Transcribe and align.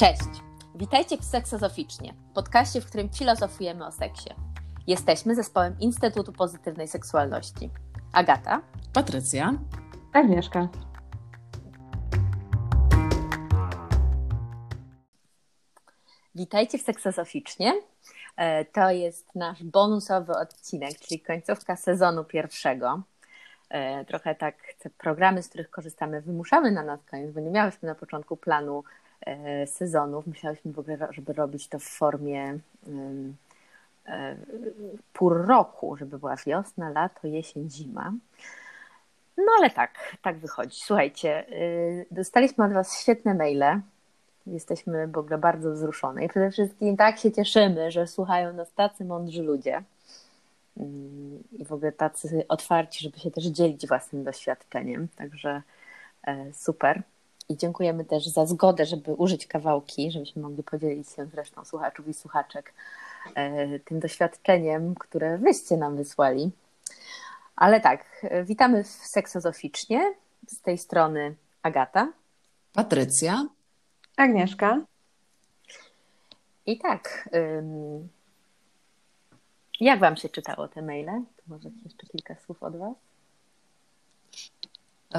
Cześć! 0.00 0.42
Witajcie 0.74 1.16
w 1.16 1.24
Seksozoficznie, 1.24 2.14
podcaście, 2.34 2.80
w 2.80 2.86
którym 2.86 3.08
filozofujemy 3.08 3.86
o 3.86 3.92
seksie. 3.92 4.30
Jesteśmy 4.86 5.34
zespołem 5.34 5.76
Instytutu 5.80 6.32
Pozytywnej 6.32 6.88
Seksualności. 6.88 7.70
Agata, 8.12 8.62
Patrycja, 8.92 9.54
Agnieszka. 10.12 10.68
witajcie 16.34 16.78
w 16.78 16.82
Seksozoficznie. 16.82 17.72
E, 18.36 18.64
To 18.64 18.90
jest 18.90 19.34
nasz 19.34 19.64
bonusowy 19.64 20.32
odcinek, 20.32 20.98
czyli 21.00 21.20
końcówka 21.20 21.76
sezonu 21.76 22.24
pierwszego. 22.24 23.02
E, 23.70 24.04
Trochę 24.04 24.34
tak 24.34 24.56
te 24.78 24.90
programy, 24.90 25.42
z 25.42 25.48
których 25.48 25.70
korzystamy, 25.70 26.20
wymuszamy 26.20 26.70
na 26.70 26.82
nas 26.82 27.00
koniec, 27.04 27.30
bo 27.30 27.40
nie 27.40 27.50
miałyśmy 27.50 27.88
na 27.88 27.94
początku 27.94 28.36
planu 28.36 28.84
sezonów. 29.66 30.26
Myślałyśmy 30.26 30.72
w 30.72 30.78
ogóle, 30.78 31.08
żeby 31.10 31.32
robić 31.32 31.68
to 31.68 31.78
w 31.78 31.84
formie 31.84 32.58
e, 34.06 34.36
pór 35.12 35.46
roku, 35.46 35.96
żeby 35.96 36.18
była 36.18 36.36
wiosna, 36.36 36.90
lato, 36.90 37.26
jesień, 37.26 37.70
zima. 37.70 38.12
No 39.36 39.52
ale 39.58 39.70
tak, 39.70 39.90
tak 40.22 40.38
wychodzi. 40.38 40.80
Słuchajcie, 40.80 41.48
y, 41.48 42.06
dostaliśmy 42.10 42.64
od 42.64 42.72
Was 42.72 43.00
świetne 43.00 43.34
maile. 43.34 43.80
Jesteśmy 44.46 45.08
w 45.08 45.18
ogóle 45.18 45.38
bardzo 45.38 45.72
wzruszone 45.72 46.24
i 46.24 46.28
przede 46.28 46.50
wszystkim 46.50 46.96
tak 46.96 47.18
się 47.18 47.32
cieszymy, 47.32 47.90
że 47.90 48.06
słuchają 48.06 48.52
nas 48.52 48.72
tacy 48.72 49.04
mądrzy 49.04 49.42
ludzie 49.42 49.82
Mm, 50.76 51.42
i 51.52 51.64
w 51.64 51.72
ogóle 51.72 51.92
tacy 51.92 52.44
otwarci, 52.48 53.04
żeby 53.04 53.18
się 53.18 53.30
też 53.30 53.44
dzielić 53.44 53.86
własnym 53.86 54.24
doświadczeniem. 54.24 55.08
Także 55.16 55.62
e, 56.26 56.52
super. 56.54 57.02
I 57.50 57.56
dziękujemy 57.56 58.04
też 58.04 58.26
za 58.26 58.46
zgodę, 58.46 58.86
żeby 58.86 59.14
użyć 59.14 59.46
kawałki, 59.46 60.10
żebyśmy 60.10 60.42
mogli 60.42 60.62
podzielić 60.62 61.08
się 61.10 61.26
z 61.26 61.34
resztą 61.34 61.64
słuchaczów 61.64 62.08
i 62.08 62.14
słuchaczek 62.14 62.72
e, 63.34 63.78
tym 63.78 64.00
doświadczeniem, 64.00 64.94
które 64.94 65.38
wyście 65.38 65.76
nam 65.76 65.96
wysłali. 65.96 66.50
Ale 67.56 67.80
tak, 67.80 68.04
e, 68.22 68.44
witamy 68.44 68.84
w 68.84 68.88
Seksozoficznie. 68.88 70.14
Z 70.46 70.60
tej 70.60 70.78
strony 70.78 71.34
Agata. 71.62 72.12
Patrycja. 72.72 73.46
Agnieszka. 74.16 74.80
I 76.66 76.78
tak, 76.78 77.28
ym, 77.34 78.08
jak 79.80 80.00
Wam 80.00 80.16
się 80.16 80.28
czytało 80.28 80.68
te 80.68 80.82
maile? 80.82 81.24
To 81.36 81.42
może 81.46 81.70
jeszcze 81.84 82.06
kilka 82.06 82.34
słów 82.46 82.62
od 82.62 82.76
Was? 82.76 82.94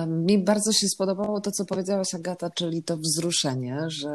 Mi 0.07 0.43
bardzo 0.43 0.71
się 0.71 0.87
spodobało 0.87 1.41
to, 1.41 1.51
co 1.51 1.65
powiedziałaś, 1.65 2.15
Agata, 2.15 2.49
czyli 2.49 2.83
to 2.83 2.97
wzruszenie, 2.97 3.79
że 3.87 4.09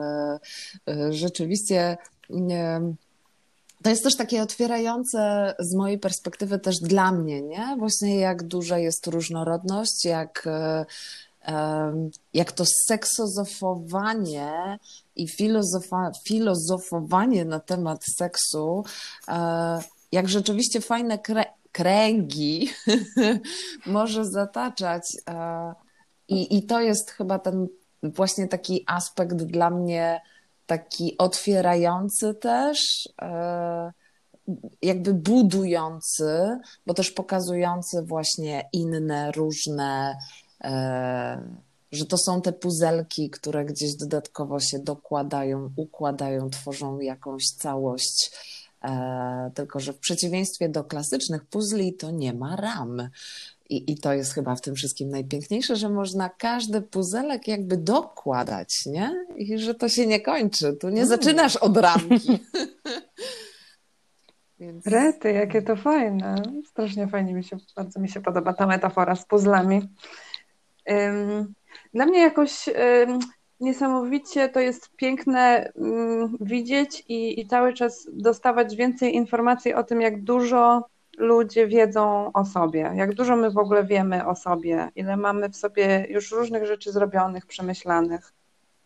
y, 0.90 1.12
rzeczywiście 1.12 1.96
nie, 2.30 2.80
to 3.82 3.90
jest 3.90 4.02
też 4.02 4.16
takie 4.16 4.42
otwierające 4.42 5.54
z 5.58 5.74
mojej 5.74 5.98
perspektywy 5.98 6.58
też 6.58 6.76
dla 6.82 7.12
mnie, 7.12 7.42
nie? 7.42 7.76
Właśnie 7.78 8.16
jak 8.16 8.42
duża 8.42 8.78
jest 8.78 9.06
różnorodność, 9.06 10.04
jak, 10.04 10.48
em, 11.42 12.10
jak 12.34 12.52
to 12.52 12.64
seksozofowanie 12.88 14.78
i 15.16 15.28
filozofa, 15.28 16.10
filozofowanie 16.26 17.44
na 17.44 17.60
temat 17.60 18.04
seksu, 18.18 18.84
e, 19.28 19.80
jak 20.12 20.28
rzeczywiście 20.28 20.80
fajne 20.80 21.18
kręgi 21.76 22.68
może 23.86 24.24
zataczać. 24.24 25.02
e, 25.28 25.74
I, 26.28 26.56
I 26.56 26.62
to 26.62 26.80
jest 26.80 27.10
chyba 27.10 27.38
ten 27.38 27.68
właśnie 28.02 28.48
taki 28.48 28.84
aspekt 28.86 29.36
dla 29.36 29.70
mnie 29.70 30.20
taki 30.66 31.18
otwierający 31.18 32.34
też, 32.34 33.08
e, 33.22 33.92
jakby 34.82 35.14
budujący, 35.14 36.58
bo 36.86 36.94
też 36.94 37.10
pokazujący 37.10 38.02
właśnie 38.02 38.68
inne, 38.72 39.32
różne, 39.32 40.18
e, 40.64 41.40
że 41.92 42.06
to 42.06 42.18
są 42.18 42.42
te 42.42 42.52
puzelki, 42.52 43.30
które 43.30 43.64
gdzieś 43.64 43.94
dodatkowo 43.96 44.60
się 44.60 44.78
dokładają, 44.78 45.70
układają, 45.76 46.50
tworzą 46.50 47.00
jakąś 47.00 47.42
całość. 47.58 48.30
E, 48.86 49.50
Tylko, 49.54 49.80
że 49.80 49.92
w 49.92 49.98
przeciwieństwie 49.98 50.68
do 50.68 50.84
klasycznych 50.84 51.44
puzli 51.44 51.94
to 51.94 52.10
nie 52.10 52.32
ma 52.34 52.56
ram. 52.56 53.08
I, 53.70 53.92
I 53.92 53.98
to 53.98 54.12
jest 54.12 54.32
chyba 54.34 54.54
w 54.56 54.60
tym 54.60 54.74
wszystkim 54.74 55.08
najpiękniejsze, 55.10 55.76
że 55.76 55.88
można 55.88 56.28
każdy 56.28 56.82
puzelek 56.82 57.48
jakby 57.48 57.76
dokładać, 57.76 58.86
nie? 58.86 59.26
I 59.36 59.58
że 59.58 59.74
to 59.74 59.88
się 59.88 60.06
nie 60.06 60.20
kończy. 60.20 60.72
Tu 60.72 60.88
nie 60.88 61.02
Mm. 61.02 61.08
zaczynasz 61.08 61.56
od 61.56 61.76
ramki. 61.76 62.38
Więc 64.60 64.86
Rety, 64.86 65.32
jakie 65.32 65.62
to 65.62 65.76
fajne. 65.76 66.42
Strasznie 66.70 67.08
fajnie 67.08 67.34
mi 67.34 67.44
się, 67.44 67.56
bardzo 67.76 68.00
mi 68.00 68.08
się 68.08 68.20
podoba 68.20 68.52
ta 68.52 68.66
metafora 68.66 69.16
z 69.16 69.26
puzzlami. 69.26 69.88
Dla 71.94 72.06
mnie 72.06 72.20
jakoś 72.20 72.68
niesamowicie 73.60 74.48
to 74.48 74.60
jest 74.60 74.96
piękne 74.96 75.72
ym, 75.76 76.36
widzieć 76.40 77.04
i, 77.08 77.40
i 77.40 77.46
cały 77.46 77.72
czas 77.72 78.08
dostawać 78.12 78.76
więcej 78.76 79.14
informacji 79.14 79.74
o 79.74 79.84
tym, 79.84 80.00
jak 80.00 80.22
dużo 80.22 80.84
ludzie 81.18 81.66
wiedzą 81.66 82.32
o 82.32 82.44
sobie, 82.44 82.92
jak 82.94 83.14
dużo 83.14 83.36
my 83.36 83.50
w 83.50 83.58
ogóle 83.58 83.84
wiemy 83.84 84.26
o 84.26 84.34
sobie, 84.34 84.88
ile 84.96 85.16
mamy 85.16 85.48
w 85.48 85.56
sobie 85.56 86.06
już 86.10 86.32
różnych 86.32 86.66
rzeczy 86.66 86.92
zrobionych, 86.92 87.46
przemyślanych, 87.46 88.32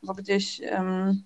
bo 0.03 0.15
gdzieś 0.15 0.61
ym, 0.61 1.23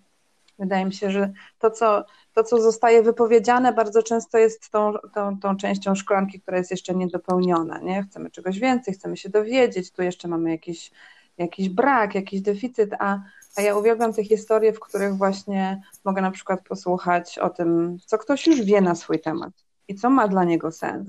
wydaje 0.59 0.85
mi 0.85 0.93
się, 0.93 1.11
że 1.11 1.33
to, 1.59 1.71
co 1.71 2.05
to, 2.35 2.45
co 2.45 2.63
zostaje 2.63 3.03
wypowiedziane, 3.03 3.73
bardzo 3.73 4.03
często 4.03 4.39
jest 4.39 4.71
tą, 4.71 4.93
tą, 5.15 5.39
tą 5.41 5.57
częścią 5.57 5.95
szklanki, 5.95 6.41
która 6.41 6.59
jest 6.59 6.71
jeszcze 6.71 6.95
niedopełniona. 6.95 7.79
Nie? 7.79 8.03
Chcemy 8.03 8.31
czegoś 8.31 8.59
więcej, 8.59 8.95
chcemy 8.95 9.17
się 9.17 9.29
dowiedzieć, 9.29 9.91
tu 9.91 10.03
jeszcze 10.03 10.29
mamy 10.29 10.51
jakiś, 10.51 10.91
jakiś 11.39 11.69
brak, 11.69 12.15
jakiś 12.15 12.41
deficyt, 12.41 12.91
a, 12.99 13.19
a 13.57 13.63
ja 13.63 13.77
uwielbiam 13.77 14.13
te 14.13 14.25
historie, 14.25 14.73
w 14.73 14.81
których 14.81 15.15
właśnie 15.17 15.83
mogę 16.05 16.23
na 16.23 16.31
przykład 16.31 16.63
posłuchać 16.69 17.39
o 17.39 17.51
tym, 17.51 17.99
co 18.07 18.19
ktoś 18.19 18.47
już 18.47 18.63
wie 18.63 18.81
na 18.81 18.95
swój 18.95 19.21
temat 19.21 19.53
i 19.89 19.95
co 19.95 20.11
ma 20.11 20.29
dla 20.29 20.45
niego 20.45 20.73
sens, 20.73 21.09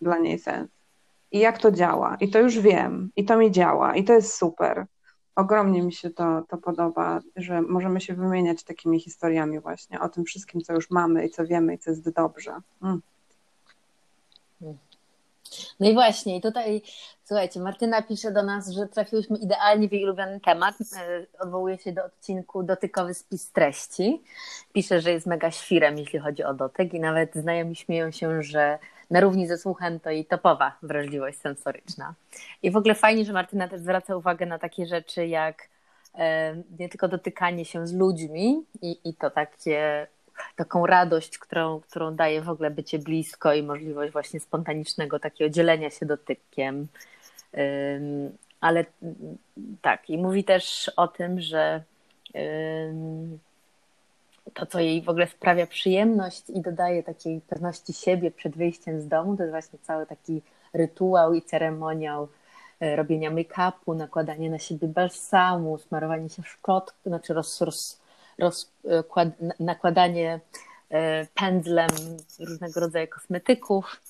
dla 0.00 0.18
niej 0.18 0.38
sens. 0.38 0.70
I 1.32 1.38
jak 1.38 1.58
to 1.58 1.72
działa. 1.72 2.16
I 2.20 2.28
to 2.30 2.38
już 2.38 2.58
wiem. 2.58 3.10
I 3.16 3.24
to 3.24 3.36
mi 3.36 3.50
działa. 3.50 3.96
I 3.96 4.04
to 4.04 4.12
jest 4.12 4.34
super. 4.34 4.86
Ogromnie 5.36 5.82
mi 5.82 5.92
się 5.92 6.10
to, 6.10 6.42
to 6.48 6.58
podoba, 6.58 7.20
że 7.36 7.62
możemy 7.62 8.00
się 8.00 8.14
wymieniać 8.14 8.64
takimi 8.64 9.00
historiami 9.00 9.60
właśnie 9.60 10.00
o 10.00 10.08
tym 10.08 10.24
wszystkim, 10.24 10.60
co 10.60 10.72
już 10.72 10.90
mamy 10.90 11.26
i 11.26 11.30
co 11.30 11.46
wiemy 11.46 11.74
i 11.74 11.78
co 11.78 11.90
jest 11.90 12.10
dobrze. 12.10 12.60
Mm. 12.82 13.00
No 15.80 15.90
i 15.90 15.94
właśnie, 15.94 16.40
tutaj, 16.40 16.82
słuchajcie, 17.24 17.60
Martyna 17.60 18.02
pisze 18.02 18.32
do 18.32 18.42
nas, 18.42 18.70
że 18.70 18.86
trafiłyśmy 18.86 19.38
idealnie 19.38 19.88
w 19.88 19.92
jej 19.92 20.04
ulubiony 20.04 20.40
temat. 20.40 20.74
E, 20.96 21.26
Odwołuje 21.38 21.78
się 21.78 21.92
do 21.92 22.04
odcinku 22.04 22.62
Dotykowy 22.62 23.14
spis 23.14 23.52
treści. 23.52 24.22
Pisze, 24.72 25.00
że 25.00 25.10
jest 25.10 25.26
mega 25.26 25.50
świrem, 25.50 25.98
jeśli 25.98 26.18
chodzi 26.18 26.44
o 26.44 26.54
dotyk 26.54 26.94
i 26.94 27.00
nawet 27.00 27.34
znajomi 27.34 27.76
śmieją 27.76 28.10
się, 28.10 28.42
że 28.42 28.78
na 29.10 29.20
równi 29.20 29.46
ze 29.46 29.58
słuchem 29.58 30.00
to 30.00 30.10
jej 30.10 30.24
topowa 30.24 30.78
wrażliwość 30.82 31.38
sensoryczna. 31.40 32.14
I 32.62 32.70
w 32.70 32.76
ogóle 32.76 32.94
fajnie, 32.94 33.24
że 33.24 33.32
Martyna 33.32 33.68
też 33.68 33.80
zwraca 33.80 34.16
uwagę 34.16 34.46
na 34.46 34.58
takie 34.58 34.86
rzeczy 34.86 35.26
jak 35.26 35.68
e, 36.14 36.54
nie 36.78 36.88
tylko 36.88 37.08
dotykanie 37.08 37.64
się 37.64 37.86
z 37.86 37.94
ludźmi 37.94 38.64
i, 38.82 39.00
i 39.04 39.14
to 39.14 39.30
takie 39.30 40.06
taką 40.56 40.86
radość, 40.86 41.38
którą, 41.38 41.80
którą 41.80 42.14
daje 42.14 42.42
w 42.42 42.48
ogóle 42.48 42.70
bycie 42.70 42.98
blisko 42.98 43.54
i 43.54 43.62
możliwość 43.62 44.12
właśnie 44.12 44.40
spontanicznego 44.40 45.18
takiego 45.18 45.50
dzielenia 45.50 45.90
się 45.90 46.06
dotykiem. 46.06 46.86
Ale 48.60 48.84
mm, 49.02 49.38
tak, 49.82 50.10
i 50.10 50.18
mówi 50.18 50.44
też 50.44 50.90
o 50.96 51.08
tym, 51.08 51.40
że 51.40 51.82
to, 54.54 54.66
co 54.66 54.80
jej 54.80 55.02
w 55.02 55.08
ogóle 55.08 55.26
sprawia 55.26 55.66
przyjemność 55.66 56.50
i 56.50 56.60
dodaje 56.60 57.02
takiej 57.02 57.40
pewności 57.40 57.92
siebie 57.92 58.30
przed 58.30 58.56
wyjściem 58.56 59.00
z 59.00 59.08
domu, 59.08 59.36
to 59.36 59.42
jest 59.42 59.52
właśnie 59.52 59.78
cały 59.82 60.06
taki 60.06 60.42
rytuał 60.72 61.34
i 61.34 61.42
ceremoniał 61.42 62.28
e, 62.80 62.96
robienia 62.96 63.30
make-upu, 63.30 63.96
nakładanie 63.96 64.50
na 64.50 64.58
siebie 64.58 64.88
balsamu, 64.88 65.78
smarowanie 65.78 66.28
się 66.28 66.42
szczotką, 66.42 66.96
znaczy 67.06 67.34
roz, 67.34 67.60
roz, 67.60 68.00
nakładanie 69.60 70.40
e, 70.90 71.26
pędzlem 71.34 71.90
różnego 72.40 72.80
rodzaju 72.80 73.08
kosmetyków. 73.08 74.00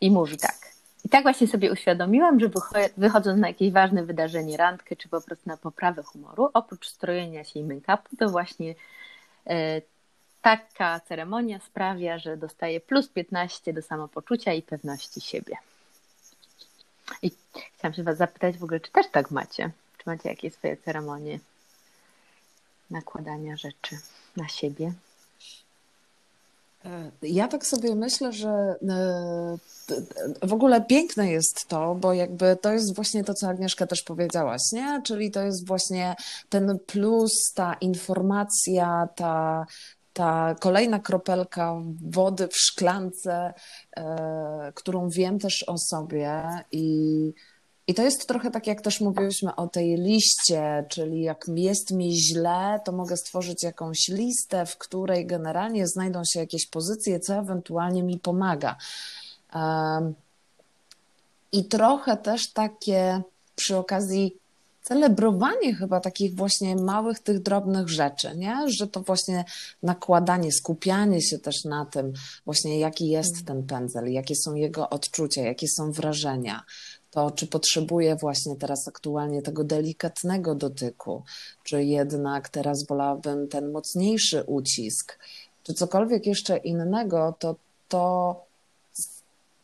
I 0.00 0.10
mówi 0.10 0.38
tak. 0.38 0.70
I 1.04 1.08
tak 1.08 1.22
właśnie 1.22 1.46
sobie 1.48 1.72
uświadomiłam, 1.72 2.40
że 2.40 2.48
wycho- 2.48 2.90
wychodząc 2.96 3.40
na 3.40 3.48
jakieś 3.48 3.72
ważne 3.72 4.04
wydarzenie, 4.04 4.56
randkę, 4.56 4.96
czy 4.96 5.08
po 5.08 5.20
prostu 5.20 5.48
na 5.48 5.56
poprawę 5.56 6.02
humoru, 6.02 6.50
oprócz 6.54 6.88
strojenia 6.88 7.44
się 7.44 7.60
i 7.60 7.64
make-upu, 7.64 8.16
to 8.18 8.28
właśnie 8.28 8.74
e, 9.46 9.82
taka 10.42 11.00
ceremonia 11.00 11.60
sprawia, 11.60 12.18
że 12.18 12.36
dostaję 12.36 12.80
plus 12.80 13.08
15 13.08 13.72
do 13.72 13.82
samopoczucia 13.82 14.52
i 14.52 14.62
pewności 14.62 15.20
siebie. 15.20 15.56
I 17.22 17.30
chciałam 17.78 17.94
się 17.94 18.02
Was 18.02 18.16
zapytać 18.16 18.58
w 18.58 18.64
ogóle, 18.64 18.80
czy 18.80 18.90
też 18.92 19.06
tak 19.12 19.30
macie? 19.30 19.70
Czy 20.00 20.10
macie 20.10 20.28
jakieś 20.28 20.54
swoje 20.54 20.76
ceremonie 20.76 21.38
nakładania 22.90 23.56
rzeczy 23.56 23.98
na 24.36 24.48
siebie. 24.48 24.92
E, 26.84 27.10
ja 27.22 27.48
tak 27.48 27.66
sobie 27.66 27.94
myślę, 27.94 28.32
że 28.32 28.48
e, 28.48 29.58
w 30.42 30.52
ogóle 30.52 30.84
piękne 30.84 31.30
jest 31.30 31.66
to, 31.68 31.94
bo 31.94 32.12
jakby 32.12 32.56
to 32.62 32.72
jest 32.72 32.94
właśnie 32.94 33.24
to, 33.24 33.34
co 33.34 33.48
Agnieszka 33.48 33.86
też 33.86 34.02
powiedziałaś, 34.02 34.60
nie? 34.72 35.02
Czyli 35.04 35.30
to 35.30 35.42
jest 35.42 35.66
właśnie 35.66 36.16
ten 36.48 36.78
plus, 36.86 37.52
ta 37.54 37.74
informacja, 37.74 39.08
ta, 39.16 39.66
ta 40.12 40.54
kolejna 40.60 40.98
kropelka 40.98 41.74
wody 42.10 42.48
w 42.48 42.56
szklance, 42.56 43.54
e, 43.96 44.72
którą 44.74 45.08
wiem 45.08 45.38
też 45.38 45.64
o 45.68 45.78
sobie 45.78 46.42
i 46.72 47.32
i 47.90 47.94
to 47.94 48.02
jest 48.02 48.28
trochę 48.28 48.50
tak, 48.50 48.66
jak 48.66 48.80
też 48.80 49.00
mówiłyśmy 49.00 49.56
o 49.56 49.68
tej 49.68 49.96
liście, 49.96 50.84
czyli 50.88 51.22
jak 51.22 51.46
jest 51.54 51.90
mi 51.90 52.16
źle, 52.16 52.80
to 52.84 52.92
mogę 52.92 53.16
stworzyć 53.16 53.62
jakąś 53.62 54.08
listę, 54.08 54.66
w 54.66 54.76
której 54.76 55.26
generalnie 55.26 55.86
znajdą 55.86 56.22
się 56.24 56.40
jakieś 56.40 56.66
pozycje, 56.66 57.20
co 57.20 57.34
ewentualnie 57.34 58.02
mi 58.02 58.18
pomaga. 58.18 58.76
I 61.52 61.64
trochę 61.64 62.16
też 62.16 62.52
takie 62.52 63.22
przy 63.56 63.76
okazji 63.76 64.36
celebrowanie 64.82 65.74
chyba 65.74 66.00
takich 66.00 66.34
właśnie 66.34 66.76
małych, 66.76 67.18
tych 67.18 67.42
drobnych 67.42 67.88
rzeczy, 67.88 68.36
nie? 68.36 68.56
Że 68.68 68.86
to 68.86 69.00
właśnie 69.00 69.44
nakładanie, 69.82 70.52
skupianie 70.52 71.22
się 71.22 71.38
też 71.38 71.64
na 71.64 71.86
tym, 71.86 72.12
właśnie 72.44 72.78
jaki 72.78 73.08
jest 73.08 73.34
mm. 73.34 73.46
ten 73.46 73.66
pędzel, 73.66 74.12
jakie 74.12 74.34
są 74.36 74.54
jego 74.54 74.90
odczucia, 74.90 75.42
jakie 75.42 75.66
są 75.68 75.92
wrażenia, 75.92 76.64
to 77.10 77.30
czy 77.30 77.46
potrzebuję 77.46 78.16
właśnie 78.16 78.56
teraz 78.56 78.88
aktualnie 78.88 79.42
tego 79.42 79.64
delikatnego 79.64 80.54
dotyku, 80.54 81.22
czy 81.64 81.84
jednak 81.84 82.48
teraz 82.48 82.86
wolałabym 82.86 83.48
ten 83.48 83.72
mocniejszy 83.72 84.44
ucisk, 84.46 85.18
czy 85.62 85.74
cokolwiek 85.74 86.26
jeszcze 86.26 86.56
innego, 86.56 87.34
to 87.38 87.56
to 87.88 88.36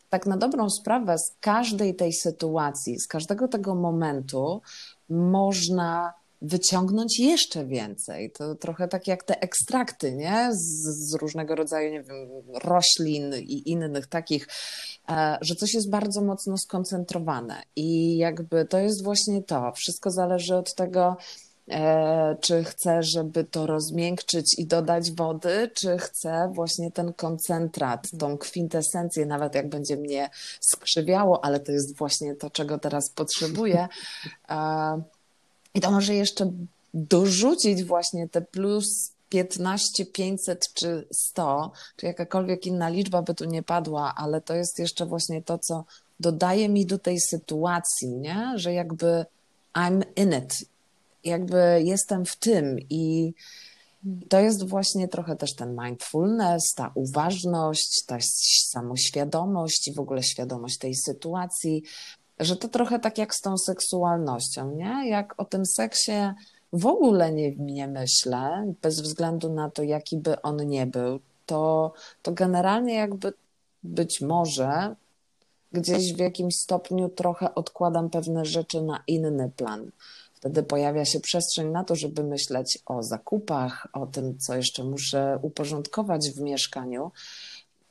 tak 0.09 0.25
na 0.25 0.37
dobrą 0.37 0.69
sprawę 0.69 1.17
z 1.17 1.31
każdej 1.41 1.95
tej 1.95 2.13
sytuacji, 2.13 2.99
z 2.99 3.07
każdego 3.07 3.47
tego 3.47 3.75
momentu 3.75 4.61
można 5.09 6.13
wyciągnąć 6.41 7.19
jeszcze 7.19 7.65
więcej. 7.65 8.31
To 8.31 8.55
trochę 8.55 8.87
tak 8.87 9.07
jak 9.07 9.23
te 9.23 9.41
ekstrakty, 9.41 10.11
nie? 10.11 10.49
Z, 10.51 10.83
z, 10.83 11.13
różnego 11.13 11.55
rodzaju, 11.55 11.91
nie 11.91 12.03
wiem, 12.03 12.29
roślin 12.63 13.33
i 13.33 13.71
innych 13.71 14.07
takich, 14.07 14.47
e, 15.09 15.37
że 15.41 15.55
coś 15.55 15.73
jest 15.73 15.89
bardzo 15.89 16.21
mocno 16.21 16.57
skoncentrowane. 16.57 17.63
I 17.75 18.17
jakby 18.17 18.65
to 18.65 18.77
jest 18.77 19.03
właśnie 19.03 19.43
to. 19.43 19.71
Wszystko 19.71 20.11
zależy 20.11 20.55
od 20.55 20.75
tego, 20.75 21.17
e, 21.71 22.37
czy 22.41 22.63
chcę, 22.63 23.03
żeby 23.03 23.43
to 23.43 23.67
rozmiękczyć 23.67 24.59
i 24.59 24.65
dodać 24.65 25.11
wody, 25.11 25.71
czy 25.73 25.97
chcę 25.97 26.51
właśnie 26.53 26.91
ten 26.91 27.13
koncentrat, 27.13 28.07
tą 28.19 28.37
kwintesencję, 28.37 29.25
nawet 29.25 29.55
jak 29.55 29.69
będzie 29.69 29.97
mnie 29.97 30.29
skrzywiało, 30.61 31.45
ale 31.45 31.59
to 31.59 31.71
jest 31.71 31.97
właśnie 31.97 32.35
to, 32.35 32.49
czego 32.49 32.79
teraz 32.79 33.09
potrzebuję 33.09 33.87
e, 34.49 35.01
i 35.77 35.81
to 35.81 35.91
może 35.91 36.15
jeszcze 36.15 36.51
dorzucić 36.93 37.83
właśnie 37.83 38.29
te 38.29 38.41
plus 38.41 39.11
15, 39.29 40.05
500 40.05 40.73
czy 40.73 41.07
100, 41.11 41.71
czy 41.97 42.05
jakakolwiek 42.05 42.65
inna 42.65 42.89
liczba 42.89 43.21
by 43.21 43.35
tu 43.35 43.45
nie 43.45 43.63
padła, 43.63 44.13
ale 44.15 44.41
to 44.41 44.55
jest 44.55 44.79
jeszcze 44.79 45.05
właśnie 45.05 45.41
to, 45.41 45.57
co 45.57 45.85
dodaje 46.19 46.69
mi 46.69 46.85
do 46.85 46.99
tej 46.99 47.19
sytuacji, 47.19 48.09
nie? 48.09 48.53
że 48.55 48.73
jakby 48.73 49.25
I'm 49.73 50.03
in 50.15 50.33
it, 50.33 50.65
jakby 51.23 51.81
jestem 51.83 52.25
w 52.25 52.35
tym 52.35 52.77
i 52.89 53.33
to 54.29 54.39
jest 54.39 54.67
właśnie 54.67 55.07
trochę 55.07 55.35
też 55.35 55.55
ten 55.55 55.77
mindfulness, 55.83 56.73
ta 56.75 56.91
uważność, 56.95 58.03
ta 58.07 58.17
samoświadomość 58.71 59.87
i 59.87 59.93
w 59.93 59.99
ogóle 59.99 60.23
świadomość 60.23 60.77
tej 60.77 60.95
sytuacji, 60.95 61.83
że 62.39 62.55
to 62.55 62.67
trochę 62.67 62.99
tak 62.99 63.17
jak 63.17 63.35
z 63.35 63.41
tą 63.41 63.57
seksualnością, 63.57 64.71
nie? 64.75 65.09
Jak 65.09 65.33
o 65.37 65.45
tym 65.45 65.65
seksie 65.65 66.33
w 66.73 66.85
ogóle 66.85 67.31
nie, 67.31 67.55
nie 67.55 67.87
myślę, 67.87 68.73
bez 68.81 69.01
względu 69.01 69.53
na 69.53 69.69
to, 69.69 69.83
jaki 69.83 70.17
by 70.17 70.41
on 70.41 70.67
nie 70.67 70.87
był, 70.87 71.19
to, 71.45 71.93
to 72.21 72.31
generalnie 72.31 72.93
jakby 72.93 73.33
być 73.83 74.21
może 74.21 74.95
gdzieś 75.71 76.13
w 76.13 76.19
jakimś 76.19 76.55
stopniu 76.55 77.09
trochę 77.09 77.55
odkładam 77.55 78.09
pewne 78.09 78.45
rzeczy 78.45 78.81
na 78.81 79.03
inny 79.07 79.51
plan. 79.55 79.91
Wtedy 80.33 80.63
pojawia 80.63 81.05
się 81.05 81.19
przestrzeń 81.19 81.67
na 81.67 81.83
to, 81.83 81.95
żeby 81.95 82.23
myśleć 82.23 82.79
o 82.85 83.03
zakupach, 83.03 83.87
o 83.93 84.05
tym, 84.05 84.37
co 84.39 84.55
jeszcze 84.55 84.83
muszę 84.83 85.39
uporządkować 85.41 86.29
w 86.29 86.41
mieszkaniu. 86.41 87.11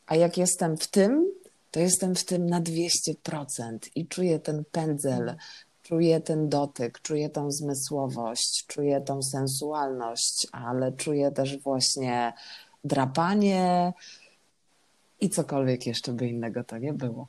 A 0.06 0.16
jak 0.16 0.38
jestem 0.38 0.76
w 0.76 0.86
tym, 0.86 1.32
to 1.76 1.80
jestem 1.80 2.14
w 2.14 2.24
tym 2.24 2.46
na 2.46 2.60
200% 2.60 3.78
i 3.94 4.06
czuję 4.06 4.38
ten 4.38 4.64
pędzel, 4.72 5.36
czuję 5.82 6.20
ten 6.20 6.48
dotyk, 6.48 7.00
czuję 7.00 7.30
tą 7.30 7.50
zmysłowość, 7.50 8.66
czuję 8.66 9.00
tą 9.00 9.22
sensualność, 9.22 10.46
ale 10.52 10.92
czuję 10.92 11.30
też 11.30 11.58
właśnie 11.58 12.32
drapanie 12.84 13.92
i 15.20 15.30
cokolwiek 15.30 15.86
jeszcze 15.86 16.12
by 16.12 16.28
innego 16.28 16.64
to 16.64 16.78
nie 16.78 16.92
było. 16.92 17.26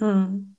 Hmm. 0.00 0.54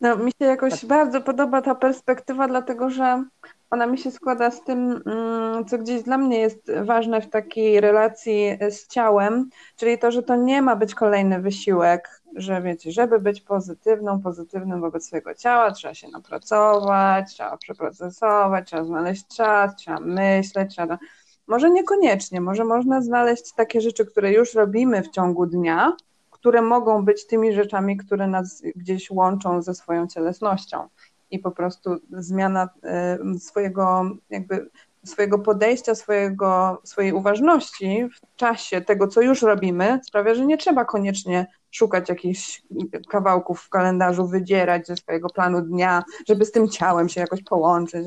No, 0.00 0.16
mi 0.16 0.32
się 0.32 0.46
jakoś 0.46 0.80
tak. 0.80 0.84
bardzo 0.84 1.20
podoba 1.20 1.62
ta 1.62 1.74
perspektywa, 1.74 2.48
dlatego 2.48 2.90
że 2.90 3.24
ona 3.70 3.86
mi 3.86 3.98
się 3.98 4.10
składa 4.10 4.50
z 4.50 4.64
tym, 4.64 5.02
mm, 5.06 5.64
co 5.64 5.78
gdzieś 5.78 6.02
dla 6.02 6.18
mnie 6.18 6.38
jest 6.38 6.72
ważne 6.84 7.20
w 7.20 7.30
takiej 7.30 7.80
relacji 7.80 8.58
z 8.70 8.86
ciałem, 8.86 9.50
czyli 9.76 9.98
to, 9.98 10.10
że 10.10 10.22
to 10.22 10.36
nie 10.36 10.62
ma 10.62 10.76
być 10.76 10.94
kolejny 10.94 11.40
wysiłek, 11.40 12.22
że 12.34 12.62
wiecie, 12.62 12.92
żeby 12.92 13.20
być 13.20 13.40
pozytywną, 13.40 14.22
pozytywnym 14.22 14.80
wobec 14.80 15.06
swojego 15.06 15.34
ciała, 15.34 15.70
trzeba 15.70 15.94
się 15.94 16.08
napracować, 16.08 17.34
trzeba 17.34 17.56
przeprocesować, 17.56 18.66
trzeba 18.66 18.84
znaleźć 18.84 19.36
czas, 19.36 19.76
trzeba 19.76 20.00
myśleć, 20.00 20.70
trzeba. 20.70 20.98
Może 21.46 21.70
niekoniecznie, 21.70 22.40
może 22.40 22.64
można 22.64 23.02
znaleźć 23.02 23.52
takie 23.54 23.80
rzeczy, 23.80 24.06
które 24.06 24.32
już 24.32 24.54
robimy 24.54 25.02
w 25.02 25.10
ciągu 25.10 25.46
dnia, 25.46 25.96
które 26.30 26.62
mogą 26.62 27.04
być 27.04 27.26
tymi 27.26 27.52
rzeczami, 27.52 27.96
które 27.96 28.26
nas 28.26 28.62
gdzieś 28.76 29.10
łączą 29.10 29.62
ze 29.62 29.74
swoją 29.74 30.06
cielesnością. 30.06 30.88
I 31.30 31.38
po 31.38 31.50
prostu 31.50 31.96
zmiana 32.10 32.68
y, 33.34 33.38
swojego, 33.38 34.10
jakby 34.30 34.70
swojego 35.04 35.38
podejścia, 35.38 35.94
swojego, 35.94 36.80
swojej 36.84 37.12
uważności 37.12 38.08
w 38.16 38.36
czasie 38.36 38.80
tego, 38.80 39.08
co 39.08 39.20
już 39.20 39.42
robimy, 39.42 40.00
sprawia, 40.04 40.34
że 40.34 40.46
nie 40.46 40.58
trzeba 40.58 40.84
koniecznie 40.84 41.46
szukać 41.70 42.08
jakichś 42.08 42.62
kawałków 43.08 43.60
w 43.60 43.68
kalendarzu, 43.68 44.26
wydzierać 44.26 44.86
ze 44.86 44.96
swojego 44.96 45.28
planu 45.28 45.62
dnia, 45.62 46.04
żeby 46.28 46.44
z 46.44 46.52
tym 46.52 46.68
ciałem 46.68 47.08
się 47.08 47.20
jakoś 47.20 47.42
połączyć. 47.42 48.06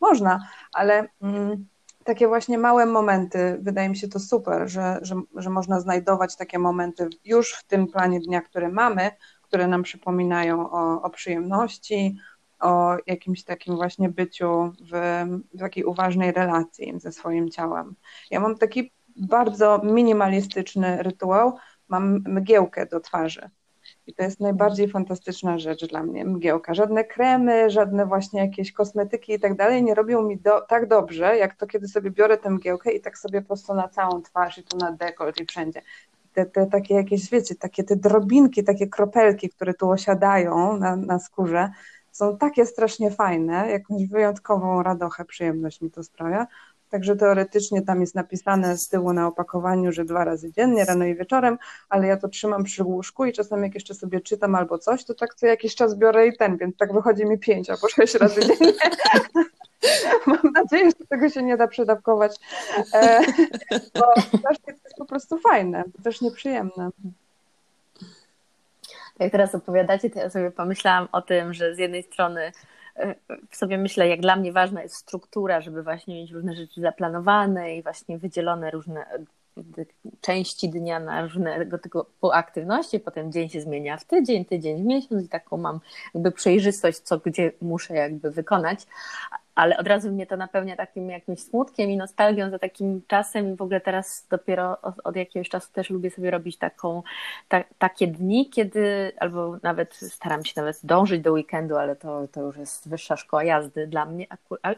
Można, 0.00 0.40
ale 0.72 1.08
mm, 1.22 1.66
takie 2.04 2.28
właśnie 2.28 2.58
małe 2.58 2.86
momenty, 2.86 3.58
wydaje 3.60 3.88
mi 3.88 3.96
się 3.96 4.08
to 4.08 4.18
super, 4.18 4.68
że, 4.68 4.98
że, 5.02 5.14
że 5.36 5.50
można 5.50 5.80
znajdować 5.80 6.36
takie 6.36 6.58
momenty 6.58 7.08
już 7.24 7.52
w 7.52 7.64
tym 7.64 7.86
planie 7.86 8.20
dnia, 8.20 8.40
który 8.40 8.68
mamy, 8.68 9.10
które 9.42 9.66
nam 9.66 9.82
przypominają 9.82 10.70
o, 10.70 11.02
o 11.02 11.10
przyjemności, 11.10 12.16
o 12.62 12.96
jakimś 13.06 13.44
takim 13.44 13.76
właśnie 13.76 14.08
byciu 14.08 14.72
w, 14.92 15.24
w 15.54 15.58
takiej 15.58 15.84
uważnej 15.84 16.32
relacji 16.32 16.94
ze 16.96 17.12
swoim 17.12 17.50
ciałem. 17.50 17.94
Ja 18.30 18.40
mam 18.40 18.58
taki 18.58 18.92
bardzo 19.16 19.80
minimalistyczny 19.84 21.02
rytuał, 21.02 21.56
mam 21.88 22.24
mgiełkę 22.26 22.86
do 22.86 23.00
twarzy. 23.00 23.50
I 24.06 24.14
to 24.14 24.22
jest 24.22 24.40
najbardziej 24.40 24.88
fantastyczna 24.88 25.58
rzecz 25.58 25.86
dla 25.88 26.02
mnie, 26.02 26.24
mgiełka. 26.24 26.74
Żadne 26.74 27.04
kremy, 27.04 27.70
żadne 27.70 28.06
właśnie 28.06 28.40
jakieś 28.40 28.72
kosmetyki 28.72 29.32
i 29.32 29.40
tak 29.40 29.56
dalej 29.56 29.82
nie 29.82 29.94
robią 29.94 30.22
mi 30.22 30.38
do, 30.38 30.60
tak 30.60 30.88
dobrze, 30.88 31.36
jak 31.36 31.54
to, 31.54 31.66
kiedy 31.66 31.88
sobie 31.88 32.10
biorę 32.10 32.38
tę 32.38 32.50
mgiełkę 32.50 32.92
i 32.92 33.00
tak 33.00 33.18
sobie 33.18 33.40
po 33.40 33.46
prostu 33.46 33.74
na 33.74 33.88
całą 33.88 34.22
twarz 34.22 34.58
i 34.58 34.64
tu 34.64 34.76
na 34.76 34.92
dekolt 34.92 35.40
i 35.40 35.46
wszędzie. 35.46 35.82
Te, 36.32 36.46
te 36.46 36.66
takie 36.66 36.94
jakieś, 36.94 37.30
wiecie, 37.30 37.54
takie 37.54 37.84
te 37.84 37.96
drobinki, 37.96 38.64
takie 38.64 38.86
kropelki, 38.86 39.50
które 39.50 39.74
tu 39.74 39.90
osiadają 39.90 40.76
na, 40.76 40.96
na 40.96 41.18
skórze, 41.18 41.70
są 42.12 42.38
takie 42.38 42.66
strasznie 42.66 43.10
fajne, 43.10 43.70
jakąś 43.70 44.06
wyjątkową 44.06 44.82
radochę, 44.82 45.24
przyjemność 45.24 45.80
mi 45.80 45.90
to 45.90 46.02
sprawia. 46.02 46.46
Także 46.90 47.16
teoretycznie 47.16 47.82
tam 47.82 48.00
jest 48.00 48.14
napisane 48.14 48.78
z 48.78 48.88
tyłu 48.88 49.12
na 49.12 49.26
opakowaniu, 49.26 49.92
że 49.92 50.04
dwa 50.04 50.24
razy 50.24 50.52
dziennie, 50.52 50.84
rano 50.84 51.04
i 51.04 51.14
wieczorem, 51.14 51.58
ale 51.88 52.06
ja 52.06 52.16
to 52.16 52.28
trzymam 52.28 52.64
przy 52.64 52.84
łóżku 52.84 53.24
i 53.24 53.32
czasem 53.32 53.62
jak 53.62 53.74
jeszcze 53.74 53.94
sobie 53.94 54.20
czytam 54.20 54.54
albo 54.54 54.78
coś, 54.78 55.04
to 55.04 55.14
tak 55.14 55.34
co 55.34 55.46
jakiś 55.46 55.74
czas 55.74 55.94
biorę 55.94 56.26
i 56.26 56.36
ten, 56.36 56.56
więc 56.56 56.76
tak 56.76 56.92
wychodzi 56.92 57.24
mi 57.24 57.38
pięć 57.38 57.70
albo 57.70 57.88
sześć 57.88 58.14
razy 58.14 58.40
dziennie. 58.40 58.72
Mam 60.26 60.52
nadzieję, 60.54 60.90
że 61.00 61.06
tego 61.06 61.28
się 61.28 61.42
nie 61.42 61.56
da 61.56 61.68
przedawkować, 61.68 62.36
e, 62.94 63.20
bo 63.94 64.06
to 64.42 64.70
jest 64.70 64.96
po 64.98 65.04
prostu 65.04 65.38
fajne, 65.38 65.84
też 66.04 66.20
nieprzyjemne. 66.20 66.90
Jak 69.22 69.32
teraz 69.32 69.54
opowiadacie, 69.54 70.10
to 70.10 70.18
ja 70.18 70.30
sobie 70.30 70.50
pomyślałam 70.50 71.08
o 71.12 71.22
tym, 71.22 71.54
że 71.54 71.74
z 71.74 71.78
jednej 71.78 72.02
strony 72.02 72.52
w 73.50 73.56
sobie 73.56 73.78
myślę, 73.78 74.08
jak 74.08 74.20
dla 74.20 74.36
mnie 74.36 74.52
ważna 74.52 74.82
jest 74.82 74.94
struktura, 74.94 75.60
żeby 75.60 75.82
właśnie 75.82 76.14
mieć 76.14 76.30
różne 76.30 76.56
rzeczy 76.56 76.80
zaplanowane 76.80 77.76
i 77.76 77.82
właśnie 77.82 78.18
wydzielone 78.18 78.70
różne 78.70 79.06
części 80.20 80.68
dnia 80.68 81.00
na 81.00 81.22
różnego 81.22 81.78
typu 81.78 82.32
aktywności, 82.32 83.00
potem 83.00 83.32
dzień 83.32 83.48
się 83.48 83.60
zmienia 83.60 83.96
w 83.96 84.04
tydzień, 84.04 84.44
tydzień 84.44 84.82
w 84.82 84.86
miesiąc 84.86 85.24
i 85.24 85.28
taką 85.28 85.56
mam 85.56 85.80
jakby 86.14 86.32
przejrzystość, 86.32 86.98
co 86.98 87.18
gdzie 87.18 87.52
muszę 87.60 87.94
jakby 87.94 88.30
wykonać, 88.30 88.86
ale 89.54 89.78
od 89.78 89.86
razu 89.86 90.12
mnie 90.12 90.26
to 90.26 90.36
napełnia 90.36 90.76
takim 90.76 91.10
jakimś 91.10 91.40
smutkiem 91.40 91.90
i 91.90 91.96
nostalgią 91.96 92.50
za 92.50 92.58
takim 92.58 93.02
czasem 93.06 93.52
i 93.52 93.56
w 93.56 93.62
ogóle 93.62 93.80
teraz 93.80 94.26
dopiero 94.30 94.80
od, 94.82 94.94
od 95.04 95.16
jakiegoś 95.16 95.48
czasu 95.48 95.72
też 95.72 95.90
lubię 95.90 96.10
sobie 96.10 96.30
robić 96.30 96.58
taką, 96.58 97.02
ta, 97.48 97.64
takie 97.78 98.06
dni, 98.06 98.50
kiedy 98.50 99.12
albo 99.18 99.58
nawet 99.62 99.94
staram 99.94 100.44
się 100.44 100.52
nawet 100.56 100.80
dążyć 100.84 101.20
do 101.20 101.32
weekendu, 101.32 101.76
ale 101.76 101.96
to, 101.96 102.28
to 102.28 102.40
już 102.40 102.56
jest 102.56 102.88
wyższa 102.88 103.16
szkoła 103.16 103.44
jazdy 103.44 103.86
dla 103.86 104.06
mnie 104.06 104.26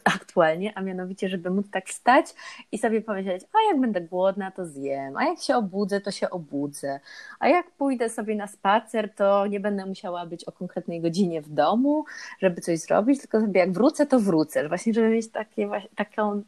aktualnie, 0.05 0.73
a 0.75 0.81
mianowicie, 0.81 1.29
żeby 1.29 1.51
móc 1.51 1.71
tak 1.71 1.89
wstać 1.89 2.27
i 2.73 2.79
sobie 2.79 3.01
powiedzieć, 3.01 3.45
a 3.53 3.73
jak 3.73 3.81
będę 3.81 4.01
głodna, 4.01 4.51
to 4.51 4.67
zjem, 4.67 5.17
a 5.17 5.25
jak 5.25 5.39
się 5.39 5.57
obudzę, 5.57 6.01
to 6.01 6.11
się 6.11 6.31
obudzę, 6.31 7.01
a 7.41 7.49
jak 7.49 7.71
pójdę 7.71 8.09
sobie 8.09 8.37
na 8.37 8.47
spacer, 8.47 9.15
to 9.15 9.47
nie 9.47 9.61
będę 9.61 9.87
musiała 9.87 10.27
być 10.27 10.45
o 10.45 10.53
konkretnej 10.53 11.01
godzinie 11.01 11.43
w 11.43 11.49
domu, 11.49 12.05
żeby 12.39 12.61
coś 12.61 12.79
zrobić, 12.79 13.21
tylko 13.21 13.41
sobie 13.41 13.61
jak 13.61 13.73
wrócę, 13.73 14.07
to 14.07 14.21
wrócę 14.21 14.64
właśnie, 14.69 14.95
żeby 14.95 15.09
mieć 15.09 15.29
takie, 15.29 15.71
taką, 15.97 16.43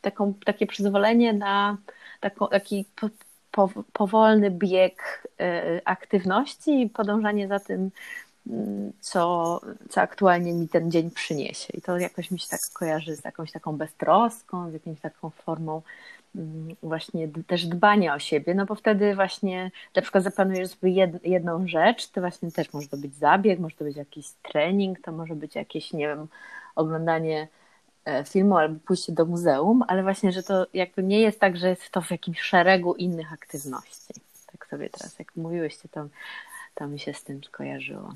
taką, 0.00 0.34
takie 0.44 0.66
przyzwolenie 0.66 1.32
na 1.32 1.76
taką, 2.20 2.48
taki 2.48 2.84
po, 2.96 3.08
po, 3.50 3.82
powolny 3.92 4.50
bieg 4.50 5.26
y, 5.40 5.80
aktywności 5.84 6.82
i 6.82 6.90
podążanie 6.90 7.48
za 7.48 7.60
tym, 7.60 7.90
mm, 8.46 8.92
co, 9.00 9.60
co 9.88 10.00
aktualnie 10.00 10.52
mi 10.52 10.68
ten 10.68 10.90
dzień 10.90 11.10
przyniesie. 11.10 11.72
I 11.74 11.82
to 11.82 11.98
jakoś 11.98 12.30
mi 12.30 12.38
się 12.38 12.48
tak 12.48 12.60
kojarzy 12.72 13.16
z 13.16 13.24
jakąś 13.24 13.52
taką 13.52 13.76
beztroską, 13.76 14.70
z 14.70 14.72
jakąś 14.72 15.00
taką 15.00 15.30
formą 15.30 15.82
mm, 16.36 16.76
właśnie 16.82 17.28
też 17.46 17.66
dbania 17.66 18.14
o 18.14 18.18
siebie, 18.18 18.54
no 18.54 18.66
bo 18.66 18.74
wtedy 18.74 19.14
właśnie 19.14 19.70
na 19.96 20.02
przykład 20.02 20.24
zaplanujesz 20.24 20.70
sobie 20.70 21.10
jedną 21.24 21.68
rzecz, 21.68 22.08
to 22.08 22.20
właśnie 22.20 22.52
też 22.52 22.72
może 22.72 22.88
to 22.88 22.96
być 22.96 23.14
zabieg, 23.14 23.58
może 23.58 23.76
to 23.76 23.84
być 23.84 23.96
jakiś 23.96 24.26
trening, 24.42 25.00
to 25.00 25.12
może 25.12 25.34
być 25.34 25.54
jakieś, 25.54 25.92
nie 25.92 26.06
wiem, 26.06 26.28
oglądanie 26.76 27.48
e, 28.04 28.24
filmu 28.24 28.56
albo 28.56 28.80
pójście 28.86 29.12
do 29.12 29.26
muzeum, 29.26 29.84
ale 29.88 30.02
właśnie, 30.02 30.32
że 30.32 30.42
to 30.42 30.66
jakby 30.74 31.02
nie 31.02 31.20
jest 31.20 31.40
tak, 31.40 31.56
że 31.56 31.68
jest 31.68 31.90
to 31.90 32.00
w 32.00 32.10
jakimś 32.10 32.40
szeregu 32.40 32.94
innych 32.94 33.32
aktywności. 33.32 34.14
Tak 34.52 34.66
sobie 34.66 34.90
teraz, 34.90 35.18
jak 35.18 35.36
mówiłyście, 35.36 35.88
to, 35.88 36.06
to 36.74 36.86
mi 36.86 36.98
się 36.98 37.14
z 37.14 37.24
tym 37.24 37.44
skojarzyło. 37.44 38.14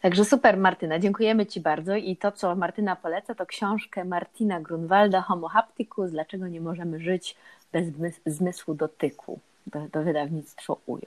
Także 0.00 0.24
super, 0.24 0.56
Martyna, 0.56 0.98
dziękujemy 0.98 1.46
Ci 1.46 1.60
bardzo. 1.60 1.96
I 1.96 2.16
to, 2.16 2.32
co 2.32 2.56
Martyna 2.56 2.96
poleca, 2.96 3.34
to 3.34 3.46
książkę 3.46 4.04
Martina 4.04 4.60
Grunwalda 4.60 5.20
Homo 5.20 5.48
Hapticus, 5.48 6.10
Dlaczego 6.10 6.48
nie 6.48 6.60
możemy 6.60 7.00
żyć 7.00 7.36
bez 7.72 7.86
zmysłu 8.26 8.74
dotyku, 8.74 9.40
do, 9.66 9.88
do 9.88 10.02
wydawnictwo 10.02 10.78
UJ. 10.86 11.02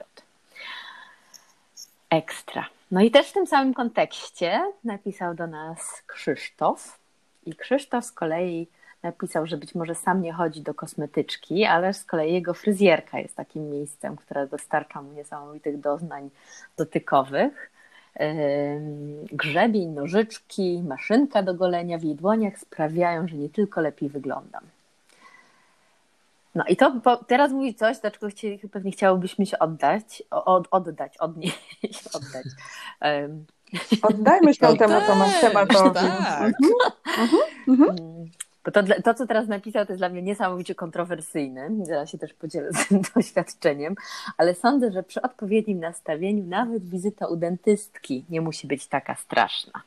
Ekstra. 2.10 2.68
No 2.90 3.00
i 3.00 3.10
też 3.10 3.30
w 3.30 3.32
tym 3.32 3.46
samym 3.46 3.74
kontekście 3.74 4.60
napisał 4.84 5.34
do 5.34 5.46
nas 5.46 6.02
Krzysztof. 6.06 6.98
I 7.46 7.54
Krzysztof 7.54 8.04
z 8.04 8.12
kolei 8.12 8.68
napisał, 9.02 9.46
że 9.46 9.56
być 9.56 9.74
może 9.74 9.94
sam 9.94 10.22
nie 10.22 10.32
chodzi 10.32 10.60
do 10.60 10.74
kosmetyczki, 10.74 11.64
ale 11.64 11.94
z 11.94 12.04
kolei 12.04 12.32
jego 12.32 12.54
fryzjerka 12.54 13.18
jest 13.18 13.36
takim 13.36 13.70
miejscem, 13.70 14.16
które 14.16 14.46
dostarcza 14.46 15.02
mu 15.02 15.12
niesamowitych 15.12 15.80
doznań 15.80 16.30
dotykowych. 16.76 17.70
Grzebień, 19.32 19.88
nożyczki, 19.88 20.82
maszynka 20.88 21.42
do 21.42 21.54
golenia 21.54 21.98
w 21.98 22.02
jej 22.02 22.14
dłoniach 22.14 22.58
sprawiają, 22.58 23.28
że 23.28 23.36
nie 23.36 23.48
tylko 23.48 23.80
lepiej 23.80 24.08
wyglądam. 24.08 24.62
No 26.58 26.64
i 26.68 26.76
to 26.76 27.00
po, 27.04 27.16
teraz 27.16 27.52
mówi 27.52 27.74
coś, 27.74 27.98
do 27.98 28.10
czego 28.10 28.28
chci, 28.28 28.60
pewnie 28.72 28.90
chciałobyśmy 28.90 29.46
się 29.46 29.58
oddać, 29.58 30.22
od, 30.30 30.68
oddać, 30.70 31.18
odnieść, 31.18 32.08
oddać. 32.16 32.46
Um. 33.02 33.44
Oddajmy 34.02 34.54
się 34.54 34.60
no 34.66 34.76
temat, 34.76 35.06
tak, 35.06 35.40
tematowi. 35.40 35.94
Tak. 35.94 36.52
Mhm, 37.18 37.42
mhm. 37.68 37.90
Mm. 37.90 38.28
Bo 38.64 38.70
to, 38.70 38.82
to, 39.04 39.14
co 39.14 39.26
teraz 39.26 39.48
napisał, 39.48 39.86
to 39.86 39.92
jest 39.92 40.00
dla 40.00 40.08
mnie 40.08 40.22
niesamowicie 40.22 40.74
kontrowersyjne. 40.74 41.70
Zaraz 41.82 42.10
się 42.10 42.18
też 42.18 42.34
podzielę 42.34 42.72
z 42.82 42.88
tym 42.88 43.00
doświadczeniem, 43.14 43.94
ale 44.36 44.54
sądzę, 44.54 44.92
że 44.92 45.02
przy 45.02 45.22
odpowiednim 45.22 45.80
nastawieniu 45.80 46.44
nawet 46.44 46.88
wizyta 46.88 47.26
u 47.26 47.36
dentystki 47.36 48.24
nie 48.30 48.40
musi 48.40 48.66
być 48.66 48.86
taka 48.86 49.14
straszna. 49.14 49.82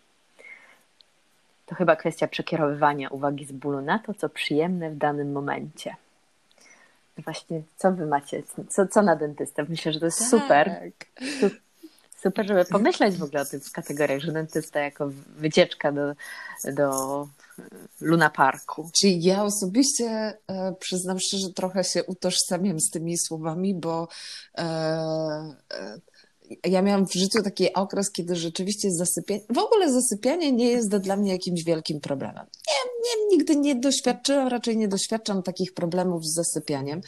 To 1.65 1.75
chyba 1.75 1.95
kwestia 1.95 2.27
przekierowywania 2.27 3.09
uwagi 3.09 3.45
z 3.45 3.51
bólu 3.51 3.81
na 3.81 3.99
to, 3.99 4.13
co 4.13 4.29
przyjemne 4.29 4.89
w 4.89 4.97
danym 4.97 5.31
momencie. 5.31 5.95
Właśnie, 7.17 7.63
co 7.77 7.91
wy 7.91 8.05
macie? 8.05 8.43
Co, 8.69 8.87
co 8.87 9.01
na 9.01 9.15
dentystę? 9.15 9.65
Myślę, 9.69 9.93
że 9.93 9.99
to 9.99 10.05
jest 10.05 10.19
tak. 10.19 10.29
super. 10.29 10.91
Super, 12.23 12.47
żeby 12.47 12.65
pomyśleć 12.65 13.15
w 13.17 13.23
ogóle 13.23 13.41
o 13.41 13.45
tych 13.45 13.71
kategoriach, 13.71 14.21
że 14.21 14.31
dentysta 14.31 14.79
jako 14.79 15.09
wycieczka 15.27 15.91
do, 15.91 16.13
do 16.73 17.27
Luna 18.01 18.29
Parku. 18.29 18.89
Czyli 18.93 19.23
ja 19.23 19.43
osobiście 19.43 20.05
e, 20.47 20.75
przyznam 20.79 21.19
szczerze, 21.19 21.53
trochę 21.55 21.83
się 21.83 22.03
utożsamiam 22.03 22.79
z 22.79 22.89
tymi 22.89 23.17
słowami, 23.17 23.75
bo 23.75 24.07
e, 24.57 24.63
e, 25.73 25.99
ja 26.63 26.81
miałam 26.81 27.07
w 27.07 27.13
życiu 27.13 27.43
taki 27.43 27.73
okres, 27.73 28.11
kiedy 28.11 28.35
rzeczywiście 28.35 28.91
zasypianie, 28.91 29.41
w 29.49 29.57
ogóle 29.57 29.91
zasypianie 29.91 30.51
nie 30.51 30.71
jest 30.71 30.97
dla 30.97 31.15
mnie 31.15 31.31
jakimś 31.31 31.63
wielkim 31.63 31.99
problemem. 32.01 32.45
Nie, 32.67 32.90
nie, 33.19 33.37
nigdy 33.37 33.55
nie 33.55 33.75
doświadczyłam, 33.75 34.47
raczej 34.47 34.77
nie 34.77 34.87
doświadczam 34.87 35.43
takich 35.43 35.73
problemów 35.73 36.25
z 36.25 36.33
zasypianiem. 36.33 37.01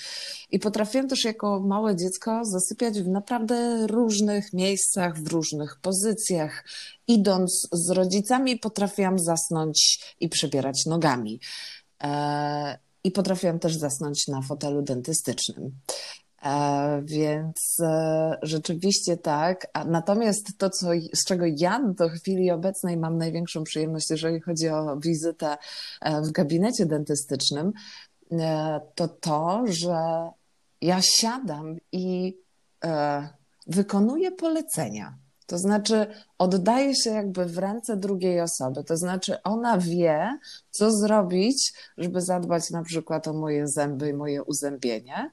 I 0.51 0.59
potrafiłam 0.59 1.07
też 1.07 1.25
jako 1.25 1.59
małe 1.59 1.95
dziecko 1.95 2.45
zasypiać 2.45 3.01
w 3.01 3.07
naprawdę 3.07 3.87
różnych 3.87 4.53
miejscach, 4.53 5.17
w 5.19 5.27
różnych 5.27 5.79
pozycjach. 5.81 6.65
Idąc 7.07 7.67
z 7.71 7.89
rodzicami, 7.89 8.59
potrafiłam 8.59 9.19
zasnąć 9.19 9.99
i 10.19 10.29
przebierać 10.29 10.85
nogami. 10.85 11.39
E, 12.03 12.77
I 13.03 13.11
potrafiłam 13.11 13.59
też 13.59 13.75
zasnąć 13.75 14.27
na 14.27 14.41
fotelu 14.41 14.81
dentystycznym. 14.81 15.71
E, 16.43 17.01
więc 17.05 17.77
e, 17.79 18.37
rzeczywiście 18.41 19.17
tak. 19.17 19.67
Natomiast 19.85 20.57
to, 20.57 20.69
co, 20.69 20.87
z 21.15 21.25
czego 21.25 21.45
ja 21.57 21.83
do 21.97 22.09
chwili 22.09 22.51
obecnej 22.51 22.97
mam 22.97 23.17
największą 23.17 23.63
przyjemność, 23.63 24.09
jeżeli 24.09 24.41
chodzi 24.41 24.69
o 24.69 24.97
wizytę 24.97 25.57
e, 26.01 26.21
w 26.21 26.31
gabinecie 26.31 26.85
dentystycznym, 26.85 27.71
to 28.95 29.07
to, 29.07 29.63
że 29.65 30.29
ja 30.81 31.01
siadam 31.01 31.77
i 31.91 32.37
wykonuję 33.67 34.31
polecenia. 34.31 35.17
To 35.45 35.57
znaczy, 35.57 36.07
oddaje 36.37 36.95
się 36.95 37.09
jakby 37.09 37.45
w 37.45 37.57
ręce 37.57 37.97
drugiej 37.97 38.41
osoby. 38.41 38.83
To 38.83 38.97
znaczy, 38.97 39.41
ona 39.43 39.77
wie, 39.77 40.39
co 40.71 40.91
zrobić, 40.91 41.73
żeby 41.97 42.21
zadbać 42.21 42.69
na 42.69 42.83
przykład 42.83 43.27
o 43.27 43.33
moje 43.33 43.67
zęby 43.67 44.09
i 44.09 44.13
moje 44.13 44.43
uzębienie. 44.43 45.31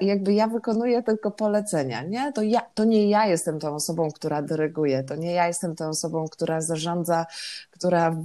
I 0.00 0.06
jakby 0.06 0.34
ja 0.34 0.46
wykonuję 0.46 1.02
tylko 1.02 1.30
polecenia, 1.30 2.02
nie? 2.02 2.32
To, 2.32 2.42
ja, 2.42 2.60
to 2.74 2.84
nie 2.84 3.08
ja 3.08 3.26
jestem 3.26 3.58
tą 3.58 3.74
osobą, 3.74 4.08
która 4.14 4.42
dyryguje, 4.42 5.04
to 5.04 5.16
nie 5.16 5.32
ja 5.32 5.46
jestem 5.46 5.76
tą 5.76 5.88
osobą, 5.88 6.28
która 6.28 6.60
zarządza, 6.60 7.26
która 7.70 8.16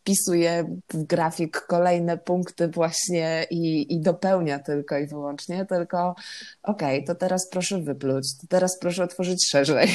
wpisuje 0.00 0.64
w 0.92 1.02
grafik 1.02 1.60
kolejne 1.60 2.18
punkty 2.18 2.68
właśnie 2.68 3.46
i, 3.50 3.94
i 3.94 4.00
dopełnia 4.00 4.58
tylko 4.58 4.98
i 4.98 5.06
wyłącznie, 5.06 5.66
tylko 5.66 6.14
okej, 6.62 6.96
okay, 6.96 7.06
to 7.06 7.14
teraz 7.14 7.48
proszę 7.50 7.80
wypluć, 7.80 8.36
to 8.40 8.46
teraz 8.46 8.78
proszę 8.78 9.04
otworzyć 9.04 9.48
szerzej. 9.50 9.88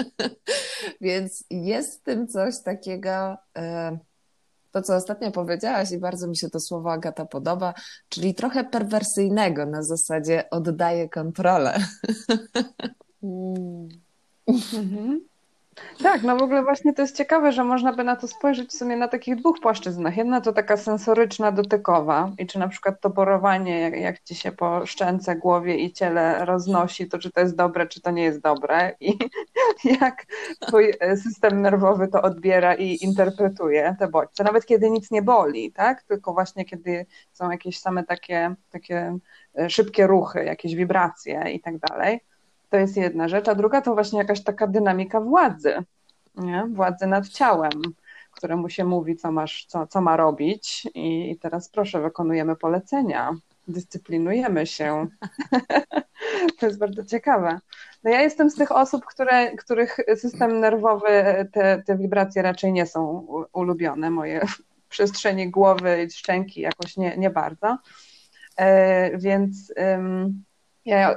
Więc 1.00 1.44
jest 1.50 2.00
w 2.00 2.02
tym 2.02 2.28
coś 2.28 2.54
takiego... 2.64 3.36
Y 3.58 4.08
to, 4.72 4.82
co 4.82 4.96
ostatnio 4.96 5.32
powiedziałaś 5.32 5.92
i 5.92 5.98
bardzo 5.98 6.28
mi 6.28 6.36
się 6.36 6.50
to 6.50 6.60
słowo 6.60 6.92
Agata 6.92 7.26
podoba, 7.26 7.74
czyli 8.08 8.34
trochę 8.34 8.64
perwersyjnego 8.64 9.66
na 9.66 9.82
zasadzie 9.82 10.50
oddaję 10.50 11.08
kontrolę. 11.08 11.78
Mm. 13.22 13.88
Mhm. 14.74 15.27
Tak, 16.02 16.22
no 16.22 16.36
w 16.36 16.42
ogóle 16.42 16.62
właśnie 16.62 16.92
to 16.92 17.02
jest 17.02 17.16
ciekawe, 17.16 17.52
że 17.52 17.64
można 17.64 17.92
by 17.92 18.04
na 18.04 18.16
to 18.16 18.28
spojrzeć 18.28 18.70
w 18.70 18.76
sumie 18.76 18.96
na 18.96 19.08
takich 19.08 19.36
dwóch 19.36 19.60
płaszczyznach. 19.60 20.16
Jedna 20.16 20.40
to 20.40 20.52
taka 20.52 20.76
sensoryczna, 20.76 21.52
dotykowa 21.52 22.32
i 22.38 22.46
czy 22.46 22.58
na 22.58 22.68
przykład 22.68 23.00
to 23.00 23.10
porowanie, 23.10 23.80
jak, 23.80 24.00
jak 24.00 24.22
ci 24.22 24.34
się 24.34 24.52
po 24.52 24.86
szczęce, 24.86 25.36
głowie 25.36 25.76
i 25.76 25.92
ciele 25.92 26.44
roznosi, 26.44 27.08
to 27.08 27.18
czy 27.18 27.30
to 27.30 27.40
jest 27.40 27.56
dobre, 27.56 27.86
czy 27.86 28.00
to 28.00 28.10
nie 28.10 28.22
jest 28.22 28.40
dobre 28.40 28.96
i 29.00 29.18
jak 30.00 30.26
twój 30.60 30.92
system 31.24 31.62
nerwowy 31.62 32.08
to 32.08 32.22
odbiera 32.22 32.74
i 32.74 33.04
interpretuje 33.04 33.96
te 33.98 34.08
bodźce. 34.08 34.44
Nawet 34.44 34.66
kiedy 34.66 34.90
nic 34.90 35.10
nie 35.10 35.22
boli, 35.22 35.72
tak? 35.72 36.02
Tylko 36.02 36.32
właśnie 36.32 36.64
kiedy 36.64 37.06
są 37.32 37.50
jakieś 37.50 37.78
same 37.78 38.04
takie, 38.04 38.54
takie 38.70 39.18
e, 39.58 39.70
szybkie 39.70 40.06
ruchy, 40.06 40.44
jakieś 40.44 40.74
wibracje 40.74 41.44
i 41.52 41.60
tak 41.60 41.78
dalej 41.78 42.20
to 42.68 42.76
jest 42.76 42.96
jedna 42.96 43.28
rzecz, 43.28 43.48
a 43.48 43.54
druga 43.54 43.80
to 43.80 43.94
właśnie 43.94 44.18
jakaś 44.18 44.42
taka 44.42 44.66
dynamika 44.66 45.20
władzy. 45.20 45.84
nie? 46.34 46.66
władzy 46.70 47.06
nad 47.06 47.28
ciałem, 47.28 47.82
któremu 48.30 48.68
się 48.68 48.84
mówi, 48.84 49.16
co, 49.16 49.32
masz, 49.32 49.64
co, 49.64 49.86
co 49.86 50.00
ma 50.00 50.16
robić. 50.16 50.86
I, 50.94 51.30
I 51.30 51.38
teraz 51.38 51.68
proszę, 51.68 52.00
wykonujemy 52.00 52.56
polecenia, 52.56 53.34
dyscyplinujemy 53.68 54.66
się. 54.66 55.06
to 56.58 56.66
jest 56.66 56.78
bardzo 56.78 57.04
ciekawe. 57.04 57.60
No 58.04 58.10
ja 58.10 58.22
jestem 58.22 58.50
z 58.50 58.54
tych 58.54 58.72
osób, 58.72 59.04
które, 59.04 59.56
których 59.56 59.96
system 60.16 60.60
nerwowy, 60.60 61.08
te, 61.52 61.82
te 61.86 61.96
wibracje 61.96 62.42
raczej 62.42 62.72
nie 62.72 62.86
są 62.86 63.26
ulubione. 63.52 64.10
Moje 64.10 64.40
przestrzenie 64.88 65.50
głowy 65.50 66.02
i 66.02 66.10
szczęki 66.10 66.60
jakoś 66.60 66.96
nie, 66.96 67.16
nie 67.16 67.30
bardzo. 67.30 67.78
E, 68.56 69.18
więc 69.18 69.72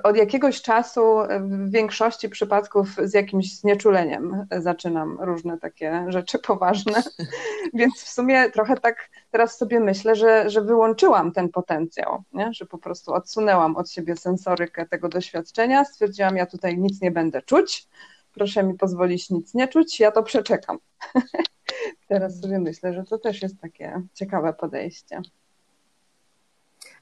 od 0.04 0.18
jakiegoś 0.18 0.62
czasu 0.62 1.18
w 1.40 1.72
większości 1.72 2.30
przypadków 2.30 2.96
z 3.04 3.14
jakimś 3.14 3.60
znieczuleniem 3.60 4.48
zaczynam 4.58 5.18
różne 5.22 5.58
takie 5.58 6.06
rzeczy 6.08 6.40
poważne, 6.40 7.04
więc 7.74 8.04
w 8.04 8.10
sumie 8.10 8.52
trochę 8.52 8.78
tak 8.78 9.10
teraz 9.32 9.58
sobie 9.58 9.80
myślę, 9.80 10.16
że, 10.16 10.50
że 10.50 10.62
wyłączyłam 10.62 11.32
ten 11.32 11.50
potencjał, 11.50 12.24
nie? 12.34 12.54
że 12.54 12.66
po 12.66 12.78
prostu 12.78 13.14
odsunęłam 13.14 13.76
od 13.76 13.92
siebie 13.92 14.16
sensorykę 14.16 14.86
tego 14.86 15.10
doświadczenia, 15.10 15.86
stwierdziłam, 15.86 16.38
ja 16.38 16.46
tutaj 16.46 16.78
nic 16.78 17.02
nie 17.02 17.12
będę 17.12 17.42
czuć, 17.42 17.88
proszę 18.34 18.64
mi 18.64 18.74
pozwolić 18.74 19.30
nic 19.30 19.54
nie 19.54 19.68
czuć, 19.68 20.00
ja 20.00 20.12
to 20.12 20.24
przeczekam. 20.24 20.78
teraz 22.08 22.42
sobie 22.42 22.60
myślę, 22.60 22.94
że 22.94 23.04
to 23.04 23.18
też 23.18 23.42
jest 23.42 23.62
takie 23.62 24.02
ciekawe 24.14 24.54
podejście. 24.54 25.22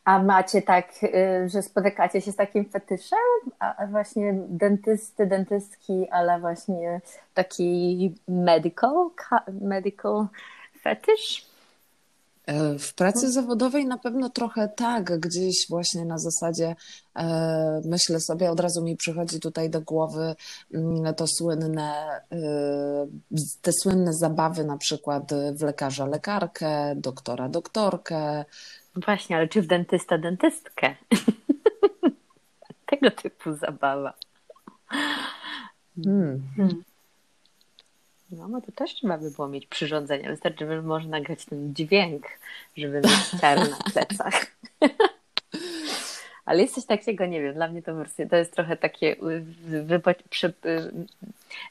A 0.09 0.23
macie 0.23 0.61
tak, 0.61 1.03
y, 1.03 1.49
że 1.49 1.61
spotykacie 1.61 2.21
się 2.21 2.31
z 2.31 2.35
takim 2.35 2.69
fetyszem? 2.69 3.19
A 3.59 3.87
właśnie 3.87 4.35
dentysty, 4.49 5.25
dentystki, 5.27 6.09
ale 6.11 6.39
właśnie 6.39 7.01
taki 7.33 8.15
medical, 8.27 9.09
medical 9.61 10.27
fetysz? 10.81 11.49
E, 12.49 12.79
w 12.79 12.93
pracy 12.93 13.31
zawodowej 13.31 13.85
na 13.85 13.97
pewno 13.97 14.29
trochę 14.29 14.69
tak, 14.69 15.19
gdzieś 15.19 15.55
właśnie 15.69 16.05
na 16.05 16.17
zasadzie 16.17 16.75
e, 17.15 17.81
myślę 17.85 18.19
sobie, 18.19 18.51
od 18.51 18.59
razu 18.59 18.83
mi 18.83 18.97
przychodzi 18.97 19.39
tutaj 19.39 19.69
do 19.69 19.81
głowy 19.81 20.35
mm, 20.73 21.15
to 21.15 21.25
słynne, 21.27 22.21
e, 22.31 22.37
te 23.61 23.71
słynne 23.83 24.13
zabawy 24.13 24.63
na 24.63 24.77
przykład 24.77 25.31
w 25.53 25.61
lekarza 25.61 26.05
lekarkę, 26.05 26.95
doktora 26.95 27.49
doktorkę, 27.49 28.45
Właśnie, 29.05 29.35
ale 29.35 29.47
czy 29.47 29.61
w 29.61 29.67
dentysta 29.67 30.17
dentystkę? 30.17 30.95
Tego 32.85 33.11
typu 33.11 33.53
zabawa. 33.53 34.13
Hmm. 36.03 36.41
Hmm. 36.57 36.83
No, 38.31 38.47
no 38.47 38.61
to 38.61 38.71
też 38.71 38.93
trzeba 38.93 39.17
by 39.17 39.31
było 39.31 39.47
mieć 39.47 39.65
przyrządzenia. 39.65 40.29
Wystarczy, 40.29 40.67
że 40.67 40.81
może 40.81 41.07
nagrać 41.07 41.45
ten 41.45 41.75
dźwięk, 41.75 42.27
żeby 42.77 43.01
mieć 43.01 43.41
ciary 43.41 43.61
na 43.69 43.77
plecach. 43.77 44.45
Ale 46.49 46.61
jest 46.61 46.75
coś 46.75 46.85
takiego, 46.85 47.25
nie 47.25 47.41
wiem, 47.41 47.53
dla 47.53 47.67
mnie 47.67 47.81
to, 47.81 47.91
to 48.29 48.35
jest 48.35 48.53
trochę 48.53 48.77
takie 48.77 49.15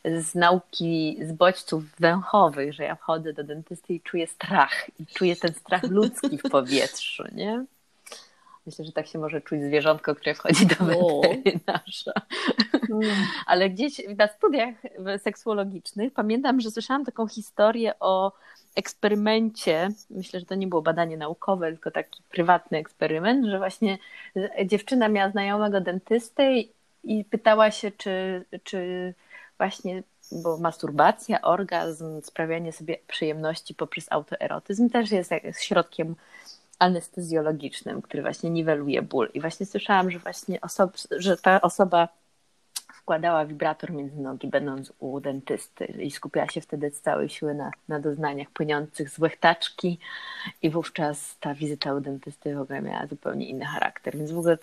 z 0.04 0.34
nauki, 0.34 1.18
z 1.22 1.32
bodźców 1.32 1.84
węchowych, 2.00 2.72
że 2.74 2.84
ja 2.84 2.94
wchodzę 2.94 3.32
do 3.32 3.44
dentysty 3.44 3.94
i 3.94 4.00
czuję 4.00 4.26
strach. 4.26 4.90
I 5.00 5.06
czuję 5.06 5.36
ten 5.36 5.54
strach 5.54 5.82
ludzki 5.82 6.38
w 6.38 6.50
powietrzu, 6.50 7.24
nie? 7.32 7.64
Myślę, 8.68 8.84
że 8.84 8.92
tak 8.92 9.06
się 9.06 9.18
może 9.18 9.40
czuć 9.40 9.62
zwierzątko, 9.62 10.14
które 10.14 10.34
wchodzi 10.34 10.66
do 10.66 10.74
weterynarza. 10.84 12.12
Ale 13.46 13.70
gdzieś 13.70 14.00
na 14.18 14.28
studiach 14.28 14.74
seksuologicznych 15.18 16.12
pamiętam, 16.12 16.60
że 16.60 16.70
słyszałam 16.70 17.04
taką 17.04 17.28
historię 17.28 17.92
o 18.00 18.32
eksperymencie, 18.76 19.88
myślę, 20.10 20.40
że 20.40 20.46
to 20.46 20.54
nie 20.54 20.66
było 20.66 20.82
badanie 20.82 21.16
naukowe, 21.16 21.72
tylko 21.72 21.90
taki 21.90 22.22
prywatny 22.30 22.78
eksperyment, 22.78 23.46
że 23.46 23.58
właśnie 23.58 23.98
dziewczyna 24.64 25.08
miała 25.08 25.30
znajomego 25.30 25.80
dentysty 25.80 26.64
i 27.04 27.24
pytała 27.24 27.70
się, 27.70 27.90
czy, 27.90 28.44
czy 28.64 29.14
właśnie, 29.58 30.02
bo 30.32 30.58
masturbacja, 30.58 31.42
orgazm, 31.42 32.22
sprawianie 32.22 32.72
sobie 32.72 32.98
przyjemności 33.06 33.74
poprzez 33.74 34.06
autoerotyzm 34.10 34.90
też 34.90 35.10
jest 35.10 35.32
środkiem 35.60 36.14
anestezjologicznym, 36.78 38.02
który 38.02 38.22
właśnie 38.22 38.50
niweluje 38.50 39.02
ból. 39.02 39.30
I 39.34 39.40
właśnie 39.40 39.66
słyszałam, 39.66 40.10
że 40.10 40.18
właśnie 40.18 40.60
osob, 40.60 40.96
że 41.10 41.36
ta 41.36 41.60
osoba 41.60 42.08
wkładała 43.08 43.46
wibrator 43.46 43.92
między 43.92 44.20
nogi, 44.20 44.48
będąc 44.48 44.92
u 44.98 45.20
dentysty 45.20 45.84
i 45.84 46.10
skupiała 46.10 46.48
się 46.48 46.60
wtedy 46.60 46.90
z 46.90 47.00
całej 47.00 47.28
siły 47.28 47.54
na, 47.54 47.70
na 47.88 48.00
doznaniach 48.00 48.50
płynących 48.50 49.10
z 49.10 49.18
łechtaczki 49.18 49.98
i 50.62 50.70
wówczas 50.70 51.36
ta 51.40 51.54
wizyta 51.54 51.94
u 51.94 52.00
dentysty 52.00 52.54
w 52.54 52.60
ogóle 52.60 52.82
miała 52.82 53.06
zupełnie 53.06 53.48
inny 53.48 53.64
charakter, 53.64 54.16
więc 54.16 54.30
w 54.30 54.38
ogóle 54.38 54.58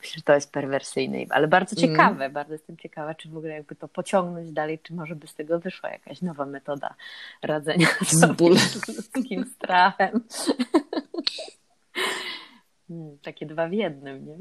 myślę, 0.00 0.16
że 0.16 0.22
to 0.22 0.34
jest 0.34 0.52
perwersyjne, 0.52 1.18
ale 1.30 1.48
bardzo 1.48 1.76
mm. 1.76 1.90
ciekawe, 1.90 2.24
mm. 2.24 2.32
bardzo 2.32 2.52
jestem 2.52 2.76
ciekawa, 2.76 3.14
czy 3.14 3.28
w 3.28 3.36
ogóle 3.36 3.54
jakby 3.54 3.76
to 3.76 3.88
pociągnąć 3.88 4.52
dalej, 4.52 4.78
czy 4.78 4.94
może 4.94 5.16
by 5.16 5.26
z 5.26 5.34
tego 5.34 5.58
wyszła 5.58 5.90
jakaś 5.90 6.22
nowa 6.22 6.46
metoda 6.46 6.94
radzenia 7.42 7.86
z 8.02 8.40
ludzkim 8.88 9.44
strachem. 9.44 10.20
Hmm, 12.90 13.18
takie 13.22 13.46
dwa 13.46 13.68
w 13.68 13.72
jednym, 13.72 14.26
nie? 14.26 14.36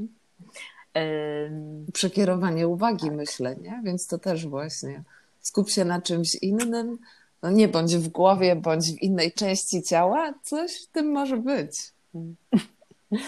Przekierowanie 1.94 2.68
uwagi, 2.68 3.12
myślę, 3.12 3.56
nie? 3.56 3.82
Więc 3.84 4.08
to 4.08 4.18
też 4.18 4.48
właśnie. 4.48 5.04
Skup 5.40 5.70
się 5.70 5.86
na 5.86 6.02
czymś 6.02 6.36
innym. 6.36 6.98
No 7.44 7.52
nie 7.52 7.68
bądź 7.68 7.96
w 7.96 8.08
głowie, 8.08 8.56
bądź 8.56 8.92
w 8.92 9.02
innej 9.02 9.32
części 9.32 9.84
ciała. 9.84 10.34
Coś 10.44 10.84
w 10.84 10.88
tym 10.88 11.12
może 11.12 11.38
być. 11.38 11.72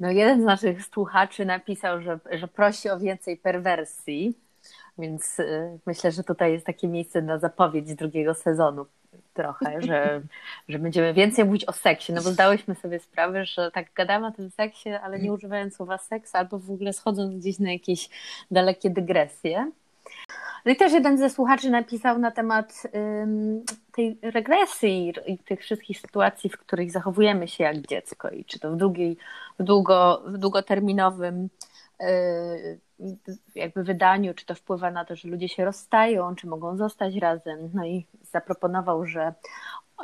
No 0.00 0.10
jeden 0.10 0.42
z 0.42 0.44
naszych 0.44 0.86
słuchaczy 0.86 1.44
napisał, 1.44 2.02
że, 2.02 2.18
że 2.32 2.48
prosi 2.48 2.90
o 2.90 2.98
więcej 2.98 3.36
perwersji, 3.36 4.34
więc 4.98 5.38
y, 5.38 5.78
myślę, 5.86 6.12
że 6.12 6.24
tutaj 6.24 6.52
jest 6.52 6.66
takie 6.66 6.88
miejsce 6.88 7.22
na 7.22 7.38
zapowiedź 7.38 7.94
drugiego 7.94 8.34
sezonu 8.34 8.86
trochę, 9.34 9.82
że, 9.82 10.20
że 10.68 10.78
będziemy 10.78 11.14
więcej 11.14 11.44
mówić 11.44 11.64
o 11.64 11.72
seksie, 11.72 12.12
no 12.12 12.22
bo 12.22 12.30
zdałyśmy 12.30 12.74
sobie 12.74 12.98
sprawę, 12.98 13.44
że 13.44 13.70
tak 13.70 13.92
gadamy 13.94 14.26
o 14.26 14.30
tym 14.30 14.50
seksie, 14.50 14.90
ale 14.90 15.18
nie 15.18 15.32
używając 15.32 15.76
słowa 15.76 15.98
seks, 15.98 16.34
albo 16.34 16.58
w 16.58 16.70
ogóle 16.70 16.92
schodząc 16.92 17.34
gdzieś 17.34 17.58
na 17.58 17.72
jakieś 17.72 18.08
dalekie 18.50 18.90
dygresje. 18.90 19.70
No 20.64 20.72
i 20.72 20.76
też 20.76 20.92
jeden 20.92 21.18
ze 21.18 21.30
słuchaczy 21.30 21.70
napisał 21.70 22.18
na 22.18 22.30
temat 22.30 22.82
ym, 23.22 23.64
tej 23.92 24.18
regresji 24.22 25.14
i 25.26 25.38
tych 25.38 25.60
wszystkich 25.60 26.00
sytuacji, 26.00 26.50
w 26.50 26.58
których 26.58 26.90
zachowujemy 26.90 27.48
się 27.48 27.64
jak 27.64 27.86
dziecko 27.86 28.30
i 28.30 28.44
czy 28.44 28.58
to 28.58 28.72
w, 28.72 28.76
długiej, 28.76 29.16
w, 29.58 29.62
długo, 29.62 30.22
w 30.26 30.38
długoterminowym 30.38 31.48
yy, 32.00 32.78
jakby 33.54 33.84
wydaniu, 33.84 34.34
czy 34.34 34.46
to 34.46 34.54
wpływa 34.54 34.90
na 34.90 35.04
to, 35.04 35.16
że 35.16 35.28
ludzie 35.28 35.48
się 35.48 35.64
rozstają, 35.64 36.34
czy 36.34 36.46
mogą 36.46 36.76
zostać 36.76 37.16
razem. 37.16 37.70
No 37.74 37.86
i 37.86 38.06
zaproponował, 38.22 39.06
że 39.06 39.34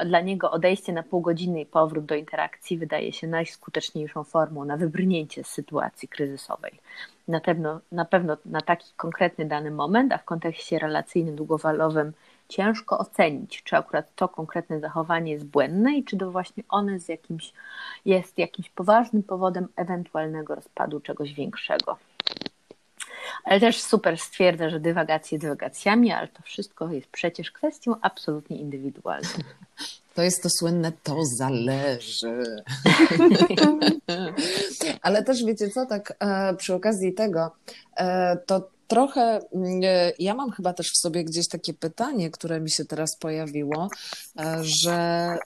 dla 0.07 0.20
niego 0.20 0.50
odejście 0.50 0.92
na 0.92 1.02
pół 1.02 1.20
godziny 1.20 1.61
i 1.61 1.66
powrót 1.66 2.04
do 2.04 2.14
interakcji 2.14 2.78
wydaje 2.78 3.12
się 3.12 3.26
najskuteczniejszą 3.26 4.24
formą 4.24 4.64
na 4.64 4.76
wybrnięcie 4.76 5.44
z 5.44 5.46
sytuacji 5.46 6.09
kryzysowej. 6.09 6.80
Na 7.28 7.40
pewno, 7.40 7.80
na 7.92 8.04
pewno 8.04 8.37
na 8.44 8.61
taki 8.61 8.92
konkretny 8.96 9.44
dany 9.44 9.70
moment, 9.70 10.12
a 10.12 10.18
w 10.18 10.24
kontekście 10.24 10.78
relacyjnym, 10.78 11.37
długofalowym 11.37 12.12
ciężko 12.48 12.98
ocenić, 12.98 13.62
czy 13.62 13.76
akurat 13.76 14.14
to 14.14 14.28
konkretne 14.28 14.80
zachowanie 14.80 15.33
jest 15.33 15.46
błędne 15.46 15.96
i 15.96 16.04
czy 16.04 16.16
to 16.16 16.30
właśnie 16.30 16.62
one 16.68 17.00
z 17.00 17.09
jakimś, 17.09 17.52
jest 18.04 18.38
jakimś 18.38 18.70
poważnym 18.70 19.22
powodem 19.22 19.68
ewentualnego 19.76 20.54
rozpadu 20.54 21.00
czegoś 21.00 21.35
większego. 21.35 21.96
Ale 23.44 23.61
też 23.61 23.83
super 23.83 24.18
stwierdza, 24.18 24.70
że 24.70 24.81
dywagacje 24.81 25.38
dywagacjami, 25.38 26.12
ale 26.12 26.29
to 26.29 26.42
wszystko 26.42 26.88
jest 26.88 27.07
przecież 27.07 27.51
kwestią 27.51 27.94
absolutnie 28.01 28.57
indywidualną. 28.57 29.29
To 30.14 30.23
jest 30.23 30.42
to 30.42 30.49
słynne 30.51 30.92
to 31.03 31.16
zależy. 31.25 32.42
ale 35.03 35.25
też 35.25 35.44
wiecie 35.44 35.70
co, 35.70 35.87
tak 35.87 36.16
e, 36.20 36.55
przy 36.55 36.75
okazji 36.75 37.14
tego, 37.14 37.51
e, 37.97 38.37
to 38.47 38.68
trochę, 38.88 39.40
e, 39.85 40.12
ja 40.18 40.35
mam 40.35 40.51
chyba 40.51 40.73
też 40.73 40.90
w 40.90 40.97
sobie 40.97 41.25
gdzieś 41.25 41.49
takie 41.49 41.75
pytanie, 41.75 42.31
które 42.31 42.61
mi 42.61 42.70
się 42.70 42.85
teraz 42.85 43.16
pojawiło, 43.16 43.88
że 44.61 45.38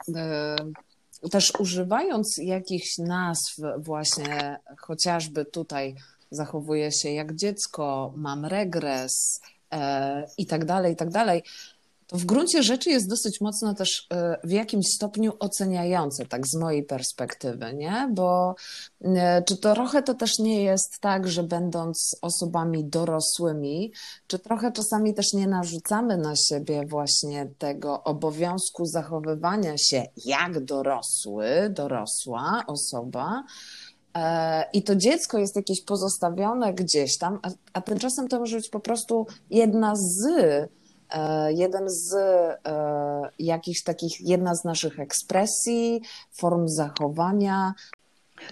też 1.31 1.53
używając 1.59 2.37
jakichś 2.42 2.98
nazw 2.98 3.57
właśnie 3.79 4.59
chociażby 4.79 5.44
tutaj 5.44 5.94
zachowuję 6.30 6.92
się 6.92 7.10
jak 7.10 7.34
dziecko, 7.34 8.12
mam 8.16 8.44
regres 8.44 9.40
e, 9.72 10.26
i 10.38 10.46
tak 10.46 10.64
dalej, 10.64 10.92
i 10.92 10.96
tak 10.96 11.10
dalej, 11.10 11.42
to 12.08 12.16
w 12.16 12.24
gruncie 12.24 12.62
rzeczy 12.62 12.90
jest 12.90 13.08
dosyć 13.08 13.40
mocno 13.40 13.74
też 13.74 14.06
e, 14.12 14.38
w 14.44 14.50
jakimś 14.50 14.86
stopniu 14.86 15.32
oceniające, 15.38 16.26
tak 16.26 16.46
z 16.46 16.54
mojej 16.54 16.84
perspektywy, 16.84 17.74
nie? 17.74 18.10
Bo 18.12 18.54
e, 19.04 19.42
czy 19.42 19.56
to 19.56 19.74
trochę 19.74 20.02
to 20.02 20.14
też 20.14 20.38
nie 20.38 20.62
jest 20.62 21.00
tak, 21.00 21.28
że 21.28 21.42
będąc 21.42 22.16
osobami 22.22 22.84
dorosłymi, 22.84 23.92
czy 24.26 24.38
trochę 24.38 24.72
czasami 24.72 25.14
też 25.14 25.32
nie 25.32 25.46
narzucamy 25.46 26.16
na 26.16 26.36
siebie 26.36 26.86
właśnie 26.86 27.50
tego 27.58 28.04
obowiązku 28.04 28.86
zachowywania 28.86 29.74
się 29.78 30.06
jak 30.24 30.64
dorosły, 30.64 31.46
dorosła 31.70 32.62
osoba, 32.66 33.44
i 34.72 34.82
to 34.82 34.96
dziecko 34.96 35.38
jest 35.38 35.56
jakieś 35.56 35.84
pozostawione 35.84 36.74
gdzieś 36.74 37.18
tam, 37.18 37.38
a, 37.42 37.48
a 37.72 37.80
tymczasem 37.80 38.28
to 38.28 38.38
może 38.38 38.56
być 38.56 38.68
po 38.68 38.80
prostu 38.80 39.26
jedna 39.50 39.96
z 39.96 40.28
E, 41.10 41.52
jeden 41.52 41.90
z 41.90 42.14
e, 42.14 42.58
jakichś 43.38 43.82
takich, 43.82 44.20
jedna 44.20 44.54
z 44.54 44.64
naszych 44.64 45.00
ekspresji, 45.00 46.02
form 46.32 46.68
zachowania. 46.68 47.74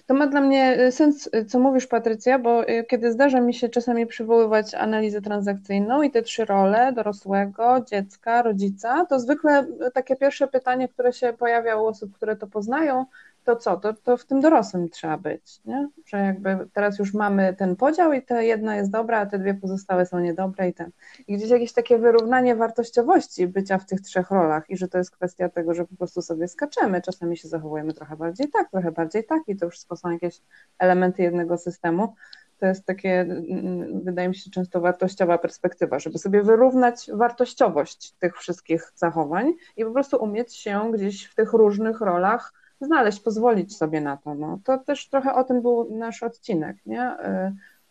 To 0.06 0.14
ma 0.14 0.26
dla 0.26 0.40
mnie 0.40 0.76
e, 0.78 0.92
sens, 0.92 1.30
co 1.48 1.58
mówisz, 1.58 1.86
Patrycja, 1.86 2.38
bo 2.38 2.62
kiedy 2.88 3.12
zdarza 3.12 3.40
mi 3.40 3.54
się 3.54 3.68
czasami 3.68 4.06
przywoływać 4.06 4.74
analizę 4.74 5.22
transakcyjną 5.22 6.02
i 6.02 6.10
te 6.10 6.22
trzy 6.22 6.44
role 6.44 6.92
dorosłego, 6.92 7.80
dziecka, 7.90 8.42
rodzica, 8.42 9.06
to 9.06 9.20
zwykle 9.20 9.66
takie 9.94 10.16
pierwsze 10.16 10.48
pytanie, 10.48 10.88
które 10.88 11.12
się 11.12 11.32
pojawia 11.32 11.76
u 11.76 11.86
osób, 11.86 12.12
które 12.12 12.36
to 12.36 12.46
poznają, 12.46 13.06
to 13.46 13.56
co? 13.56 13.76
To, 13.76 13.92
to 13.92 14.16
w 14.16 14.24
tym 14.24 14.40
dorosłym 14.40 14.88
trzeba 14.88 15.18
być, 15.18 15.60
nie? 15.64 15.88
że 16.06 16.16
jakby 16.16 16.68
teraz 16.72 16.98
już 16.98 17.14
mamy 17.14 17.54
ten 17.54 17.76
podział 17.76 18.12
i 18.12 18.22
ta 18.22 18.42
jedna 18.42 18.76
jest 18.76 18.90
dobra, 18.90 19.18
a 19.18 19.26
te 19.26 19.38
dwie 19.38 19.54
pozostałe 19.54 20.06
są 20.06 20.18
niedobre 20.18 20.68
i 20.68 20.74
ten. 20.74 20.90
I 21.26 21.36
gdzieś 21.36 21.50
jakieś 21.50 21.72
takie 21.72 21.98
wyrównanie 21.98 22.56
wartościowości 22.56 23.46
bycia 23.46 23.78
w 23.78 23.86
tych 23.86 24.00
trzech 24.00 24.30
rolach 24.30 24.70
i 24.70 24.76
że 24.76 24.88
to 24.88 24.98
jest 24.98 25.10
kwestia 25.10 25.48
tego, 25.48 25.74
że 25.74 25.84
po 25.84 25.96
prostu 25.96 26.22
sobie 26.22 26.48
skaczemy, 26.48 27.02
czasami 27.02 27.36
się 27.36 27.48
zachowujemy 27.48 27.92
trochę 27.92 28.16
bardziej 28.16 28.50
tak, 28.50 28.70
trochę 28.70 28.92
bardziej 28.92 29.24
tak 29.24 29.42
i 29.46 29.56
to 29.56 29.70
wszystko 29.70 29.96
są 29.96 30.10
jakieś 30.10 30.40
elementy 30.78 31.22
jednego 31.22 31.58
systemu. 31.58 32.14
To 32.58 32.66
jest 32.66 32.84
takie, 32.84 33.20
mm, 33.20 34.04
wydaje 34.04 34.28
mi 34.28 34.34
się, 34.34 34.50
często 34.50 34.80
wartościowa 34.80 35.38
perspektywa, 35.38 35.98
żeby 35.98 36.18
sobie 36.18 36.42
wyrównać 36.42 37.10
wartościowość 37.14 38.12
tych 38.12 38.38
wszystkich 38.38 38.92
zachowań 38.94 39.52
i 39.76 39.84
po 39.84 39.90
prostu 39.90 40.16
umieć 40.16 40.54
się 40.54 40.92
gdzieś 40.94 41.24
w 41.24 41.34
tych 41.34 41.52
różnych 41.52 42.00
rolach 42.00 42.52
znaleźć, 42.80 43.20
pozwolić 43.20 43.76
sobie 43.76 44.00
na 44.00 44.16
to. 44.16 44.34
No. 44.34 44.58
To 44.64 44.78
też 44.78 45.08
trochę 45.08 45.34
o 45.34 45.44
tym 45.44 45.62
był 45.62 45.98
nasz 45.98 46.22
odcinek, 46.22 46.76
nie? 46.86 47.16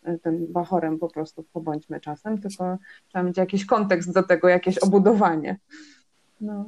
Y, 0.04 0.10
y, 0.10 0.18
ten 0.18 0.52
bachorem 0.52 0.98
po 0.98 1.08
prostu 1.08 1.44
pobądźmy 1.52 2.00
czasem, 2.00 2.40
tylko 2.40 2.78
trzeba 3.08 3.22
mieć 3.22 3.36
jakiś 3.36 3.66
kontekst 3.66 4.12
do 4.12 4.22
tego, 4.22 4.48
jakieś 4.48 4.78
obudowanie. 4.78 5.58
No. 6.40 6.66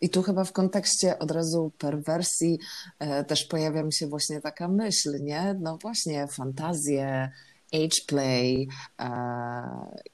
I 0.00 0.10
tu 0.10 0.22
chyba 0.22 0.44
w 0.44 0.52
kontekście 0.52 1.18
od 1.18 1.30
razu 1.30 1.72
perwersji 1.78 2.58
e, 2.98 3.24
też 3.24 3.44
pojawia 3.44 3.82
mi 3.82 3.92
się 3.92 4.06
właśnie 4.06 4.40
taka 4.40 4.68
myśl, 4.68 5.22
nie? 5.22 5.56
No 5.60 5.78
właśnie, 5.82 6.26
fantazje, 6.26 7.30
age 7.72 8.00
play 8.06 8.68
e, 9.00 9.10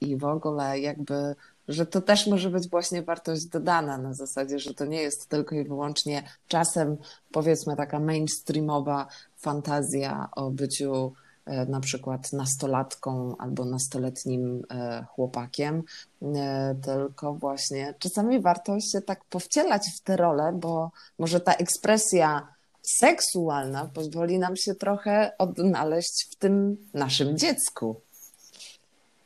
i 0.01 0.17
w 0.17 0.25
ogóle 0.25 0.81
jakby 0.81 1.35
że 1.73 1.87
to 1.87 2.01
też 2.01 2.27
może 2.27 2.51
być 2.51 2.69
właśnie 2.69 3.03
wartość 3.03 3.47
dodana 3.47 3.99
na 3.99 4.15
zasadzie, 4.15 4.59
że 4.59 4.75
to 4.75 4.85
nie 4.85 5.03
jest 5.03 5.29
tylko 5.29 5.55
i 5.55 5.65
wyłącznie 5.65 6.23
czasem 6.49 6.97
powiedzmy 7.33 7.77
taka 7.77 8.01
mainstreamowa 8.01 9.07
fantazja 9.37 10.29
o 10.37 10.51
byciu 10.51 11.13
e, 11.47 11.67
na 11.67 11.81
przykład 11.81 12.33
nastolatką 12.33 13.37
albo 13.39 13.65
nastoletnim 13.65 14.63
e, 14.71 15.05
chłopakiem, 15.09 15.83
e, 16.23 16.75
tylko 16.85 17.35
właśnie 17.35 17.95
czasami 17.99 18.41
warto 18.41 18.81
się 18.81 19.01
tak 19.01 19.25
powcielać 19.25 19.83
w 19.97 20.01
te 20.01 20.17
role, 20.17 20.53
bo 20.53 20.91
może 21.19 21.41
ta 21.41 21.55
ekspresja 21.55 22.49
seksualna 22.83 23.91
pozwoli 23.95 24.39
nam 24.39 24.57
się 24.57 24.75
trochę 24.75 25.33
odnaleźć 25.39 26.29
w 26.31 26.37
tym 26.37 26.77
naszym 26.95 27.39
dziecku. 27.39 28.01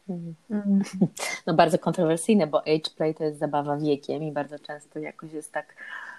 Mhm. 0.08 0.82
No 1.46 1.54
bardzo 1.54 1.78
kontrowersyjne, 1.78 2.46
bo 2.46 2.60
age 2.60 2.90
play 2.96 3.14
to 3.14 3.24
jest 3.24 3.38
zabawa 3.38 3.76
wiekiem 3.76 4.22
i 4.22 4.32
bardzo 4.32 4.58
często 4.58 4.98
jakoś 4.98 5.32
jest 5.32 5.52
tak 5.52 5.74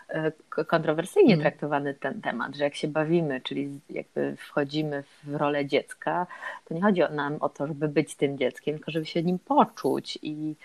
e, 0.10 0.32
kontrowersyjnie 0.66 1.34
mm. 1.34 1.42
traktowany 1.44 1.94
ten 1.94 2.22
temat, 2.22 2.56
że 2.56 2.64
jak 2.64 2.76
się 2.76 2.88
bawimy, 2.88 3.42
czyli 3.42 3.80
jakby 3.90 4.36
wchodzimy 4.36 5.04
w 5.24 5.36
rolę 5.36 5.66
dziecka, 5.66 6.28
to 6.66 6.74
nie 6.74 6.82
chodzi 6.82 7.02
nam 7.12 7.38
o 7.40 7.50
to, 7.50 7.68
żeby 7.68 7.88
być 7.88 8.16
tym 8.16 8.38
dzieckiem, 8.38 8.76
tylko 8.76 8.92
żeby 8.92 9.06
się 9.06 9.24
nim 9.24 9.40
poczuć 9.40 10.20
i, 10.22 10.56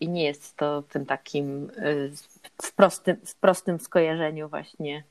i 0.00 0.08
nie 0.08 0.24
jest 0.24 0.56
to 0.56 0.82
tym 0.82 1.06
takim 1.06 1.70
e, 1.76 1.94
w 2.62 2.72
prostym, 2.72 3.16
w 3.26 3.34
prostym 3.34 3.80
skojarzeniu 3.80 4.48
właśnie 4.48 5.02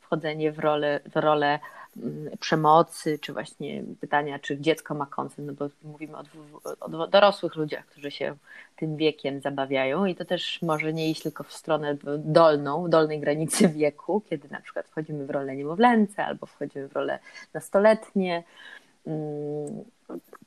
wchodzenie 0.00 0.52
w 0.52 0.58
rolę, 0.58 1.00
w 1.12 1.16
rolę 1.16 1.58
przemocy, 2.40 3.18
czy 3.18 3.32
właśnie 3.32 3.82
pytania, 4.00 4.38
czy 4.38 4.60
dziecko 4.60 4.94
ma 4.94 5.06
koncert, 5.06 5.48
no 5.48 5.52
bo 5.52 5.68
mówimy 5.82 6.16
o, 6.16 6.22
o, 6.80 7.06
dorosłych 7.06 7.56
ludziach, 7.56 7.86
którzy 7.86 8.10
się 8.10 8.36
tym 8.76 8.96
wiekiem 8.96 9.40
zabawiają 9.40 10.04
i 10.04 10.14
to 10.14 10.24
też 10.24 10.62
może 10.62 10.92
nie 10.92 11.10
iść 11.10 11.22
tylko 11.22 11.44
w 11.44 11.52
stronę 11.52 11.96
dolną, 12.18 12.90
dolnej 12.90 13.20
granicy 13.20 13.68
wieku, 13.78 14.22
kiedy 14.30 14.48
na 14.48 14.60
przykład 14.60 14.88
wchodzimy 14.88 15.26
w 15.26 15.30
rolę 15.30 15.56
niemowlęce 15.56 16.24
albo 16.24 16.46
wchodzimy 16.46 16.88
w 16.88 16.92
rolę 16.92 17.18
nastoletnie, 17.54 18.42
mm, 19.06 19.84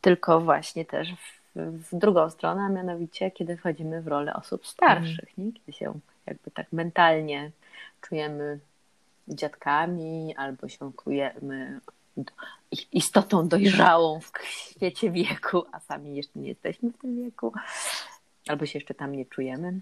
tylko 0.01 0.41
właśnie 0.41 0.85
też 0.85 1.13
w, 1.13 1.43
w 1.55 1.95
drugą 1.95 2.29
stronę, 2.29 2.61
a 2.61 2.69
mianowicie 2.69 3.31
kiedy 3.31 3.57
wchodzimy 3.57 4.01
w 4.01 4.07
rolę 4.07 4.33
osób 4.33 4.67
starszych, 4.67 5.37
nie? 5.37 5.51
kiedy 5.51 5.73
się 5.73 5.93
jakby 6.25 6.51
tak 6.51 6.73
mentalnie 6.73 7.51
czujemy 8.01 8.59
dziadkami, 9.27 10.35
albo 10.37 10.67
się 10.67 10.91
czujemy 11.03 11.79
istotą 12.91 13.47
dojrzałą 13.47 14.19
w 14.19 14.31
świecie 14.47 15.11
wieku, 15.11 15.65
a 15.71 15.79
sami 15.79 16.15
jeszcze 16.15 16.39
nie 16.39 16.47
jesteśmy 16.47 16.91
w 16.91 16.97
tym 16.97 17.23
wieku, 17.23 17.53
albo 18.47 18.65
się 18.65 18.79
jeszcze 18.79 18.93
tam 18.93 19.11
nie 19.11 19.25
czujemy. 19.25 19.79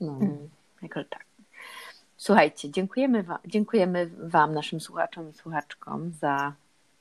No. 0.00 0.12
Mm, 0.12 0.48
tak. 1.10 1.24
Słuchajcie, 2.16 2.70
dziękujemy 2.70 3.22
wam, 3.22 3.38
dziękujemy 3.46 4.10
wam, 4.18 4.54
naszym 4.54 4.80
słuchaczom 4.80 5.30
i 5.30 5.32
słuchaczkom 5.32 6.12
za, 6.20 6.52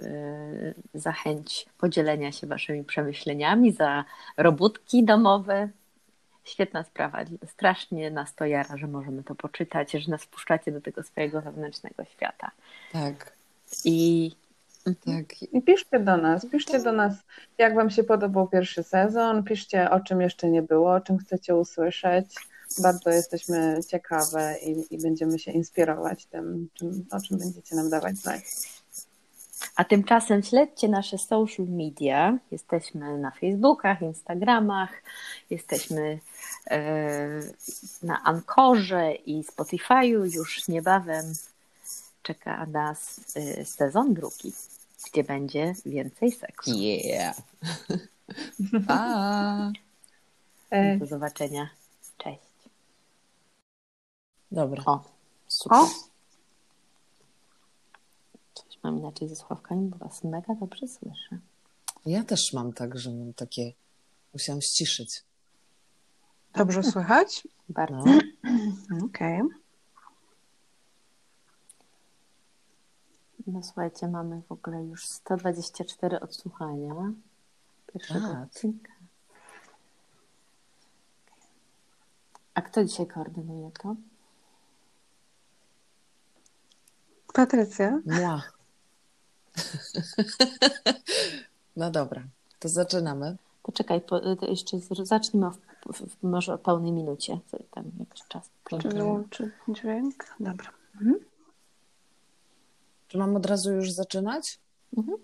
yy, 0.01 0.73
za 0.93 1.11
chęć 1.11 1.65
podzielenia 1.77 2.31
się 2.31 2.47
waszymi 2.47 2.83
przemyśleniami, 2.83 3.71
za 3.71 4.05
robótki 4.37 5.03
domowe, 5.03 5.69
Świetna 6.43 6.83
sprawa. 6.83 7.19
Strasznie 7.47 8.11
nas 8.11 8.35
to 8.35 8.45
jara, 8.45 8.77
że 8.77 8.87
możemy 8.87 9.23
to 9.23 9.35
poczytać, 9.35 9.91
że 9.91 10.11
nas 10.11 10.23
wpuszczacie 10.23 10.71
do 10.71 10.81
tego 10.81 11.03
swojego 11.03 11.41
wewnętrznego 11.41 12.05
świata. 12.05 12.51
Tak. 12.91 13.33
I 13.85 14.31
tak. 14.83 15.43
I 15.53 15.61
piszcie 15.61 15.99
do 15.99 16.17
nas, 16.17 16.45
piszcie 16.45 16.79
do 16.79 16.91
nas, 16.91 17.13
jak 17.57 17.75
Wam 17.75 17.89
się 17.89 18.03
podobał 18.03 18.47
pierwszy 18.47 18.83
sezon, 18.83 19.43
piszcie 19.43 19.89
o 19.89 19.99
czym 19.99 20.21
jeszcze 20.21 20.49
nie 20.49 20.61
było, 20.61 20.93
o 20.93 21.01
czym 21.01 21.17
chcecie 21.17 21.55
usłyszeć. 21.55 22.35
Bardzo 22.81 23.09
jesteśmy 23.09 23.79
ciekawe 23.87 24.55
i, 24.65 24.95
i 24.95 24.97
będziemy 24.97 25.39
się 25.39 25.51
inspirować 25.51 26.25
tym, 26.25 26.67
czym, 26.73 27.05
o 27.11 27.21
czym 27.21 27.37
będziecie 27.37 27.75
nam 27.75 27.89
dawać 27.89 28.17
znać. 28.17 28.41
A 29.75 29.83
tymczasem 29.83 30.43
śledźcie 30.43 30.87
nasze 30.87 31.17
social 31.17 31.65
media. 31.65 32.37
Jesteśmy 32.51 33.17
na 33.17 33.31
Facebookach, 33.31 34.01
Instagramach, 34.01 35.03
jesteśmy 35.49 36.19
na 38.03 38.23
Ankorze 38.23 39.13
i 39.13 39.43
Spotify'u. 39.43 40.35
Już 40.35 40.67
niebawem 40.67 41.33
czeka 42.23 42.65
nas 42.65 43.19
e, 43.35 43.65
sezon 43.65 44.13
drugi, 44.13 44.53
gdzie 45.11 45.23
będzie 45.23 45.73
więcej 45.85 46.31
seksu. 46.31 46.71
Yeah. 46.73 47.37
Pa. 48.87 49.71
E. 50.69 50.97
Do 50.97 51.05
zobaczenia. 51.05 51.69
Cześć. 52.17 52.39
Dobra. 54.51 54.83
O, 54.85 55.03
super. 55.47 55.77
O? 55.77 56.11
mam 58.83 58.97
inaczej 58.97 59.29
ze 59.29 59.35
sławkami, 59.35 59.89
bo 59.89 59.97
was 59.97 60.23
mega 60.23 60.55
dobrze 60.55 60.87
słyszę. 60.87 61.37
Ja 62.05 62.23
też 62.23 62.53
mam 62.53 62.73
tak, 62.73 62.99
że 62.99 63.11
mam 63.11 63.33
takie. 63.33 63.71
Musiałam 64.33 64.61
ściszyć. 64.61 65.23
Dobrze 66.55 66.83
słychać? 66.83 67.47
Bardzo. 67.69 68.03
Okej. 69.05 69.41
Okay. 69.41 69.61
No 73.47 73.63
słuchajcie, 73.63 74.07
mamy 74.07 74.41
w 74.41 74.51
ogóle 74.51 74.83
już 74.83 75.07
124 75.07 76.19
odsłuchania 76.19 76.93
pierwszego 77.93 78.27
tak. 78.27 78.43
odcinka. 78.43 78.91
A 82.53 82.61
kto 82.61 82.85
dzisiaj 82.85 83.07
koordynuje 83.07 83.71
to? 83.71 83.95
Patrycja. 87.33 87.99
Ja. 88.05 88.41
No 91.75 91.91
dobra, 91.91 92.23
to 92.59 92.69
zaczynamy. 92.69 93.37
Poczekaj, 93.63 94.01
po, 94.01 94.21
jeszcze 94.47 94.77
zacznijmy 95.03 95.49
może 96.23 96.53
o 96.53 96.57
pełnej 96.57 96.91
minucie, 96.91 97.39
tam 97.71 97.91
jakiś 97.99 98.23
czas. 98.27 98.49
Czy 98.81 98.89
wyłączy 98.89 99.51
dźwięk? 99.67 100.25
Dobra. 100.39 100.69
Mhm. 100.95 101.19
Czy 103.07 103.17
mam 103.17 103.35
od 103.35 103.45
razu 103.45 103.73
już 103.73 103.91
zaczynać? 103.91 104.59
Mhm. 104.97 105.17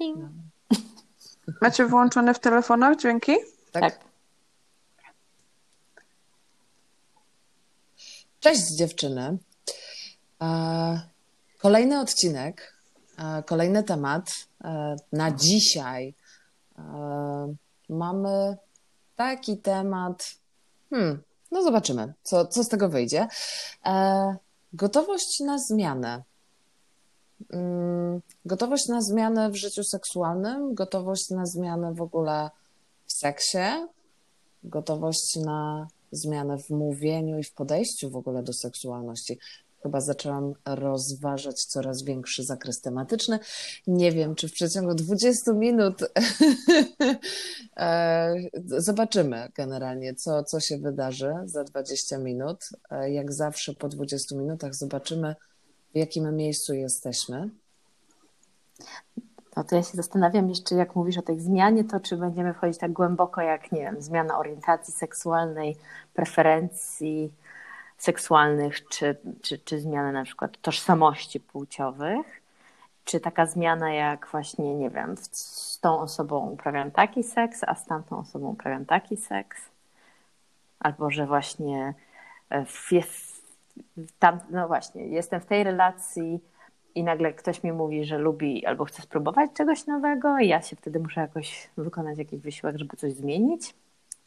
No. 0.00 0.28
Macie 1.62 1.86
włączone 1.86 2.34
w 2.34 2.38
telefonach 2.38 2.96
dźwięki? 2.96 3.32
Tak. 3.72 3.82
tak. 3.82 4.08
Cześć 8.40 8.76
dziewczyny. 8.76 9.38
E, 10.42 11.00
kolejny 11.58 12.00
odcinek, 12.00 12.76
e, 13.18 13.42
kolejny 13.42 13.82
temat. 13.82 14.30
E, 14.64 14.96
na 15.12 15.30
dzisiaj 15.30 16.14
mamy 17.88 18.56
taki 19.18 19.58
temat. 19.58 20.34
Hmm, 20.90 21.22
no 21.50 21.62
zobaczymy, 21.62 22.14
co, 22.22 22.46
co 22.46 22.64
z 22.64 22.68
tego 22.68 22.88
wyjdzie. 22.88 23.28
Gotowość 24.72 25.40
na 25.40 25.58
zmianę. 25.58 26.22
Mm, 27.52 28.20
gotowość 28.44 28.88
na 28.88 29.00
zmianę 29.02 29.50
w 29.50 29.56
życiu 29.56 29.84
seksualnym, 29.84 30.74
gotowość 30.74 31.30
na 31.30 31.46
zmianę 31.46 31.94
w 31.94 32.02
ogóle 32.02 32.50
w 33.06 33.12
seksie, 33.12 33.86
gotowość 34.64 35.36
na 35.36 35.88
zmianę 36.12 36.58
w 36.58 36.70
mówieniu 36.70 37.38
i 37.38 37.44
w 37.44 37.52
podejściu 37.52 38.10
w 38.10 38.16
ogóle 38.16 38.42
do 38.42 38.52
seksualności. 38.52 39.38
Chyba 39.82 40.00
zaczęłam 40.00 40.52
rozważać 40.66 41.64
coraz 41.64 42.02
większy 42.02 42.44
zakres 42.44 42.80
tematyczny. 42.80 43.38
Nie 43.86 44.12
wiem, 44.12 44.34
czy 44.34 44.48
w 44.48 44.52
przeciągu 44.52 44.94
20 44.94 45.52
minut 45.52 46.00
e, 47.76 48.34
zobaczymy 48.66 49.48
generalnie, 49.54 50.14
co, 50.14 50.44
co 50.44 50.60
się 50.60 50.78
wydarzy 50.78 51.34
za 51.44 51.64
20 51.64 52.18
minut. 52.18 52.68
E, 52.90 53.10
jak 53.12 53.32
zawsze 53.32 53.74
po 53.74 53.88
20 53.88 54.36
minutach 54.36 54.74
zobaczymy, 54.74 55.34
w 55.94 55.98
jakim 55.98 56.36
miejscu 56.36 56.74
jesteśmy. 56.74 57.50
No 59.56 59.64
to 59.64 59.76
ja 59.76 59.82
się 59.82 59.96
zastanawiam 59.96 60.48
jeszcze, 60.48 60.74
jak 60.74 60.96
mówisz 60.96 61.18
o 61.18 61.22
tej 61.22 61.40
zmianie, 61.40 61.84
to 61.84 62.00
czy 62.00 62.16
będziemy 62.16 62.54
wchodzić 62.54 62.78
tak 62.78 62.92
głęboko, 62.92 63.40
jak 63.40 63.72
nie 63.72 63.80
wiem, 63.80 64.02
zmiana 64.02 64.38
orientacji 64.38 64.94
seksualnej, 64.94 65.76
preferencji 66.14 67.32
seksualnych, 67.98 68.88
czy, 68.88 69.16
czy, 69.42 69.58
czy 69.58 69.80
zmiana 69.80 70.12
na 70.12 70.24
przykład 70.24 70.60
tożsamości 70.60 71.40
płciowych, 71.40 72.42
czy 73.04 73.20
taka 73.20 73.46
zmiana 73.46 73.92
jak 73.92 74.28
właśnie, 74.30 74.74
nie 74.74 74.90
wiem, 74.90 75.14
z 75.16 75.80
tą 75.80 76.00
osobą 76.00 76.50
uprawiam 76.50 76.90
taki 76.90 77.22
seks, 77.22 77.64
a 77.66 77.74
z 77.74 77.86
tamtą 77.86 78.18
osobą 78.18 78.48
uprawiam 78.48 78.86
taki 78.86 79.16
seks, 79.16 79.62
albo 80.80 81.10
że 81.10 81.26
właśnie 81.26 81.94
w, 82.50 82.90
tam, 84.18 84.40
no 84.50 84.68
właśnie, 84.68 85.06
jestem 85.06 85.40
w 85.40 85.46
tej 85.46 85.64
relacji, 85.64 86.40
i 86.94 87.04
nagle 87.04 87.32
ktoś 87.32 87.62
mi 87.62 87.72
mówi, 87.72 88.04
że 88.04 88.18
lubi 88.18 88.66
albo 88.66 88.84
chce 88.84 89.02
spróbować 89.02 89.50
czegoś 89.52 89.86
nowego, 89.86 90.38
i 90.38 90.48
ja 90.48 90.62
się 90.62 90.76
wtedy 90.76 91.00
muszę 91.00 91.20
jakoś 91.20 91.70
wykonać 91.76 92.18
jakiś 92.18 92.40
wysiłek, 92.40 92.78
żeby 92.78 92.96
coś 92.96 93.12
zmienić. 93.12 93.74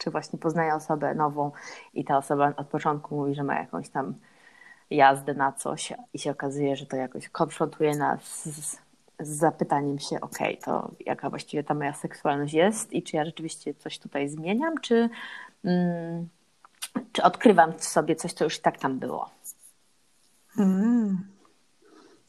Czy 0.02 0.12
właśnie 0.12 0.40
poznaję 0.40 0.76
osobę 0.76 1.16
nową 1.16 1.52
i 1.94 2.06
ta 2.06 2.18
osoba 2.18 2.54
od 2.58 2.68
początku 2.68 3.16
mówi, 3.16 3.36
że 3.36 3.44
ma 3.44 3.56
jakąś 3.56 3.90
tam 3.90 4.14
jazdę 4.90 5.34
na 5.34 5.52
coś 5.52 5.94
i 6.14 6.20
się 6.20 6.32
okazuje, 6.32 6.76
że 6.76 6.86
to 6.86 6.96
jakoś 6.96 7.30
konfrontuje 7.30 7.98
nas 7.98 8.46
z, 8.46 8.78
z 9.20 9.30
zapytaniem 9.30 10.00
się, 10.00 10.22
ok, 10.22 10.38
to 10.66 10.92
jaka 11.00 11.30
właściwie 11.30 11.64
ta 11.64 11.74
moja 11.74 11.94
seksualność 11.94 12.54
jest 12.54 12.94
i 12.94 13.04
czy 13.04 13.16
ja 13.16 13.26
rzeczywiście 13.26 13.74
coś 13.74 14.00
tutaj 14.00 14.30
zmieniam, 14.30 14.78
czy, 14.82 15.10
mm, 15.66 16.30
czy 17.12 17.24
odkrywam 17.24 17.74
w 17.74 17.84
sobie 17.84 18.16
coś, 18.16 18.34
co 18.34 18.44
już 18.44 18.60
tak 18.60 18.80
tam 18.80 19.00
było. 19.00 19.30
Mm. 20.58 21.28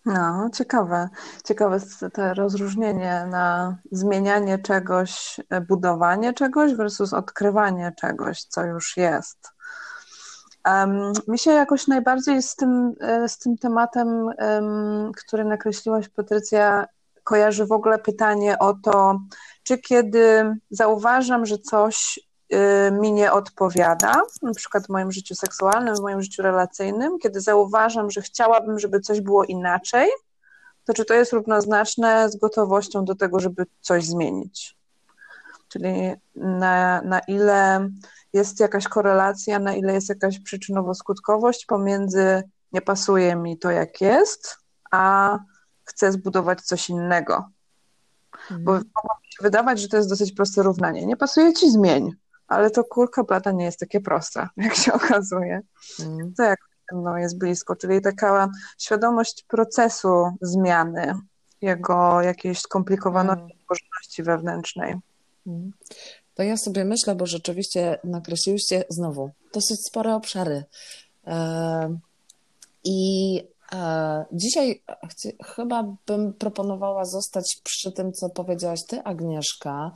No, 0.07 0.51
ciekawe. 0.55 1.09
Ciekawe 1.45 1.81
to 2.13 2.35
rozróżnienie 2.35 3.27
na 3.31 3.77
zmienianie 3.93 4.59
czegoś, 4.59 5.41
e, 5.51 5.61
budowanie 5.61 6.35
czegoś 6.35 6.75
versus 6.75 7.13
odkrywanie 7.13 7.93
czegoś, 8.01 8.43
co 8.43 8.65
już 8.65 8.97
jest. 8.97 9.53
Um, 10.67 11.13
mi 11.29 11.39
się 11.39 11.51
jakoś 11.51 11.87
najbardziej 11.87 12.43
z 12.43 12.57
tym, 12.57 12.95
e, 13.01 13.29
z 13.29 13.39
tym 13.39 13.59
tematem, 13.59 14.09
um, 14.09 15.13
który 15.13 15.45
nakreśliłaś, 15.45 16.09
Patrycja, 16.09 16.87
kojarzy 17.25 17.67
w 17.67 17.73
ogóle 17.73 17.99
pytanie 17.99 18.59
o 18.59 18.75
to, 18.75 19.21
czy 19.63 19.79
kiedy 19.79 20.57
zauważam, 20.71 21.47
że 21.47 21.59
coś 21.59 22.21
mi 22.93 23.13
nie 23.13 23.33
odpowiada, 23.33 24.23
na 24.43 24.55
przykład 24.55 24.87
w 24.87 24.89
moim 24.89 25.13
życiu 25.13 25.35
seksualnym, 25.35 25.97
w 25.97 26.01
moim 26.01 26.23
życiu 26.23 26.43
relacyjnym, 26.43 27.19
kiedy 27.19 27.41
zauważam, 27.41 28.11
że 28.11 28.23
chciałabym, 28.23 28.79
żeby 28.79 29.01
coś 29.01 29.21
było 29.21 29.45
inaczej, 29.45 30.09
to 30.85 30.95
czy 30.95 31.05
to 31.05 31.15
jest 31.15 31.33
równoznaczne 31.33 32.31
z 32.31 32.37
gotowością 32.37 33.05
do 33.05 33.15
tego, 33.15 33.41
żeby 33.41 33.67
coś 33.81 34.05
zmienić? 34.05 34.77
Czyli 35.69 36.13
na, 36.35 37.03
na 37.03 37.19
ile 37.19 37.89
jest 38.33 38.61
jakaś 38.61 38.89
korelacja, 38.89 39.59
na 39.59 39.75
ile 39.75 39.95
jest 39.95 40.09
jakaś 40.09 40.41
przyczynowo-skutkowość 40.41 41.67
pomiędzy 41.67 42.43
nie 42.73 42.83
pasuje 42.83 43.37
mi 43.37 43.59
to, 43.59 43.71
jak 43.71 44.01
jest, 44.01 44.57
a 44.91 45.39
chcę 45.85 46.13
zbudować 46.13 46.61
coś 46.61 46.89
innego. 46.89 47.49
Mhm. 48.33 48.65
Bo 48.65 48.73
mogło 48.73 49.17
mi 49.23 49.33
się 49.33 49.43
wydawać, 49.43 49.81
że 49.81 49.89
to 49.89 49.97
jest 49.97 50.09
dosyć 50.09 50.33
proste 50.33 50.63
równanie. 50.63 51.07
Nie 51.07 51.17
pasuje 51.17 51.53
ci, 51.53 51.71
zmień 51.71 52.13
ale 52.49 52.71
to 52.71 52.85
kulka 52.85 53.25
blada 53.25 53.53
nie 53.53 53.65
jest 53.65 53.81
takie 53.81 54.01
proste, 54.01 54.49
jak 54.57 54.75
się 54.75 54.93
okazuje. 54.93 55.61
Mm. 56.01 56.35
To 56.35 56.43
jak 56.43 56.61
no, 56.93 57.19
jest 57.19 57.39
blisko, 57.39 57.77
czyli 57.77 58.01
taka 58.01 58.49
świadomość 58.79 59.45
procesu 59.49 60.31
zmiany, 60.41 61.15
jego 61.63 62.23
jakiejś 62.23 62.59
skomplikowaności, 62.59 64.23
mm. 64.23 64.27
wewnętrznej. 64.27 64.95
Mm. 65.47 65.73
To 66.35 66.43
ja 66.43 66.57
sobie 66.57 66.85
myślę, 66.85 67.15
bo 67.15 67.27
rzeczywiście 67.27 67.99
nakreśliłyście 68.05 68.85
znowu 68.89 69.31
dosyć 69.55 69.87
spore 69.87 70.15
obszary. 70.15 70.65
E, 71.27 71.99
I 72.85 73.43
dzisiaj 74.33 74.83
chyba 75.45 75.97
bym 76.07 76.33
proponowała 76.33 77.05
zostać 77.05 77.61
przy 77.65 77.93
tym, 77.93 78.13
co 78.13 78.31
powiedziałaś 78.31 78.81
Ty, 78.89 79.03
Agnieszka, 79.03 79.93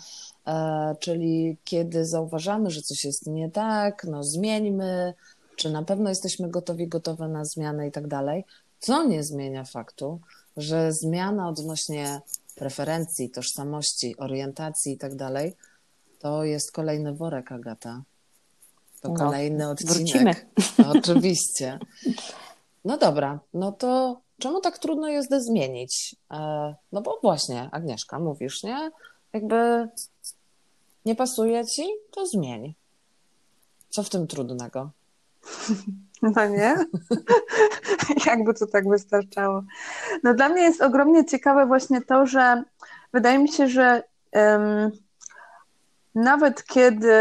E, 0.47 0.97
czyli 1.01 1.57
kiedy 1.65 2.05
zauważamy, 2.05 2.71
że 2.71 2.83
coś 2.83 3.05
jest 3.05 3.27
nie 3.27 3.51
tak, 3.51 4.05
no 4.05 4.25
zmieńmy, 4.25 5.15
czy 5.57 5.71
na 5.71 5.83
pewno 5.83 6.09
jesteśmy 6.09 6.51
gotowi, 6.51 6.89
gotowe 6.89 7.29
na 7.29 7.45
zmianę 7.45 7.89
i 7.89 7.93
tak 7.93 8.07
dalej, 8.07 8.45
co 8.81 9.05
nie 9.05 9.25
zmienia 9.25 9.65
faktu, 9.65 10.21
że 10.57 10.93
zmiana 10.93 11.49
odnośnie 11.49 12.21
preferencji, 12.55 13.31
tożsamości, 13.31 14.17
orientacji 14.17 14.93
i 14.93 14.99
tak 14.99 15.15
dalej, 15.15 15.55
to 16.19 16.45
jest 16.45 16.73
kolejny 16.73 17.15
worek, 17.15 17.53
Agata. 17.53 18.03
To 19.01 19.09
no, 19.09 19.15
kolejny 19.15 19.69
odcinek. 19.69 19.97
Wrócimy. 19.97 20.35
Oczywiście. 20.99 21.79
No 22.87 22.99
dobra, 22.99 23.39
no 23.55 23.73
to 23.73 24.21
czemu 24.39 24.61
tak 24.61 24.79
trudno 24.79 25.09
jest 25.09 25.35
zmienić? 25.35 26.17
E, 26.31 26.75
no 26.93 27.03
bo 27.03 27.19
właśnie, 27.23 27.69
Agnieszka, 27.73 28.19
mówisz, 28.19 28.63
nie? 28.63 28.91
Jakby 29.33 29.89
nie 31.05 31.15
pasuje 31.15 31.67
ci? 31.67 31.83
To 32.11 32.27
zmień. 32.27 32.75
Co 33.89 34.03
w 34.03 34.11
tym 34.11 34.27
trudnego? 34.27 34.91
No 36.23 36.49
nie? 36.49 36.77
Jakby 38.27 38.55
to 38.55 38.67
tak 38.67 38.89
wystarczało. 38.89 39.63
No 40.23 40.35
dla 40.35 40.49
mnie 40.49 40.63
jest 40.63 40.83
ogromnie 40.83 41.25
ciekawe 41.25 41.67
właśnie 41.67 42.03
to, 42.03 42.27
że 42.27 42.63
wydaje 43.13 43.39
mi 43.39 43.49
się, 43.49 43.69
że 43.69 44.03
um, 44.33 44.91
nawet 46.15 46.65
kiedy 46.65 47.13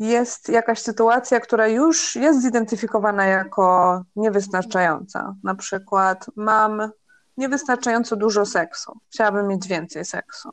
jest 0.00 0.48
jakaś 0.48 0.82
sytuacja, 0.82 1.40
która 1.40 1.68
już 1.68 2.16
jest 2.16 2.42
zidentyfikowana 2.42 3.26
jako 3.26 4.02
niewystarczająca, 4.16 5.34
na 5.44 5.54
przykład 5.54 6.26
mam 6.36 6.90
niewystarczająco 7.36 8.16
dużo 8.16 8.46
seksu, 8.46 8.92
chciałabym 9.10 9.48
mieć 9.48 9.68
więcej 9.68 10.04
seksu. 10.04 10.50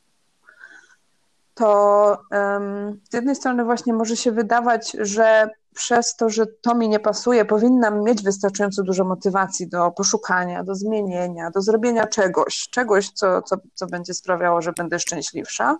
To 1.53 2.17
um, 2.31 2.99
z 3.11 3.13
jednej 3.13 3.35
strony 3.35 3.63
właśnie 3.63 3.93
może 3.93 4.17
się 4.17 4.31
wydawać, 4.31 4.91
że 4.99 5.49
przez 5.75 6.15
to, 6.15 6.29
że 6.29 6.45
to 6.47 6.75
mi 6.75 6.89
nie 6.89 6.99
pasuje, 6.99 7.45
powinnam 7.45 8.03
mieć 8.03 8.23
wystarczająco 8.23 8.83
dużo 8.83 9.03
motywacji 9.03 9.67
do 9.67 9.91
poszukania, 9.91 10.63
do 10.63 10.75
zmienienia, 10.75 11.51
do 11.51 11.61
zrobienia 11.61 12.07
czegoś, 12.07 12.67
czegoś, 12.71 13.09
co, 13.09 13.41
co, 13.41 13.55
co 13.73 13.87
będzie 13.87 14.13
sprawiało, 14.13 14.61
że 14.61 14.73
będę 14.73 14.99
szczęśliwsza. 14.99 15.77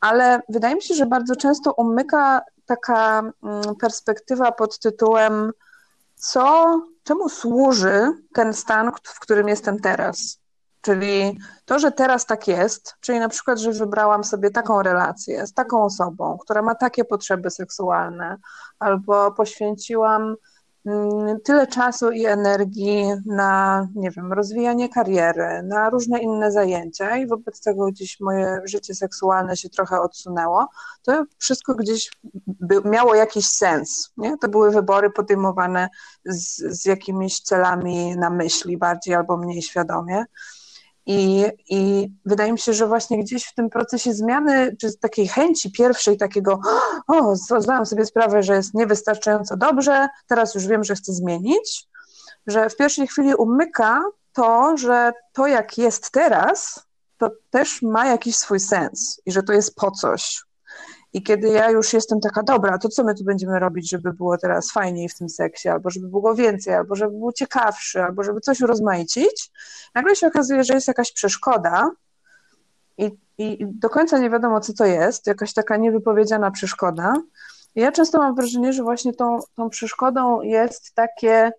Ale 0.00 0.40
wydaje 0.48 0.74
mi 0.74 0.82
się, 0.82 0.94
że 0.94 1.06
bardzo 1.06 1.36
często 1.36 1.72
umyka 1.72 2.42
taka 2.70 3.18
mm, 3.20 3.76
perspektywa 3.80 4.52
pod 4.52 4.78
tytułem, 4.78 5.52
co, 6.14 6.76
czemu 7.04 7.28
służy 7.28 8.12
ten 8.34 8.54
stan, 8.54 8.92
w 9.04 9.20
którym 9.20 9.48
jestem 9.48 9.80
teraz? 9.80 10.40
Czyli 10.80 11.38
to, 11.64 11.78
że 11.78 11.92
teraz 11.92 12.26
tak 12.26 12.48
jest, 12.48 12.94
czyli 13.00 13.18
na 13.18 13.28
przykład, 13.28 13.58
że 13.58 13.72
wybrałam 13.72 14.24
sobie 14.24 14.50
taką 14.50 14.82
relację 14.82 15.46
z 15.46 15.52
taką 15.52 15.84
osobą, 15.84 16.38
która 16.40 16.62
ma 16.62 16.74
takie 16.74 17.04
potrzeby 17.04 17.50
seksualne, 17.50 18.36
albo 18.78 19.32
poświęciłam 19.32 20.36
tyle 21.44 21.66
czasu 21.66 22.10
i 22.10 22.26
energii 22.26 23.04
na, 23.26 23.88
nie 23.94 24.10
wiem, 24.10 24.32
rozwijanie 24.32 24.88
kariery, 24.88 25.62
na 25.62 25.90
różne 25.90 26.18
inne 26.18 26.52
zajęcia 26.52 27.16
i 27.16 27.26
wobec 27.26 27.60
tego 27.60 27.86
gdzieś 27.86 28.20
moje 28.20 28.60
życie 28.64 28.94
seksualne 28.94 29.56
się 29.56 29.68
trochę 29.68 30.00
odsunęło, 30.00 30.68
to 31.02 31.24
wszystko 31.38 31.74
gdzieś 31.74 32.10
by, 32.46 32.80
miało 32.84 33.14
jakiś 33.14 33.46
sens. 33.46 34.12
Nie? 34.16 34.38
To 34.38 34.48
były 34.48 34.70
wybory 34.70 35.10
podejmowane 35.10 35.88
z, 36.24 36.80
z 36.80 36.86
jakimiś 36.86 37.40
celami 37.40 38.16
na 38.16 38.30
myśli 38.30 38.76
bardziej 38.76 39.14
albo 39.14 39.36
mniej 39.36 39.62
świadomie. 39.62 40.24
I, 41.06 41.46
I 41.70 42.08
wydaje 42.24 42.52
mi 42.52 42.58
się, 42.58 42.72
że 42.72 42.86
właśnie 42.86 43.18
gdzieś 43.18 43.44
w 43.44 43.54
tym 43.54 43.70
procesie 43.70 44.12
zmiany, 44.12 44.76
czy 44.80 44.98
takiej 44.98 45.28
chęci 45.28 45.72
pierwszej, 45.72 46.16
takiego, 46.16 46.60
o, 47.08 47.36
zdałam 47.36 47.86
sobie 47.86 48.06
sprawę, 48.06 48.42
że 48.42 48.54
jest 48.54 48.74
niewystarczająco 48.74 49.56
dobrze, 49.56 50.08
teraz 50.26 50.54
już 50.54 50.66
wiem, 50.66 50.84
że 50.84 50.94
chcę 50.94 51.12
zmienić, 51.12 51.88
że 52.46 52.70
w 52.70 52.76
pierwszej 52.76 53.06
chwili 53.06 53.34
umyka 53.34 54.02
to, 54.32 54.76
że 54.76 55.12
to, 55.32 55.46
jak 55.46 55.78
jest 55.78 56.10
teraz, 56.10 56.86
to 57.18 57.30
też 57.50 57.82
ma 57.82 58.06
jakiś 58.06 58.36
swój 58.36 58.60
sens 58.60 59.20
i 59.26 59.32
że 59.32 59.42
to 59.42 59.52
jest 59.52 59.74
po 59.74 59.90
coś. 59.90 60.42
I 61.12 61.22
kiedy 61.22 61.48
ja 61.48 61.70
już 61.70 61.92
jestem 61.92 62.20
taka, 62.20 62.42
dobra, 62.42 62.78
to 62.78 62.88
co 62.88 63.04
my 63.04 63.14
tu 63.14 63.24
będziemy 63.24 63.58
robić, 63.58 63.90
żeby 63.90 64.12
było 64.12 64.38
teraz 64.38 64.72
fajniej 64.72 65.08
w 65.08 65.18
tym 65.18 65.28
seksie, 65.28 65.68
albo 65.68 65.90
żeby 65.90 66.08
było 66.08 66.34
więcej, 66.34 66.74
albo 66.74 66.94
żeby 66.96 67.18
był 67.18 67.32
ciekawszy, 67.32 68.02
albo 68.02 68.22
żeby 68.22 68.40
coś 68.40 68.60
urozmaicić, 68.60 69.50
nagle 69.94 70.16
się 70.16 70.26
okazuje, 70.26 70.64
że 70.64 70.74
jest 70.74 70.88
jakaś 70.88 71.12
przeszkoda 71.12 71.90
i, 72.98 73.10
i 73.38 73.66
do 73.66 73.90
końca 73.90 74.18
nie 74.18 74.30
wiadomo, 74.30 74.60
co 74.60 74.72
to 74.72 74.84
jest, 74.84 75.26
jakaś 75.26 75.52
taka 75.52 75.76
niewypowiedziana 75.76 76.50
przeszkoda. 76.50 77.14
I 77.74 77.80
ja 77.80 77.92
często 77.92 78.18
mam 78.18 78.34
wrażenie, 78.34 78.72
że 78.72 78.82
właśnie 78.82 79.14
tą, 79.14 79.40
tą 79.56 79.70
przeszkodą 79.70 80.42
jest 80.42 80.94
takie 80.94 81.52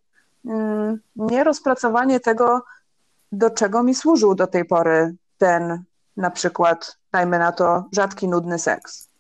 mm, 0.45 0.99
nierozpracowanie 1.15 2.19
tego, 2.19 2.63
do 3.31 3.49
czego 3.49 3.83
mi 3.83 3.95
służył 3.95 4.35
do 4.35 4.47
tej 4.47 4.65
pory 4.65 5.15
ten 5.37 5.83
na 6.17 6.31
przykład, 6.31 6.97
dajmy 7.11 7.39
na 7.39 7.51
to, 7.51 7.85
rzadki, 7.91 8.27
nudny 8.27 8.59
seks 8.59 9.10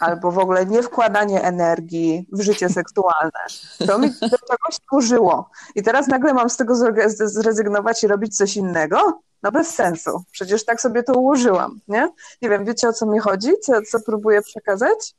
albo 0.00 0.32
w 0.32 0.38
ogóle 0.38 0.66
nie 0.66 0.82
wkładanie 0.82 1.42
energii 1.42 2.28
w 2.32 2.42
życie 2.42 2.68
seksualne. 2.68 3.40
To 3.86 3.98
mi 3.98 4.10
do 4.10 4.38
czegoś 4.38 4.76
służyło. 4.88 5.50
I 5.74 5.82
teraz 5.82 6.08
nagle 6.08 6.34
mam 6.34 6.50
z 6.50 6.56
tego 6.56 6.74
zrezygnować 7.14 8.04
i 8.04 8.06
robić 8.06 8.36
coś 8.36 8.56
innego? 8.56 9.20
No 9.42 9.52
bez 9.52 9.74
sensu. 9.74 10.24
Przecież 10.30 10.64
tak 10.64 10.80
sobie 10.80 11.02
to 11.02 11.12
ułożyłam, 11.12 11.80
nie? 11.88 12.08
Nie 12.42 12.48
wiem, 12.48 12.64
wiecie 12.64 12.88
o 12.88 12.92
co 12.92 13.06
mi 13.06 13.18
chodzi? 13.18 13.50
Co, 13.62 13.82
co 13.82 14.00
próbuję 14.00 14.42
przekazać? 14.42 15.14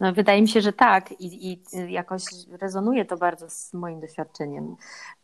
No, 0.00 0.12
wydaje 0.12 0.42
mi 0.42 0.48
się, 0.48 0.60
że 0.60 0.72
tak 0.72 1.12
I, 1.12 1.52
i 1.52 1.62
jakoś 1.92 2.22
rezonuje 2.60 3.04
to 3.04 3.16
bardzo 3.16 3.50
z 3.50 3.72
moim 3.72 4.00
doświadczeniem. 4.00 4.76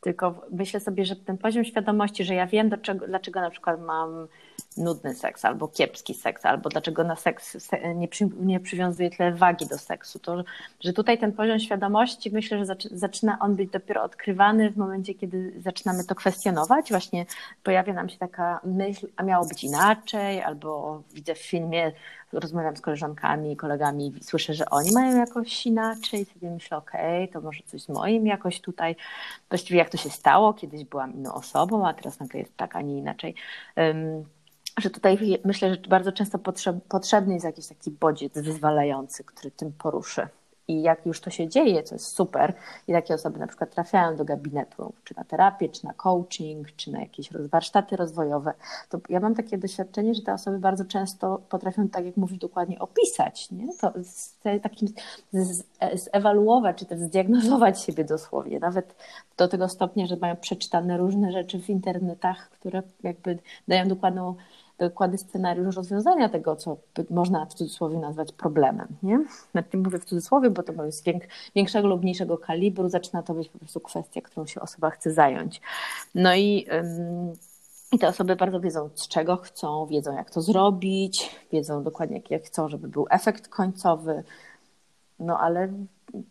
Tylko 0.04 0.34
myślę 0.50 0.80
sobie, 0.80 1.04
że 1.04 1.16
ten 1.16 1.38
poziom 1.38 1.64
świadomości, 1.64 2.24
że 2.24 2.34
ja 2.34 2.46
wiem, 2.46 2.68
do 2.68 2.76
czego, 2.78 3.06
dlaczego 3.06 3.40
na 3.40 3.50
przykład 3.50 3.80
mam 3.80 4.28
nudny 4.76 5.14
seks 5.14 5.44
albo 5.44 5.68
kiepski 5.68 6.14
seks, 6.14 6.46
albo 6.46 6.68
dlaczego 6.68 7.04
na 7.04 7.16
seks 7.16 7.56
nie, 7.94 8.08
przy, 8.08 8.28
nie 8.40 8.60
przywiązuję 8.60 9.10
tyle 9.10 9.32
wagi 9.32 9.66
do 9.66 9.78
seksu, 9.78 10.18
to 10.18 10.44
że 10.80 10.92
tutaj 10.92 11.18
ten 11.18 11.32
poziom 11.32 11.58
świadomości 11.58 12.30
myślę, 12.30 12.64
że 12.64 12.76
zaczyna 12.90 13.38
on 13.40 13.56
być 13.56 13.70
dopiero 13.70 14.02
odkrywany 14.02 14.70
w 14.70 14.76
momencie, 14.76 15.14
kiedy 15.14 15.52
zaczynamy 15.60 16.04
to 16.04 16.14
kwestionować. 16.14 16.90
Właśnie 16.90 17.26
pojawia 17.62 17.92
nam 17.92 18.08
się 18.08 18.18
taka 18.18 18.60
myśl, 18.64 19.08
a 19.16 19.22
miało 19.22 19.46
być 19.46 19.64
inaczej, 19.64 20.42
albo 20.42 21.02
widzę 21.14 21.34
w 21.34 21.42
filmie, 21.42 21.92
rozmawiam 22.32 22.76
z 22.76 22.80
koleżankami 22.80 23.56
kolegami, 23.56 24.12
słyszę, 24.22 24.54
że 24.54 24.70
oni 24.70 24.92
mają 24.92 25.16
jakoś 25.16 25.66
inaczej, 25.66 26.24
sobie 26.24 26.50
myślę, 26.50 26.76
okej, 26.76 27.24
okay, 27.24 27.32
to 27.32 27.40
może 27.40 27.62
coś 27.66 27.82
z 27.82 27.88
moim 27.88 28.26
jakoś 28.26 28.60
tutaj, 28.60 28.96
właściwie 29.48 29.78
jak 29.78 29.90
to 29.94 29.98
się 29.98 30.10
stało, 30.10 30.54
kiedyś 30.54 30.84
byłam 30.84 31.14
inną 31.14 31.34
osobą, 31.34 31.88
a 31.88 31.94
teraz 31.94 32.20
nagle 32.20 32.40
jest 32.40 32.56
tak, 32.56 32.76
a 32.76 32.82
nie 32.82 32.98
inaczej. 32.98 33.34
Że 34.78 34.90
tutaj 34.90 35.18
myślę, 35.44 35.74
że 35.74 35.80
bardzo 35.88 36.12
często 36.12 36.38
potrzebny 36.88 37.34
jest 37.34 37.44
jakiś 37.44 37.66
taki 37.66 37.90
bodziec 37.90 38.38
wyzwalający, 38.38 39.24
który 39.24 39.50
tym 39.50 39.72
poruszy. 39.72 40.28
I 40.68 40.82
jak 40.82 41.06
już 41.06 41.20
to 41.20 41.30
się 41.30 41.48
dzieje, 41.48 41.82
to 41.82 41.94
jest 41.94 42.06
super, 42.06 42.54
i 42.88 42.92
takie 42.92 43.14
osoby 43.14 43.38
na 43.38 43.46
przykład 43.46 43.70
trafiają 43.70 44.16
do 44.16 44.24
gabinetu, 44.24 44.92
czy 45.04 45.14
na 45.16 45.24
terapię, 45.24 45.68
czy 45.68 45.84
na 45.84 45.92
coaching, 45.92 46.72
czy 46.76 46.92
na 46.92 47.00
jakieś 47.00 47.32
warsztaty 47.32 47.96
rozwojowe, 47.96 48.54
to 48.88 49.00
ja 49.08 49.20
mam 49.20 49.34
takie 49.34 49.58
doświadczenie, 49.58 50.14
że 50.14 50.22
te 50.22 50.32
osoby 50.32 50.58
bardzo 50.58 50.84
często 50.84 51.40
potrafią, 51.48 51.88
tak 51.88 52.04
jak 52.06 52.16
mówisz, 52.16 52.38
dokładnie 52.38 52.78
opisać, 52.78 53.50
nie? 53.50 53.68
to 53.80 53.92
z, 54.02 54.38
takim, 54.62 54.88
z, 55.32 55.64
zewaluować, 55.94 56.78
czy 56.78 56.86
też 56.86 56.98
zdiagnozować 56.98 57.80
siebie 57.80 58.04
dosłownie, 58.04 58.58
nawet 58.58 58.94
do 59.36 59.48
tego 59.48 59.68
stopnia, 59.68 60.06
że 60.06 60.16
mają 60.16 60.36
przeczytane 60.36 60.96
różne 60.98 61.32
rzeczy 61.32 61.60
w 61.60 61.70
internetach, 61.70 62.50
które 62.50 62.82
jakby 63.02 63.38
dają 63.68 63.88
dokładną 63.88 64.34
dokładny 64.78 65.18
scenariusz 65.18 65.76
rozwiązania 65.76 66.28
tego, 66.28 66.56
co 66.56 66.76
można 67.10 67.46
w 67.46 67.54
cudzysłowie 67.54 67.98
nazwać 67.98 68.32
problemem. 68.32 68.88
Nie? 69.02 69.24
Tym 69.70 69.82
mówię 69.82 69.98
w 69.98 70.04
cudzysłowie, 70.04 70.50
bo 70.50 70.62
to 70.62 70.84
jest 70.84 71.04
większego 71.54 71.88
lub 71.88 72.02
mniejszego 72.02 72.38
kalibru, 72.38 72.88
zaczyna 72.88 73.22
to 73.22 73.34
być 73.34 73.48
po 73.48 73.58
prostu 73.58 73.80
kwestia, 73.80 74.20
którą 74.20 74.46
się 74.46 74.60
osoba 74.60 74.90
chce 74.90 75.12
zająć. 75.12 75.60
No 76.14 76.34
i, 76.34 76.66
i 77.92 77.98
te 77.98 78.08
osoby 78.08 78.36
bardzo 78.36 78.60
wiedzą, 78.60 78.90
z 78.94 79.08
czego 79.08 79.36
chcą, 79.36 79.86
wiedzą, 79.86 80.16
jak 80.16 80.30
to 80.30 80.42
zrobić, 80.42 81.36
wiedzą 81.52 81.82
dokładnie, 81.82 82.22
jak 82.30 82.42
chcą, 82.44 82.68
żeby 82.68 82.88
był 82.88 83.06
efekt 83.10 83.48
końcowy. 83.48 84.24
No 85.18 85.38
ale 85.38 85.72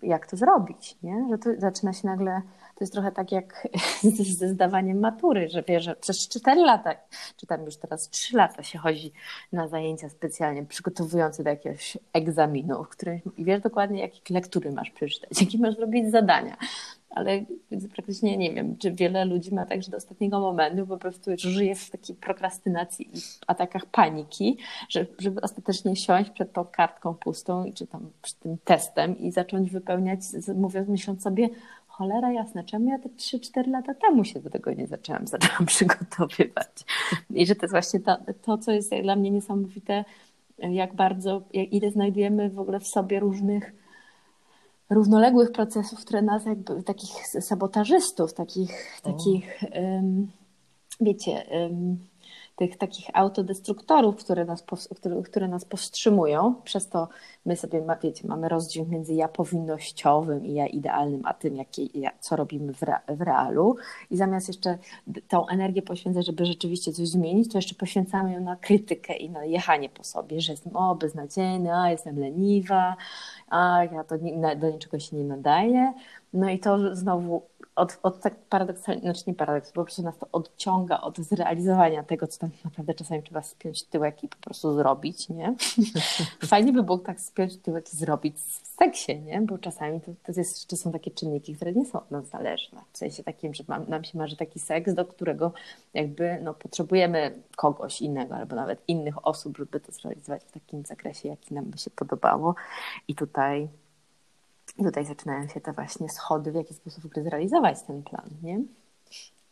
jak 0.02 0.28
to 0.28 0.38
zrobić, 0.38 0.98
nie? 1.04 1.28
Że 1.30 1.38
to 1.38 1.50
zaczyna 1.58 1.94
się 1.94 2.08
nagle 2.08 2.42
to 2.76 2.84
jest 2.84 2.94
trochę 2.94 3.12
tak 3.12 3.32
jak 3.32 3.68
ze 4.40 4.50
zdawaniem 4.50 5.00
matury, 5.00 5.50
że 5.50 5.64
wiesz, 5.68 5.84
że 5.84 5.96
przez 5.96 6.28
4 6.28 6.62
lata, 6.62 6.96
czy 7.38 7.48
tam 7.48 7.66
już 7.66 7.78
teraz 7.78 8.10
3 8.10 8.38
lata 8.38 8.64
się 8.64 8.80
chodzi 8.80 9.12
na 9.52 9.68
zajęcia 9.68 10.10
specjalnie 10.10 10.66
przygotowujące 10.66 11.44
do 11.44 11.50
jakiegoś 11.50 11.98
egzaminu, 12.14 12.84
w 12.84 12.90
którym 12.90 13.20
wiesz 13.38 13.62
dokładnie, 13.62 14.02
jakie 14.02 14.34
lektury 14.34 14.72
masz 14.72 14.92
przeczytać, 14.92 15.42
jakie 15.42 15.58
masz 15.58 15.76
zrobić 15.76 16.12
zadania. 16.12 16.58
Ale 17.10 17.46
praktycznie 17.96 18.38
nie 18.38 18.54
wiem, 18.54 18.78
czy 18.78 18.92
wiele 18.92 19.26
ludzi 19.26 19.54
ma 19.54 19.66
tak, 19.66 19.84
że 19.84 19.92
do 19.92 19.98
ostatniego 19.98 20.40
momentu 20.40 20.88
po 20.88 20.98
prostu 20.98 21.32
żyje 21.38 21.76
w 21.76 21.90
takiej 21.90 22.16
prokrastynacji 22.16 23.18
i 23.18 23.22
atakach 23.48 23.86
paniki, 23.86 24.58
że, 24.90 25.06
żeby 25.20 25.42
ostatecznie 25.42 25.96
siąść 25.96 26.30
przed 26.30 26.54
tą 26.54 26.66
kartką 26.66 27.14
pustą 27.14 27.66
czy 27.76 27.88
tam 27.88 28.10
przed 28.22 28.40
tym 28.40 28.58
testem 28.64 29.20
i 29.20 29.32
zacząć 29.32 29.72
wypełniać, 29.72 30.20
mówiąc, 30.56 30.90
myśląc 30.90 31.24
sobie, 31.24 31.50
cholera 31.94 32.32
jasna, 32.32 32.64
czemu 32.64 32.90
ja 32.90 33.00
te 33.00 33.10
3-4 33.10 33.70
lata 33.70 33.94
temu 33.94 34.26
się 34.26 34.40
do 34.40 34.50
tego 34.50 34.74
nie 34.74 34.88
zaczęłam, 34.88 35.28
zaczęłam 35.36 35.66
przygotowywać. 35.66 36.70
I 37.30 37.46
że 37.46 37.56
to 37.56 37.66
jest 37.66 37.74
właśnie 37.74 38.00
to, 38.00 38.18
to 38.42 38.58
co 38.58 38.72
jest 38.72 38.92
dla 39.04 39.16
mnie 39.16 39.32
niesamowite, 39.32 40.06
jak 40.58 40.96
bardzo, 40.96 41.42
jak, 41.54 41.74
ile 41.74 41.92
znajdujemy 41.92 42.50
w 42.50 42.60
ogóle 42.60 42.80
w 42.80 42.88
sobie 42.88 43.20
różnych 43.20 43.74
równoległych 44.90 45.52
procesów, 45.52 46.00
które 46.00 46.22
nas 46.22 46.46
jakby, 46.46 46.84
takich 46.84 47.28
sabotażystów, 47.28 48.34
takich, 48.34 49.02
takich 49.04 49.64
um, 49.76 50.28
wiecie, 51.02 51.44
um, 51.52 51.98
tych 52.56 52.78
takich 52.78 53.10
autodestruktorów, 53.14 54.16
które 54.16 54.46
nas, 54.46 54.64
które, 54.96 55.22
które 55.22 55.48
nas 55.48 55.66
powstrzymują. 55.66 56.56
Przez 56.64 56.90
to 56.90 57.08
my 57.46 57.56
sobie, 57.56 57.84
wiecie, 58.04 58.28
mamy 58.28 58.50
rozdźwięk 58.50 58.90
między 58.90 59.14
ja 59.14 59.28
powinnościowym 59.28 60.46
i 60.46 60.54
ja 60.54 60.68
idealnym, 60.68 61.22
a 61.26 61.34
tym, 61.34 61.56
jakie, 61.56 61.88
co 62.20 62.36
robimy 62.36 62.74
w, 62.74 62.82
w 63.08 63.22
realu. 63.22 63.76
I 64.10 64.18
zamiast 64.18 64.48
jeszcze 64.48 64.78
tą 65.28 65.48
energię 65.48 65.82
poświęcać, 65.82 66.26
żeby 66.26 66.46
rzeczywiście 66.46 66.94
coś 66.94 67.08
zmienić, 67.08 67.52
to 67.52 67.58
jeszcze 67.58 67.76
poświęcamy 67.76 68.34
ją 68.34 68.42
na 68.42 68.56
krytykę 68.56 69.14
i 69.14 69.30
na 69.30 69.46
jechanie 69.46 69.90
po 69.90 70.04
sobie, 70.04 70.42
że 70.42 70.54
jestem 70.54 70.76
o, 70.76 70.96
beznadziejna, 70.96 71.92
jestem 71.92 72.20
leniwa, 72.20 72.96
a 73.50 73.84
ja 73.92 74.04
to 74.04 74.18
nie, 74.18 74.56
do 74.56 74.70
niczego 74.70 75.00
się 75.00 75.16
nie 75.16 75.24
nadaję. 75.24 75.94
No 76.34 76.50
i 76.50 76.60
to 76.60 76.96
znowu 76.96 77.42
od, 77.76 78.00
od 78.04 78.22
tak 78.22 78.36
paradoksalnie, 78.36 79.02
znaczy 79.02 79.24
nie 79.28 79.34
paradoks, 79.34 79.72
po 79.72 79.84
prostu 79.84 80.02
nas 80.02 80.18
to 80.18 80.28
odciąga 80.32 81.02
od 81.02 81.18
zrealizowania 81.18 82.04
tego, 82.04 82.28
co 82.28 82.40
tam 82.40 82.50
naprawdę 82.66 82.94
czasami 82.94 83.24
trzeba 83.24 83.44
spiąć 83.44 83.84
tyłek 83.84 84.24
i 84.24 84.28
po 84.28 84.38
prostu 84.38 84.74
zrobić, 84.74 85.30
nie? 85.30 85.56
Fajnie 86.46 86.74
by 86.74 86.84
było 86.84 86.98
tak 86.98 87.22
spiąć 87.34 87.58
tyłek 87.58 87.94
i 87.94 87.98
zrobić 87.98 88.38
w 88.38 88.68
seksie, 88.68 89.20
nie? 89.20 89.42
Bo 89.42 89.58
czasami 89.58 90.02
to, 90.02 90.12
to, 90.24 90.40
jest, 90.40 90.68
to 90.68 90.78
są 90.78 90.92
takie 90.92 91.12
czynniki, 91.12 91.56
które 91.56 91.74
nie 91.74 91.86
są 91.86 92.00
od 92.00 92.12
nas 92.12 92.28
zależne. 92.28 92.82
W 92.94 92.98
sensie 92.98 93.24
takim, 93.24 93.54
że 93.54 93.64
mam, 93.68 93.90
nam 93.90 94.04
się 94.04 94.18
marzy 94.18 94.38
taki 94.38 94.60
seks, 94.60 94.94
do 94.94 95.06
którego 95.06 95.54
jakby 95.94 96.40
no, 96.42 96.54
potrzebujemy 96.54 97.42
kogoś 97.56 98.02
innego 98.02 98.36
albo 98.36 98.56
nawet 98.56 98.84
innych 98.88 99.28
osób, 99.28 99.58
żeby 99.58 99.80
to 99.80 99.92
zrealizować 99.92 100.44
w 100.44 100.52
takim 100.52 100.86
zakresie, 100.86 101.30
jaki 101.30 101.54
nam 101.54 101.66
by 101.66 101.78
się 101.78 101.90
podobało. 101.90 102.56
I 103.08 103.16
tutaj 103.16 103.68
tutaj 104.78 105.06
zaczynają 105.06 105.48
się 105.48 105.62
te 105.62 105.74
właśnie 105.74 106.10
schody, 106.10 106.52
w 106.52 106.56
jaki 106.56 106.74
sposób 106.74 107.14
zrealizować 107.16 107.78
ten 107.88 108.04
plan, 108.04 108.30
nie? 108.44 108.62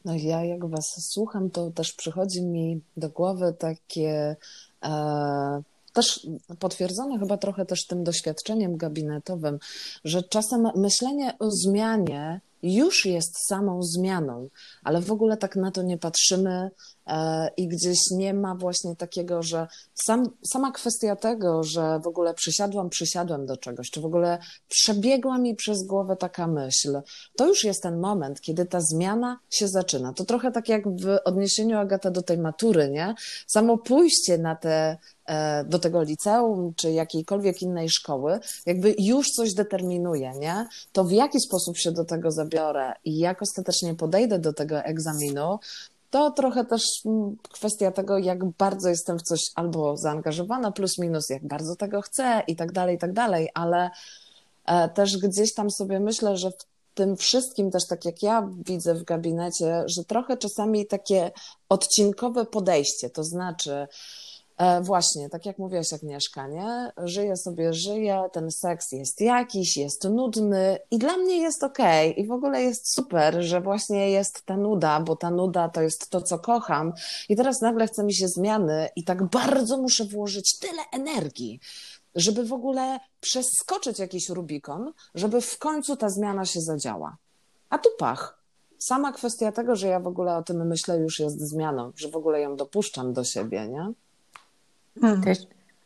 No 0.05 0.15
ja 0.15 0.43
jak 0.43 0.65
was 0.65 1.11
słucham, 1.11 1.49
to 1.49 1.71
też 1.71 1.93
przychodzi 1.93 2.41
mi 2.41 2.81
do 2.97 3.09
głowy 3.09 3.55
takie 3.59 4.35
e, 4.83 5.61
też 5.93 6.27
potwierdzone 6.59 7.19
chyba 7.19 7.37
trochę 7.37 7.65
też 7.65 7.85
tym 7.85 8.03
doświadczeniem 8.03 8.77
gabinetowym, 8.77 9.59
że 10.03 10.23
czasem 10.23 10.67
myślenie 10.75 11.33
o 11.39 11.51
zmianie 11.51 12.41
już 12.63 13.05
jest 13.05 13.47
samą 13.47 13.83
zmianą, 13.83 14.49
ale 14.83 15.01
w 15.01 15.11
ogóle 15.11 15.37
tak 15.37 15.55
na 15.55 15.71
to 15.71 15.81
nie 15.81 15.97
patrzymy 15.97 16.71
e, 17.07 17.49
i 17.57 17.67
gdzieś 17.67 17.99
nie 18.11 18.33
ma 18.33 18.55
właśnie 18.55 18.95
takiego, 18.95 19.43
że 19.43 19.67
sam, 19.93 20.29
sama 20.45 20.71
kwestia 20.71 21.15
tego, 21.15 21.63
że 21.63 21.99
w 21.99 22.07
ogóle 22.07 22.33
przysiadłam, 22.33 22.89
przysiadłem 22.89 23.45
do 23.45 23.57
czegoś, 23.57 23.89
czy 23.89 24.01
w 24.01 24.05
ogóle 24.05 24.39
przebiegła 24.67 25.37
mi 25.37 25.55
przez 25.55 25.83
głowę 25.83 26.15
taka 26.15 26.47
myśl, 26.47 27.01
to 27.35 27.47
już 27.47 27.63
jest 27.63 27.83
ten 27.83 27.99
moment, 27.99 28.41
kiedy 28.41 28.65
ta 28.65 28.81
zmiana 28.81 29.39
się 29.49 29.67
zaczyna. 29.67 30.13
To 30.13 30.25
trochę 30.25 30.51
tak 30.51 30.69
jak 30.69 30.89
w 30.89 31.17
odniesieniu 31.25 31.77
Agata 31.77 32.11
do 32.11 32.21
tej 32.21 32.37
matury, 32.37 32.89
nie? 32.89 33.15
Samo 33.47 33.77
pójście 33.77 34.37
na 34.37 34.55
te 34.55 34.97
do 35.65 35.79
tego 35.79 36.01
liceum 36.01 36.73
czy 36.75 36.91
jakiejkolwiek 36.91 37.61
innej 37.61 37.89
szkoły, 37.89 38.39
jakby 38.65 38.95
już 38.99 39.27
coś 39.27 39.53
determinuje, 39.53 40.31
nie? 40.39 40.67
To 40.91 41.03
w 41.03 41.11
jaki 41.11 41.39
sposób 41.39 41.77
się 41.77 41.91
do 41.91 42.05
tego 42.05 42.31
zabiorę 42.31 42.93
i 43.05 43.17
jak 43.17 43.41
ostatecznie 43.41 43.95
podejdę 43.95 44.39
do 44.39 44.53
tego 44.53 44.79
egzaminu, 44.79 45.59
to 46.09 46.31
trochę 46.31 46.65
też 46.65 46.83
mm, 47.05 47.37
kwestia 47.49 47.91
tego, 47.91 48.17
jak 48.17 48.45
bardzo 48.45 48.89
jestem 48.89 49.19
w 49.19 49.21
coś 49.21 49.39
albo 49.55 49.97
zaangażowana, 49.97 50.71
plus 50.71 50.97
minus, 50.97 51.29
jak 51.29 51.47
bardzo 51.47 51.75
tego 51.75 52.01
chcę 52.01 52.43
i 52.47 52.55
tak 52.55 52.71
dalej, 52.71 52.95
i 52.95 52.99
tak 52.99 53.13
dalej, 53.13 53.49
ale 53.53 53.89
e, 54.65 54.89
też 54.89 55.17
gdzieś 55.17 55.53
tam 55.53 55.71
sobie 55.71 55.99
myślę, 55.99 56.37
że 56.37 56.51
w 56.51 56.65
tym 56.93 57.17
wszystkim 57.17 57.71
też 57.71 57.87
tak 57.87 58.05
jak 58.05 58.23
ja 58.23 58.49
widzę 58.65 58.95
w 58.95 59.03
gabinecie, 59.03 59.83
że 59.85 60.03
trochę 60.03 60.37
czasami 60.37 60.85
takie 60.87 61.31
odcinkowe 61.69 62.45
podejście, 62.45 63.09
to 63.09 63.23
znaczy 63.23 63.71
E, 63.71 63.87
właśnie, 64.81 65.29
tak 65.29 65.45
jak 65.45 65.57
mówiłaś 65.57 65.93
Agnieszka, 65.93 66.47
nie? 66.47 66.91
Żyję 66.97 67.37
sobie, 67.37 67.73
żyję, 67.73 68.23
ten 68.31 68.51
seks 68.51 68.91
jest 68.91 69.21
jakiś, 69.21 69.77
jest 69.77 70.03
nudny 70.03 70.77
i 70.91 70.97
dla 70.97 71.17
mnie 71.17 71.37
jest 71.37 71.63
okej 71.63 72.11
okay. 72.11 72.23
i 72.23 72.27
w 72.27 72.31
ogóle 72.31 72.61
jest 72.61 72.93
super, 72.93 73.43
że 73.43 73.61
właśnie 73.61 74.11
jest 74.11 74.45
ta 74.45 74.57
nuda, 74.57 74.99
bo 74.99 75.15
ta 75.15 75.31
nuda 75.31 75.69
to 75.69 75.81
jest 75.81 76.09
to, 76.09 76.21
co 76.21 76.39
kocham 76.39 76.93
i 77.29 77.35
teraz 77.35 77.61
nagle 77.61 77.87
chce 77.87 78.03
mi 78.03 78.13
się 78.13 78.27
zmiany 78.27 78.89
i 78.95 79.03
tak 79.03 79.23
bardzo 79.23 79.77
muszę 79.77 80.05
włożyć 80.05 80.59
tyle 80.59 80.81
energii, 80.91 81.59
żeby 82.15 82.45
w 82.45 82.53
ogóle 82.53 82.99
przeskoczyć 83.19 83.99
jakiś 83.99 84.29
Rubikon, 84.29 84.93
żeby 85.15 85.41
w 85.41 85.57
końcu 85.57 85.95
ta 85.95 86.09
zmiana 86.09 86.45
się 86.45 86.61
zadziała. 86.61 87.17
A 87.69 87.77
tu 87.77 87.89
pach. 87.99 88.41
Sama 88.77 89.11
kwestia 89.11 89.51
tego, 89.51 89.75
że 89.75 89.87
ja 89.87 89.99
w 89.99 90.07
ogóle 90.07 90.37
o 90.37 90.43
tym 90.43 90.67
myślę, 90.67 90.97
już 90.97 91.19
jest 91.19 91.39
zmianą, 91.39 91.91
że 91.95 92.09
w 92.09 92.15
ogóle 92.15 92.41
ją 92.41 92.55
dopuszczam 92.55 93.13
do 93.13 93.23
siebie, 93.23 93.67
nie? 93.67 93.93
Hmm. 94.99 95.21
Też, 95.21 95.37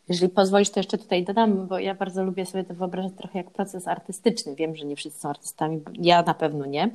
jeżeli 0.10 0.30
pozwolisz, 0.30 0.70
to 0.70 0.80
jeszcze 0.80 0.98
tutaj 0.98 1.24
dodam, 1.24 1.68
bo 1.68 1.80
ja 1.80 1.96
bardzo 1.96 2.24
lubię 2.24 2.46
sobie 2.46 2.64
to 2.64 2.74
wyobrażać 2.74 3.14
trochę 3.18 3.38
jak 3.38 3.52
proces 3.52 3.88
artystyczny. 3.88 4.56
Wiem, 4.56 4.76
że 4.76 4.86
nie 4.86 4.96
wszyscy 4.96 5.20
są 5.20 5.30
artystami, 5.30 5.82
ja 6.00 6.22
na 6.22 6.34
pewno 6.34 6.66
nie, 6.66 6.90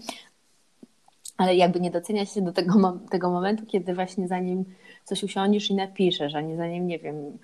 ale 1.37 1.57
jakby 1.57 1.81
nie 1.81 1.91
docenia 1.91 2.27
się 2.27 2.43
do 2.43 2.53
tego, 2.53 2.99
tego 3.11 3.31
momentu, 3.31 3.67
kiedy 3.67 3.95
właśnie 3.95 4.29
zanim 4.29 4.65
coś 5.05 5.23
usiądziesz 5.23 5.71
i 5.71 5.75
napiszesz, 5.75 6.35
a 6.35 6.41
nie 6.41 6.57
zanim, 6.57 6.87
nie 6.87 6.99
wiem, 6.99 7.39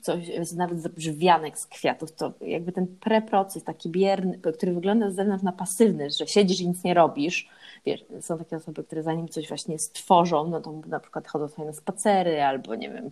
coś, 0.00 0.52
nawet 0.56 0.82
zrobisz 0.82 1.10
wianek 1.10 1.58
z 1.58 1.66
kwiatów, 1.66 2.12
to 2.12 2.32
jakby 2.40 2.72
ten 2.72 2.86
preproces 2.86 3.64
taki 3.64 3.88
bierny, 3.88 4.38
który 4.38 4.72
wygląda 4.72 5.10
z 5.10 5.14
zewnątrz 5.14 5.44
na 5.44 5.52
pasywny, 5.52 6.10
że 6.10 6.26
siedzisz 6.26 6.60
i 6.60 6.68
nic 6.68 6.84
nie 6.84 6.94
robisz, 6.94 7.48
wiesz, 7.88 8.04
są 8.20 8.38
takie 8.38 8.56
osoby, 8.56 8.84
które 8.84 9.02
zanim 9.02 9.28
coś 9.28 9.48
właśnie 9.48 9.78
stworzą, 9.78 10.48
no 10.48 10.60
to 10.60 10.72
na 10.86 11.00
przykład 11.00 11.28
chodzą 11.28 11.48
sobie 11.48 11.66
na 11.66 11.72
spacery 11.72 12.42
albo 12.42 12.74
nie 12.74 12.90
wiem, 12.90 13.10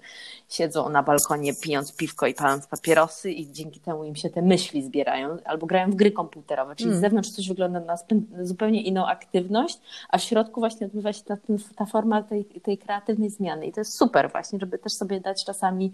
siedzą 0.48 0.88
na 0.88 1.02
balkonie 1.02 1.54
pijąc 1.54 1.96
piwko 1.96 2.26
i 2.26 2.34
paląc 2.34 2.66
papierosy 2.66 3.32
i 3.32 3.52
dzięki 3.52 3.80
temu 3.80 4.04
im 4.04 4.16
się 4.16 4.30
te 4.30 4.42
myśli 4.42 4.82
zbierają, 4.82 5.36
albo 5.44 5.66
grają 5.66 5.90
w 5.90 5.94
gry 5.94 6.10
komputerowe, 6.10 6.76
czyli 6.76 6.88
mm. 6.88 6.98
z 6.98 7.00
zewnątrz 7.00 7.30
coś 7.30 7.48
wygląda 7.48 7.80
na 7.80 7.96
zupełnie 8.42 8.82
inną 8.82 9.06
aktywność, 9.06 9.78
a 10.08 10.18
w 10.18 10.22
środku 10.22 10.60
właśnie 10.60 10.86
odbywa 10.86 11.12
się 11.12 11.24
ta, 11.24 11.36
ta 11.76 11.86
forma 11.86 12.22
tej, 12.22 12.44
tej 12.44 12.78
kreatywnej 12.78 13.30
zmiany 13.30 13.66
i 13.66 13.72
to 13.72 13.80
jest 13.80 13.94
super 13.94 14.30
właśnie, 14.30 14.58
żeby 14.58 14.78
też 14.78 14.92
sobie 14.92 15.20
dać 15.20 15.44
czasami 15.44 15.92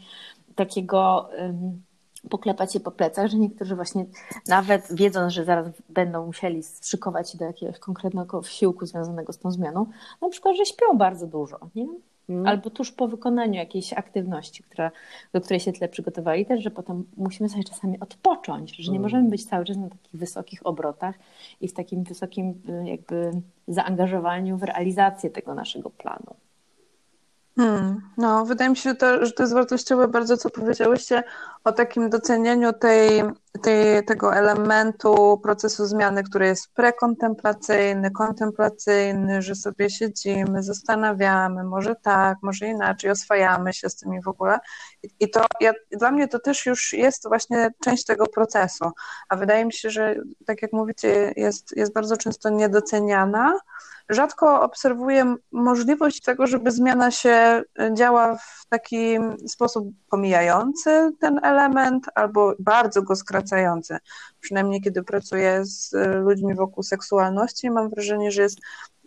takiego... 0.55 1.31
Um, 1.39 1.83
poklepać 2.31 2.73
się 2.73 2.81
po 2.81 2.91
plecach, 2.91 3.31
że 3.31 3.39
niektórzy 3.39 3.77
właśnie 3.77 4.07
nawet 4.49 4.95
wiedząc, 4.95 5.33
że 5.33 5.45
zaraz 5.45 5.67
będą 5.89 6.27
musieli 6.27 6.63
szykować 6.83 7.31
się 7.31 7.39
do 7.39 7.45
jakiegoś 7.45 7.79
konkretnego 7.79 8.43
wsiłku 8.43 8.87
związanego 8.87 9.33
z 9.33 9.39
tą 9.39 9.51
zmianą, 9.51 9.87
na 10.21 10.29
przykład, 10.29 10.57
że 10.57 10.67
śpią 10.67 10.99
bardzo 10.99 11.27
dużo, 11.27 11.59
nie? 11.75 11.87
Mm. 12.29 12.47
Albo 12.47 12.71
tuż 12.71 12.93
po 12.93 13.09
wykonaniu 13.09 13.55
jakiejś 13.55 13.93
aktywności, 13.93 14.63
która, 14.63 14.91
do 15.33 15.41
której 15.41 15.61
się 15.61 15.73
tyle 15.73 15.89
przygotowali, 15.89 16.47
też, 16.47 16.63
że 16.63 16.71
potem 16.71 17.05
musimy 17.17 17.49
sobie 17.49 17.65
czasami 17.65 18.01
odpocząć, 18.01 18.77
że 18.77 18.93
nie 18.93 18.99
mm. 18.99 19.03
możemy 19.03 19.31
być 19.31 19.45
cały 19.45 19.65
czas 19.65 19.77
na 19.77 19.89
takich 19.89 20.17
wysokich 20.17 20.67
obrotach 20.67 21.15
i 21.61 21.69
w 21.69 21.73
takim 21.73 22.05
wysokim 22.05 22.63
jakby 22.85 23.31
zaangażowaniu 23.69 24.57
w 24.57 24.63
realizację 24.63 25.31
tego 25.31 25.55
naszego 25.55 25.91
planu. 25.91 26.35
Hmm, 27.57 28.01
no, 28.17 28.47
wydaje 28.47 28.71
mi 28.71 28.77
się, 28.77 28.95
to, 28.95 29.27
że 29.27 29.33
to 29.33 29.43
jest 29.43 29.55
wartościowe 29.55 30.09
bardzo, 30.09 30.37
co 30.37 30.51
powiedziałyście 30.51 31.23
o 31.65 31.73
takim 31.73 32.11
docenieniu 32.11 32.73
tej, 32.73 33.23
tej, 33.63 34.05
tego 34.05 34.35
elementu 34.35 35.41
procesu 35.43 35.87
zmiany, 35.87 36.23
który 36.23 36.47
jest 36.47 36.75
prekontemplacyjny, 36.75 38.11
kontemplacyjny, 38.11 39.43
że 39.43 39.55
sobie 39.55 39.91
siedzimy, 39.91 40.63
zastanawiamy, 40.63 41.65
może 41.65 41.95
tak, 42.03 42.39
może 42.43 42.67
inaczej, 42.67 43.11
oswajamy 43.11 43.73
się 43.73 43.89
z 43.89 43.97
tym 43.97 44.15
i 44.15 44.23
w 44.23 44.29
ogóle. 44.29 44.59
I, 45.03 45.09
i 45.21 45.31
to 45.31 45.47
ja, 45.61 45.73
dla 45.91 46.11
mnie 46.11 46.29
to 46.29 46.39
też 46.39 46.67
już 46.67 46.93
jest 46.93 47.29
właśnie 47.29 47.71
część 47.85 48.05
tego 48.05 48.27
procesu. 48.27 48.91
A 49.29 49.37
wydaje 49.37 49.65
mi 49.65 49.73
się, 49.73 49.91
że 49.91 50.15
tak 50.47 50.63
jak 50.63 50.73
mówicie, 50.73 51.33
jest, 51.37 51.77
jest 51.77 51.93
bardzo 51.93 52.17
często 52.17 52.51
niedoceniana 52.51 53.59
rzadko 54.13 54.63
obserwuję 54.63 55.35
możliwość 55.53 56.21
tego, 56.21 56.47
żeby 56.47 56.71
zmiana 56.71 57.11
się 57.11 57.63
działa 57.93 58.37
w 58.37 58.67
taki 58.69 59.19
sposób 59.47 59.89
pomijający 60.11 61.11
ten 61.21 61.41
element 61.45 62.07
albo 62.15 62.55
bardzo 62.59 63.03
go 63.03 63.17
skracający. 63.17 63.97
Przynajmniej 64.41 64.81
kiedy 64.81 65.03
pracuję 65.03 65.65
z 65.65 65.93
ludźmi 66.25 66.55
wokół 66.55 66.83
seksualności, 66.83 67.71
mam 67.71 67.91
wrażenie, 67.91 68.31
że 68.31 68.43
jest 68.43 68.59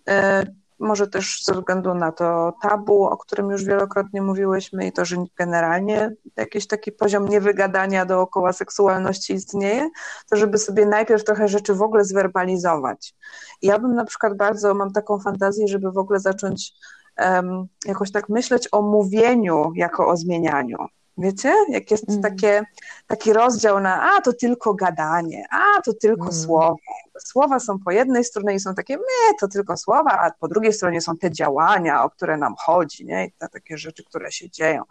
e, 0.10 0.46
może 0.80 1.08
też 1.08 1.44
ze 1.44 1.54
względu 1.54 1.94
na 1.94 2.12
to 2.12 2.54
tabu, 2.62 3.04
o 3.04 3.18
którym 3.18 3.50
już 3.50 3.64
wielokrotnie 3.64 4.22
mówiłyśmy 4.22 4.88
i 4.88 4.92
to, 4.92 5.06
że 5.06 5.16
generalnie 5.38 6.12
jakiś 6.36 6.68
taki 6.68 6.92
poziom 6.92 7.28
niewygadania 7.28 8.06
dookoła 8.06 8.54
seksualności 8.54 9.34
istnieje, 9.34 9.90
to 10.30 10.38
żeby 10.38 10.58
sobie 10.58 10.86
najpierw 10.86 11.24
trochę 11.24 11.48
rzeczy 11.48 11.74
w 11.74 11.82
ogóle 11.82 12.04
zwerbalizować. 12.04 13.16
Ja 13.62 13.80
bym 13.80 13.96
na 13.96 14.06
przykład 14.06 14.38
bardzo, 14.38 14.74
mam 14.74 14.92
taką 14.92 15.20
fantazję, 15.20 15.68
żeby 15.68 15.92
w 15.92 15.98
ogóle 15.98 16.20
zacząć 16.20 16.74
um, 17.18 17.68
jakoś 17.86 18.12
tak 18.12 18.30
myśleć 18.30 18.68
o 18.72 18.82
mówieniu 18.82 19.72
jako 19.76 20.08
o 20.08 20.18
zmienianiu. 20.18 20.78
Wiecie, 21.18 21.54
jak 21.70 21.92
jest 21.92 22.10
mm. 22.10 22.22
takie, 22.22 22.64
taki 23.08 23.34
rozdział 23.34 23.80
na 23.80 24.16
a 24.16 24.22
to 24.22 24.34
tylko 24.34 24.74
gadanie, 24.74 25.46
a 25.52 25.82
to 25.82 25.94
tylko 25.94 26.24
mm. 26.24 26.34
słowa. 26.34 26.76
Słowa 27.20 27.60
są 27.60 27.80
po 27.80 27.92
jednej 27.92 28.24
stronie 28.24 28.54
i 28.54 28.60
są 28.60 28.76
takie, 28.76 28.94
nie, 28.94 29.34
to 29.40 29.48
tylko 29.48 29.78
słowa, 29.78 30.12
a 30.12 30.32
po 30.40 30.48
drugiej 30.48 30.74
stronie 30.74 31.02
są 31.02 31.18
te 31.18 31.32
działania, 31.32 32.04
o 32.04 32.10
które 32.10 32.38
nam 32.38 32.56
chodzi, 32.58 33.06
nie? 33.06 33.26
I 33.26 33.32
te 33.32 33.50
takie 33.50 33.78
rzeczy, 33.78 34.04
które 34.04 34.32
się 34.32 34.50
dzieją. 34.50 34.84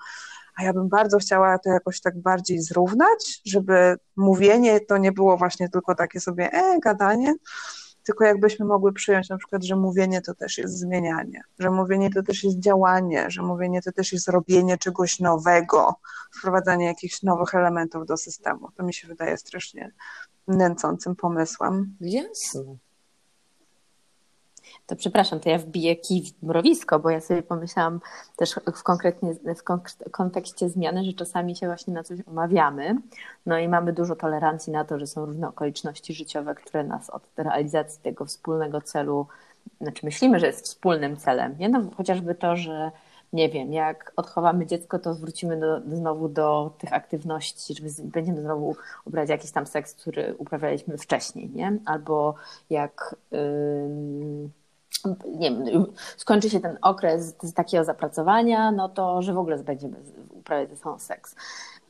A 0.56 0.64
ja 0.64 0.72
bym 0.72 0.88
bardzo 0.88 1.18
chciała 1.18 1.58
to 1.58 1.70
jakoś 1.70 2.00
tak 2.00 2.18
bardziej 2.18 2.60
zrównać, 2.60 3.40
żeby 3.44 3.96
mówienie 4.16 4.80
to 4.80 4.98
nie 4.98 5.12
było 5.12 5.36
właśnie 5.36 5.68
tylko 5.68 5.94
takie 5.94 6.20
sobie, 6.20 6.52
e, 6.52 6.80
gadanie, 6.80 7.34
tylko 8.04 8.24
jakbyśmy 8.24 8.66
mogły 8.66 8.92
przyjąć 8.92 9.28
na 9.28 9.38
przykład, 9.38 9.64
że 9.64 9.76
mówienie 9.76 10.20
to 10.22 10.34
też 10.34 10.58
jest 10.58 10.78
zmienianie, 10.78 11.42
że 11.58 11.70
mówienie 11.70 12.10
to 12.10 12.22
też 12.22 12.44
jest 12.44 12.58
działanie, 12.58 13.30
że 13.30 13.42
mówienie 13.42 13.82
to 13.82 13.92
też 13.92 14.12
jest 14.12 14.28
robienie 14.28 14.78
czegoś 14.78 15.20
nowego, 15.20 15.94
wprowadzanie 16.38 16.86
jakichś 16.86 17.22
nowych 17.22 17.54
elementów 17.54 18.06
do 18.06 18.16
systemu. 18.16 18.68
To 18.76 18.82
mi 18.82 18.94
się 18.94 19.08
wydaje 19.08 19.36
strasznie 19.36 19.92
nęcącym 20.48 21.16
pomysłem. 21.16 21.96
Jasne 22.00 22.76
to 24.86 24.96
przepraszam, 24.96 25.40
to 25.40 25.48
ja 25.48 25.58
wbiję 25.58 25.96
kij 25.96 26.22
w 26.22 26.42
mrowisko, 26.42 26.98
bo 26.98 27.10
ja 27.10 27.20
sobie 27.20 27.42
pomyślałam 27.42 28.00
też 28.36 28.54
w, 28.76 28.82
konkretnie, 28.82 29.34
w 29.54 29.62
kontekście 30.10 30.68
zmiany, 30.68 31.04
że 31.04 31.12
czasami 31.12 31.56
się 31.56 31.66
właśnie 31.66 31.94
na 31.94 32.02
coś 32.02 32.18
umawiamy, 32.26 32.96
no 33.46 33.58
i 33.58 33.68
mamy 33.68 33.92
dużo 33.92 34.16
tolerancji 34.16 34.72
na 34.72 34.84
to, 34.84 34.98
że 34.98 35.06
są 35.06 35.26
różne 35.26 35.48
okoliczności 35.48 36.14
życiowe, 36.14 36.54
które 36.54 36.84
nas 36.84 37.10
od 37.10 37.22
realizacji 37.36 38.02
tego 38.02 38.24
wspólnego 38.24 38.80
celu, 38.80 39.26
znaczy 39.80 40.06
myślimy, 40.06 40.40
że 40.40 40.46
jest 40.46 40.64
wspólnym 40.64 41.16
celem, 41.16 41.58
nie? 41.58 41.68
No, 41.68 41.90
chociażby 41.96 42.34
to, 42.34 42.56
że 42.56 42.90
nie 43.32 43.48
wiem, 43.48 43.72
jak 43.72 44.12
odchowamy 44.16 44.66
dziecko, 44.66 44.98
to 44.98 45.14
wrócimy 45.14 45.60
do, 45.60 45.80
znowu 45.80 46.28
do 46.28 46.74
tych 46.78 46.92
aktywności, 46.92 47.74
żeby 47.74 47.88
będziemy 48.04 48.40
znowu 48.40 48.76
uprawiać 49.04 49.30
jakiś 49.30 49.50
tam 49.50 49.66
seks, 49.66 49.94
który 49.94 50.34
uprawialiśmy 50.38 50.98
wcześniej, 50.98 51.50
nie? 51.50 51.78
Albo 51.84 52.34
jak... 52.70 53.16
Yy 53.32 54.50
nie 55.38 55.50
wiem, 55.50 55.86
skończy 56.16 56.50
się 56.50 56.60
ten 56.60 56.78
okres 56.82 57.34
takiego 57.54 57.84
zapracowania, 57.84 58.72
no 58.72 58.88
to, 58.88 59.22
że 59.22 59.34
w 59.34 59.38
ogóle 59.38 59.58
będziemy 59.58 59.96
uprawiać 60.30 60.70
ze 60.70 60.76
sobą 60.76 60.98
seks. 60.98 61.36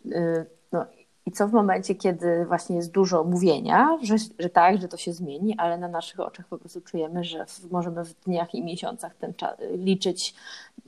Y, 0.06 0.46
no 0.72 0.86
i 1.26 1.32
co 1.32 1.48
w 1.48 1.52
momencie, 1.52 1.94
kiedy 1.94 2.44
właśnie 2.44 2.76
jest 2.76 2.90
dużo 2.90 3.24
mówienia, 3.24 3.98
że, 4.02 4.16
że 4.38 4.50
tak, 4.50 4.80
że 4.80 4.88
to 4.88 4.96
się 4.96 5.12
zmieni, 5.12 5.54
ale 5.58 5.78
na 5.78 5.88
naszych 5.88 6.20
oczach 6.20 6.48
po 6.48 6.58
prostu 6.58 6.80
czujemy, 6.80 7.24
że 7.24 7.46
możemy 7.70 8.04
w 8.04 8.14
dniach 8.20 8.54
i 8.54 8.62
miesiącach 8.62 9.14
ten 9.14 9.34
czas, 9.34 9.56
liczyć, 9.70 10.34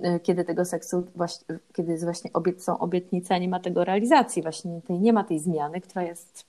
y, 0.04 0.20
kiedy 0.20 0.44
tego 0.44 0.64
seksu, 0.64 1.04
właśnie, 1.14 1.58
kiedy 1.72 1.92
jest 1.92 2.04
właśnie 2.04 2.32
obiet, 2.32 2.64
są 2.64 2.78
obietnice, 2.78 3.34
a 3.34 3.38
nie 3.38 3.48
ma 3.48 3.60
tego 3.60 3.84
realizacji, 3.84 4.42
właśnie 4.42 4.80
tej, 4.86 5.00
nie 5.00 5.12
ma 5.12 5.24
tej 5.24 5.38
zmiany, 5.38 5.80
która 5.80 6.02
jest 6.02 6.44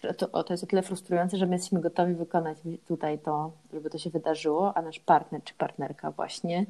to, 0.00 0.44
to 0.44 0.52
jest 0.52 0.64
o 0.64 0.66
tyle 0.66 0.82
frustrujące, 0.82 1.36
że 1.36 1.46
my 1.46 1.52
jesteśmy 1.52 1.80
gotowi 1.80 2.14
wykonać 2.14 2.58
tutaj 2.88 3.18
to, 3.18 3.52
żeby 3.72 3.90
to 3.90 3.98
się 3.98 4.10
wydarzyło, 4.10 4.76
a 4.76 4.82
nasz 4.82 4.98
partner 5.00 5.42
czy 5.44 5.54
partnerka 5.54 6.10
właśnie 6.10 6.66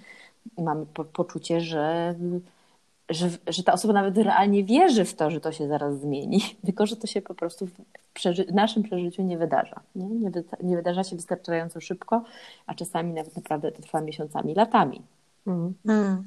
mamy 0.58 0.86
po, 0.86 1.04
poczucie, 1.04 1.60
że, 1.60 2.14
że, 3.08 3.30
że 3.46 3.62
ta 3.62 3.72
osoba 3.72 3.94
nawet 3.94 4.18
realnie 4.18 4.64
wierzy 4.64 5.04
w 5.04 5.14
to, 5.14 5.30
że 5.30 5.40
to 5.40 5.52
się 5.52 5.68
zaraz 5.68 6.00
zmieni, 6.00 6.40
tylko 6.66 6.86
że 6.86 6.96
to 6.96 7.06
się 7.06 7.22
po 7.22 7.34
prostu 7.34 7.66
w, 7.66 7.72
przeży 8.14 8.44
w 8.44 8.54
naszym 8.54 8.82
przeżyciu 8.82 9.22
nie 9.22 9.38
wydarza. 9.38 9.80
Nie? 9.96 10.06
Nie, 10.06 10.30
wy 10.30 10.44
nie, 10.62 10.76
wydarza 10.76 11.04
się 11.04 11.16
wystarczająco 11.16 11.80
szybko, 11.80 12.24
a 12.66 12.74
czasami 12.74 13.12
nawet 13.12 13.36
naprawdę 13.36 13.72
to 13.72 13.82
trwa 13.82 14.00
miesiącami, 14.00 14.54
latami. 14.54 15.02
Mhm. 15.46 15.74
Mm. 15.84 16.24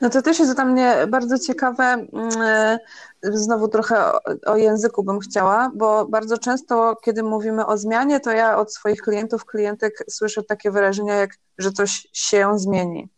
No 0.00 0.10
to 0.10 0.22
też 0.22 0.38
jest 0.38 0.54
dla 0.54 0.64
mnie 0.64 0.96
bardzo 1.08 1.38
ciekawe, 1.38 1.84
mm, 1.84 2.08
e, 2.42 2.78
znowu 3.22 3.68
trochę 3.68 4.12
o, 4.46 4.56
języku 4.56 5.02
bym 5.04 5.20
chciała, 5.20 5.70
bo 5.74 6.06
bardzo 6.06 6.38
często, 6.38 6.96
kiedy 7.04 7.22
mówimy 7.22 7.66
o 7.66 7.78
zmianie, 7.78 8.20
to 8.20 8.30
ja 8.30 8.56
od 8.56 8.74
swoich 8.74 9.02
klientów, 9.02 9.44
klientek 9.44 10.04
słyszę 10.10 10.42
takie 10.42 10.70
wyrażenia 10.70 11.14
jak, 11.14 11.30
że 11.58 11.72
coś 11.72 12.08
się 12.12 12.58
zmieni. 12.58 13.08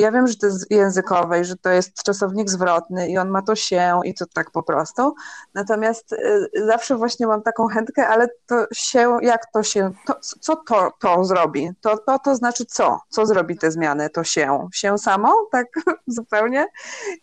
Ja 0.00 0.12
wiem, 0.12 0.26
że 0.26 0.36
to 0.36 0.46
jest 0.46 0.70
językowe 0.70 1.40
i 1.40 1.44
że 1.44 1.56
to 1.56 1.70
jest 1.70 2.02
czasownik 2.02 2.50
zwrotny 2.50 3.08
i 3.08 3.18
on 3.18 3.28
ma 3.28 3.42
to 3.42 3.54
się 3.54 4.00
i 4.04 4.14
to 4.14 4.26
tak 4.34 4.50
po 4.50 4.62
prostu. 4.62 5.14
Natomiast 5.54 6.12
y, 6.12 6.50
zawsze 6.66 6.96
właśnie 6.96 7.26
mam 7.26 7.42
taką 7.42 7.66
chętkę, 7.66 8.08
ale 8.08 8.28
to 8.46 8.66
się, 8.74 9.18
jak 9.22 9.52
to 9.52 9.62
się, 9.62 9.90
to, 10.06 10.14
co 10.40 10.56
to, 10.56 10.92
to 11.00 11.24
zrobi? 11.24 11.70
To, 11.80 11.98
to, 11.98 12.18
to 12.18 12.36
znaczy 12.36 12.64
co? 12.64 13.00
Co 13.08 13.26
zrobi 13.26 13.58
te 13.58 13.70
zmiany? 13.70 14.10
To 14.10 14.24
się? 14.24 14.68
Się 14.72 14.98
samo? 14.98 15.48
Tak 15.52 15.66
zupełnie? 16.06 16.66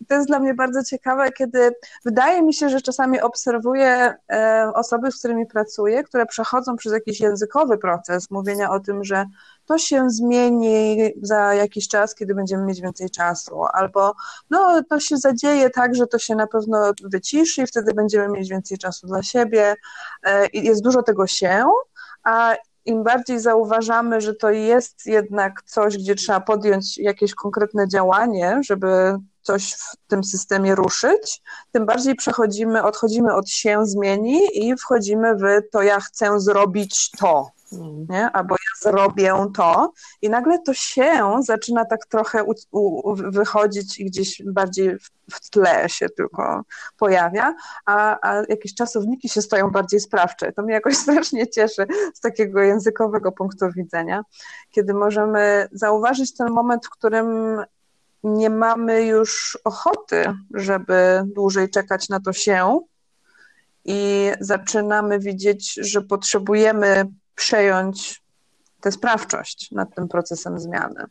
I 0.02 0.06
to 0.06 0.16
jest 0.16 0.28
dla 0.28 0.40
mnie 0.40 0.54
bardzo 0.54 0.84
ciekawe, 0.84 1.32
kiedy 1.32 1.72
wydaje 2.06 2.42
mi 2.42 2.54
się, 2.54 2.70
że 2.70 2.82
czasami 2.82 3.22
obserwuję 3.22 4.16
e, 4.32 4.72
osoby, 4.76 5.12
z 5.12 5.20
którymi 5.20 5.46
pracuję, 5.46 6.04
które 6.04 6.26
przechodzą 6.26 6.76
przez 6.76 6.94
jakiś 6.94 7.20
językowy 7.20 7.78
proces 7.78 8.32
mówienia 8.32 8.72
o 8.72 8.80
tym, 8.80 9.04
że 9.04 9.26
to 9.68 9.78
się 9.78 10.10
zmieni 10.10 10.98
za 11.22 11.54
jakiś 11.54 11.88
czas, 11.88 12.16
kiedy 12.16 12.36
będziemy 12.36 12.64
mieć 12.66 12.82
więcej 12.82 13.10
czasu, 13.10 13.64
albo 13.74 14.14
no 14.50 14.84
to 14.90 15.00
się 15.00 15.18
zadzieje 15.18 15.70
tak, 15.70 15.96
że 15.96 16.08
to 16.08 16.20
się 16.20 16.36
na 16.36 16.48
pewno 16.48 16.92
wyciszy 17.04 17.62
i 17.62 17.68
wtedy 17.68 17.94
będziemy 17.94 18.30
mieć 18.30 18.50
więcej 18.50 18.78
czasu 18.78 19.08
dla 19.08 19.24
siebie. 19.24 19.76
E, 20.24 20.48
jest 20.54 20.84
dużo 20.84 21.04
tego 21.04 21.28
się, 21.28 21.66
a 22.24 22.56
im 22.86 23.04
bardziej 23.04 23.40
zauważamy, 23.40 24.22
że 24.22 24.36
to 24.36 24.50
jest 24.50 25.06
jednak 25.06 25.64
coś, 25.64 25.98
gdzie 25.98 26.16
trzeba 26.16 26.40
podjąć 26.40 26.98
jakieś 26.98 27.36
konkretne 27.36 27.88
działanie, 27.88 28.62
żeby 28.66 29.18
coś 29.42 29.74
w 29.74 29.96
tym 30.08 30.24
systemie 30.24 30.76
ruszyć, 30.76 31.42
tym 31.72 31.86
bardziej 31.86 32.16
przechodzimy, 32.16 32.84
odchodzimy 32.84 33.34
od 33.34 33.50
się 33.50 33.86
zmieni 33.86 34.40
i 34.54 34.76
wchodzimy 34.76 35.36
w 35.36 35.70
to 35.72 35.82
ja 35.82 36.00
chcę 36.00 36.40
zrobić 36.40 37.12
to. 37.20 37.57
Nie? 38.10 38.32
Albo 38.32 38.56
ja 38.56 38.92
zrobię 38.92 39.52
to 39.56 39.94
i 40.22 40.30
nagle 40.30 40.60
to 40.60 40.74
się 40.74 41.40
zaczyna 41.40 41.86
tak 41.86 42.06
trochę 42.06 42.44
u, 42.44 42.54
u, 42.72 43.16
wychodzić 43.16 44.00
i 44.00 44.06
gdzieś 44.06 44.42
bardziej 44.46 44.98
w, 45.32 45.50
tle 45.50 45.90
się 45.90 46.10
tylko 46.10 46.62
pojawia, 46.98 47.56
a, 47.86 48.18
a 48.30 48.44
jakieś 48.50 48.74
czasowniki 48.74 49.30
się 49.30 49.42
stoją 49.42 49.70
bardziej 49.72 50.00
sprawcze. 50.00 50.52
To 50.52 50.64
mnie 50.64 50.74
jakoś 50.74 50.98
strasznie 51.04 51.48
cieszy 51.48 51.88
z 52.14 52.20
takiego 52.20 52.62
językowego 52.62 53.32
punktu 53.32 53.66
widzenia, 53.76 54.22
kiedy 54.72 54.94
możemy 54.94 55.68
zauważyć 55.72 56.38
ten 56.38 56.50
moment, 56.50 56.86
w 56.86 56.90
którym 56.90 57.62
nie 58.24 58.50
mamy 58.50 59.06
już 59.06 59.60
ochoty, 59.64 60.34
żeby 60.54 61.24
dłużej 61.36 61.70
czekać 61.70 62.10
na 62.10 62.20
to 62.20 62.34
się 62.34 62.80
i 63.86 64.32
zaczynamy 64.40 65.20
widzieć, 65.20 65.74
że 65.74 66.02
potrzebujemy 66.02 67.06
przejąć 67.38 68.22
tę 68.82 68.92
sprawczość 68.92 69.72
nad 69.72 69.96
tym 69.96 70.08
procesem 70.08 70.60
zmiany. 70.60 71.04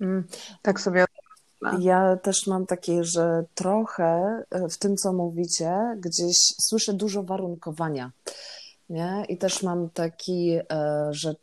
Mm. 0.00 0.24
Tak 0.62 0.80
sobie 0.80 1.04
ja 1.80 2.16
też 2.16 2.46
mam 2.46 2.66
takie, 2.66 3.04
że 3.04 3.44
trochę 3.54 4.42
e, 4.50 4.68
w 4.68 4.78
tym, 4.78 4.96
co 4.96 5.12
mówicie, 5.12 5.96
gdzieś 6.00 6.36
słyszę 6.60 6.92
dużo 6.92 7.22
warunkowania. 7.22 8.10
Nie? 8.90 9.24
I 9.28 9.38
też 9.38 9.62
mam 9.62 9.90
taki, 9.90 10.58
e, 10.72 11.08
że 11.10 11.34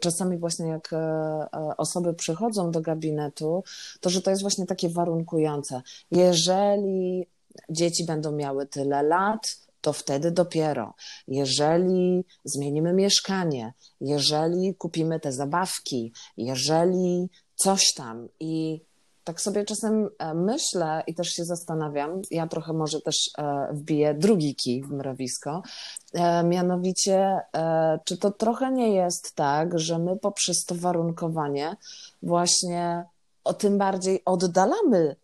czasami 0.00 0.38
właśnie 0.38 0.66
jak 0.66 0.92
e, 0.92 1.48
osoby 1.76 2.14
przychodzą 2.14 2.70
do 2.70 2.80
gabinetu, 2.80 3.64
to 4.00 4.10
że 4.10 4.22
to 4.22 4.30
jest 4.30 4.42
właśnie 4.42 4.66
takie 4.66 4.88
warunkujące. 4.88 5.82
Jeżeli 6.10 7.26
dzieci 7.70 8.04
będą 8.04 8.32
miały 8.32 8.66
tyle 8.66 9.02
lat, 9.02 9.67
to 9.80 9.92
wtedy 9.92 10.30
dopiero, 10.30 10.94
jeżeli 11.28 12.24
zmienimy 12.44 12.92
mieszkanie, 12.92 13.72
jeżeli 14.00 14.74
kupimy 14.74 15.20
te 15.20 15.32
zabawki, 15.32 16.12
jeżeli 16.36 17.28
coś 17.56 17.92
tam. 17.94 18.28
I 18.40 18.80
tak 19.28 19.40
sobie 19.40 19.64
czasem 19.64 20.08
e, 20.18 20.34
myślę 20.34 21.02
i 21.06 21.14
też 21.14 21.28
się 21.28 21.44
zastanawiam, 21.44 22.22
ja 22.30 22.46
trochę 22.46 22.72
może 22.72 23.00
też 23.00 23.30
e, 23.38 23.68
wbiję 23.72 24.14
drugi 24.14 24.54
kij 24.54 24.82
w 24.82 24.90
mrowisko, 24.90 25.62
e, 26.14 26.44
mianowicie, 26.44 27.40
czy 28.04 28.18
to 28.18 28.30
trochę 28.30 28.72
nie 28.72 28.92
jest 28.92 29.34
tak, 29.34 29.78
że 29.78 29.98
my 29.98 30.16
poprzez 30.16 30.64
to 30.64 30.74
warunkowanie 30.74 31.76
właśnie 32.22 33.04
o 33.44 33.54
tym 33.54 33.78
bardziej 33.78 34.22
oddalamy 34.24 35.16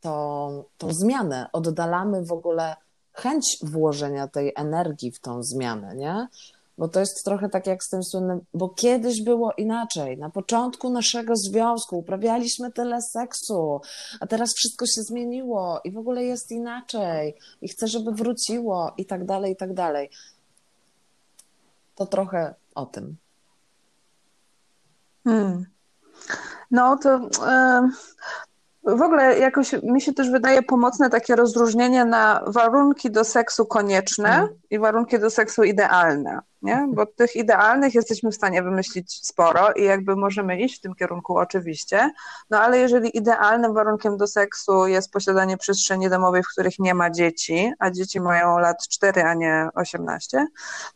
tą, 0.00 0.64
tą 0.78 0.92
zmianę, 0.92 1.46
oddalamy 1.52 2.24
w 2.24 2.32
ogóle 2.32 2.76
chęć 3.12 3.58
włożenia 3.62 4.28
tej 4.28 4.52
energii 4.56 5.12
w 5.12 5.20
tą 5.20 5.42
zmianę, 5.42 5.96
nie? 5.96 6.28
Bo 6.78 6.88
to 6.88 7.00
jest 7.00 7.24
trochę 7.24 7.48
tak 7.48 7.66
jak 7.66 7.84
z 7.84 7.88
tym 7.88 8.04
słynnym, 8.04 8.40
bo 8.54 8.68
kiedyś 8.68 9.22
było 9.22 9.52
inaczej. 9.52 10.18
Na 10.18 10.30
początku 10.30 10.90
naszego 10.90 11.36
związku 11.36 11.98
uprawialiśmy 11.98 12.72
tyle 12.72 13.02
seksu, 13.02 13.80
a 14.20 14.26
teraz 14.26 14.54
wszystko 14.56 14.86
się 14.86 15.02
zmieniło 15.02 15.80
i 15.84 15.92
w 15.92 15.98
ogóle 15.98 16.24
jest 16.24 16.50
inaczej 16.50 17.36
i 17.62 17.68
chcę, 17.68 17.88
żeby 17.88 18.12
wróciło 18.12 18.92
i 18.96 19.06
tak 19.06 19.24
dalej, 19.24 19.52
i 19.52 19.56
tak 19.56 19.74
dalej. 19.74 20.10
To 21.94 22.06
trochę 22.06 22.54
o 22.74 22.86
tym. 22.86 23.16
Hmm. 25.24 25.66
No 26.70 26.96
to 27.02 27.28
w 28.96 29.02
ogóle 29.02 29.38
jakoś 29.38 29.72
mi 29.82 30.00
się 30.00 30.12
też 30.12 30.30
wydaje 30.30 30.62
pomocne 30.62 31.10
takie 31.10 31.36
rozróżnienie 31.36 32.04
na 32.04 32.44
warunki 32.46 33.10
do 33.10 33.24
seksu 33.24 33.66
konieczne 33.66 34.28
mm. 34.28 34.48
i 34.70 34.78
warunki 34.78 35.18
do 35.18 35.30
seksu 35.30 35.64
idealne 35.64 36.40
nie? 36.62 36.88
Bo 36.92 37.06
tych 37.06 37.36
idealnych 37.36 37.94
jesteśmy 37.94 38.30
w 38.30 38.34
stanie 38.34 38.62
wymyślić 38.62 39.26
sporo 39.26 39.72
i 39.72 39.84
jakby 39.84 40.16
możemy 40.16 40.60
iść 40.60 40.78
w 40.78 40.80
tym 40.80 40.94
kierunku 40.94 41.38
oczywiście, 41.38 42.10
no 42.50 42.60
ale 42.60 42.78
jeżeli 42.78 43.16
idealnym 43.16 43.74
warunkiem 43.74 44.16
do 44.16 44.26
seksu 44.26 44.86
jest 44.86 45.12
posiadanie 45.12 45.56
przestrzeni 45.56 46.10
domowej, 46.10 46.42
w 46.42 46.48
których 46.48 46.78
nie 46.78 46.94
ma 46.94 47.10
dzieci, 47.10 47.72
a 47.78 47.90
dzieci 47.90 48.20
mają 48.20 48.58
lat 48.58 48.88
4, 48.88 49.22
a 49.22 49.34
nie 49.34 49.68
18, 49.74 50.46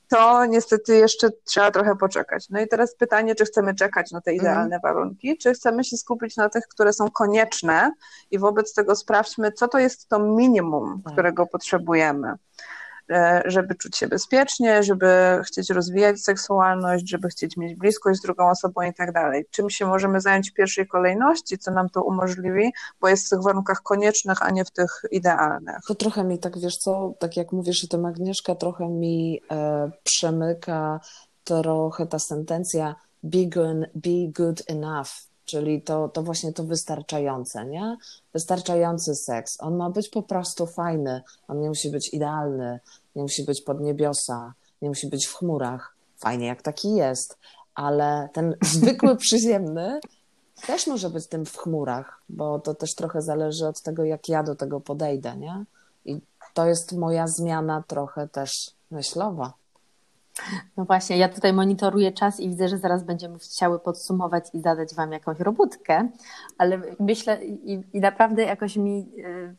to 0.08 0.46
niestety 0.46 0.96
jeszcze 0.96 1.30
trzeba 1.44 1.70
trochę 1.70 1.96
poczekać. 1.96 2.50
No 2.50 2.60
i 2.60 2.68
teraz 2.68 2.94
pytanie, 2.94 3.34
czy 3.34 3.44
chcemy 3.44 3.74
czekać 3.74 4.12
na 4.12 4.20
te 4.20 4.30
mhm. 4.30 4.36
idealne 4.36 4.80
warunki, 4.82 5.38
czy 5.38 5.52
chcemy 5.52 5.84
się 5.84 5.96
skupić 5.96 6.36
na 6.36 6.48
tych, 6.48 6.64
które 6.68 6.92
są 6.92 7.10
konieczne 7.10 7.92
i 8.30 8.38
wobec 8.38 8.74
tego 8.74 8.96
sprawdźmy, 8.96 9.52
co 9.52 9.68
to 9.68 9.78
jest 9.78 10.08
to 10.08 10.18
minimum, 10.18 11.02
tak. 11.04 11.12
którego 11.12 11.46
potrzebujemy. 11.46 12.34
E, 13.10 13.42
żeby 13.44 13.74
czuć 13.74 13.96
się 13.96 14.08
bezpiecznie, 14.08 14.82
żeby 14.82 15.40
chcieć 15.46 15.70
rozwijać 15.70 16.20
seksualność, 16.20 17.10
żeby 17.10 17.28
chcieć 17.28 17.56
mieć 17.56 17.74
bliskość 17.74 18.18
z 18.18 18.22
drugą 18.22 18.50
osobą 18.50 18.82
i 18.82 18.94
tak 18.94 19.12
dalej. 19.12 19.46
Czym 19.50 19.70
się 19.70 19.86
możemy 19.86 20.20
zająć 20.20 20.50
w 20.50 20.54
pierwszej 20.54 20.86
kolejności, 20.86 21.58
co 21.58 21.70
nam 21.70 21.88
to 21.88 22.02
umożliwi, 22.02 22.72
bo 23.00 23.08
jest 23.08 23.26
w 23.26 23.30
tych 23.30 23.42
warunkach 23.42 23.82
koniecznych, 23.82 24.42
a 24.42 24.50
nie 24.50 24.64
w 24.64 24.70
tych 24.70 25.02
idealnych. 25.10 25.78
To 25.88 25.94
trochę 25.94 26.24
mi 26.24 26.38
tak, 26.38 26.58
wiesz 26.58 26.76
co, 26.76 27.14
tak 27.18 27.36
jak 27.36 27.52
mówisz 27.52 27.84
o 27.84 27.88
tym 27.88 28.04
Agnieszka, 28.04 28.54
trochę 28.54 28.88
mi 28.88 29.40
e, 29.50 29.90
przemyka 30.04 31.00
trochę 31.44 32.06
ta 32.06 32.18
sentencja 32.18 32.94
be 33.22 33.46
good, 33.46 33.76
be 33.94 34.28
good 34.32 34.62
enough, 34.66 35.08
czyli 35.44 35.82
to, 35.82 36.08
to 36.08 36.22
właśnie 36.22 36.52
to 36.52 36.64
wystarczające, 36.64 37.66
nie? 37.66 37.96
Wystarczający 38.32 39.14
seks. 39.14 39.56
On 39.60 39.76
ma 39.76 39.90
być 39.90 40.08
po 40.08 40.22
prostu 40.22 40.66
fajny, 40.66 41.22
on 41.48 41.60
nie 41.60 41.68
musi 41.68 41.90
być 41.90 42.14
idealny, 42.14 42.80
nie 43.16 43.22
musi 43.22 43.44
być 43.44 43.62
pod 43.62 43.80
niebiosa, 43.80 44.54
nie 44.82 44.88
musi 44.88 45.08
być 45.08 45.26
w 45.26 45.34
chmurach. 45.34 45.96
Fajnie, 46.18 46.46
jak 46.46 46.62
taki 46.62 46.94
jest, 46.94 47.38
ale 47.74 48.28
ten 48.32 48.54
zwykły 48.74 49.16
przyziemny 49.16 50.00
też 50.66 50.86
może 50.86 51.10
być 51.10 51.26
tym 51.26 51.46
w 51.46 51.56
chmurach, 51.56 52.22
bo 52.28 52.58
to 52.58 52.74
też 52.74 52.94
trochę 52.94 53.22
zależy 53.22 53.66
od 53.66 53.82
tego, 53.82 54.04
jak 54.04 54.28
ja 54.28 54.42
do 54.42 54.54
tego 54.54 54.80
podejdę, 54.80 55.36
nie? 55.36 55.64
I 56.04 56.20
to 56.54 56.66
jest 56.66 56.92
moja 56.92 57.26
zmiana 57.26 57.84
trochę 57.86 58.28
też 58.28 58.50
myślowa. 58.90 59.52
No 60.76 60.84
właśnie, 60.84 61.16
ja 61.16 61.28
tutaj 61.28 61.52
monitoruję 61.52 62.12
czas 62.12 62.40
i 62.40 62.48
widzę, 62.48 62.68
że 62.68 62.78
zaraz 62.78 63.04
będziemy 63.04 63.38
chciały 63.38 63.78
podsumować 63.78 64.44
i 64.52 64.60
zadać 64.60 64.94
Wam 64.94 65.12
jakąś 65.12 65.40
robótkę, 65.40 66.08
ale 66.58 66.80
myślę 67.00 67.44
i, 67.44 67.82
i 67.92 68.00
naprawdę 68.00 68.42
jakoś 68.42 68.76
mi 68.76 69.08
y, 69.18 69.54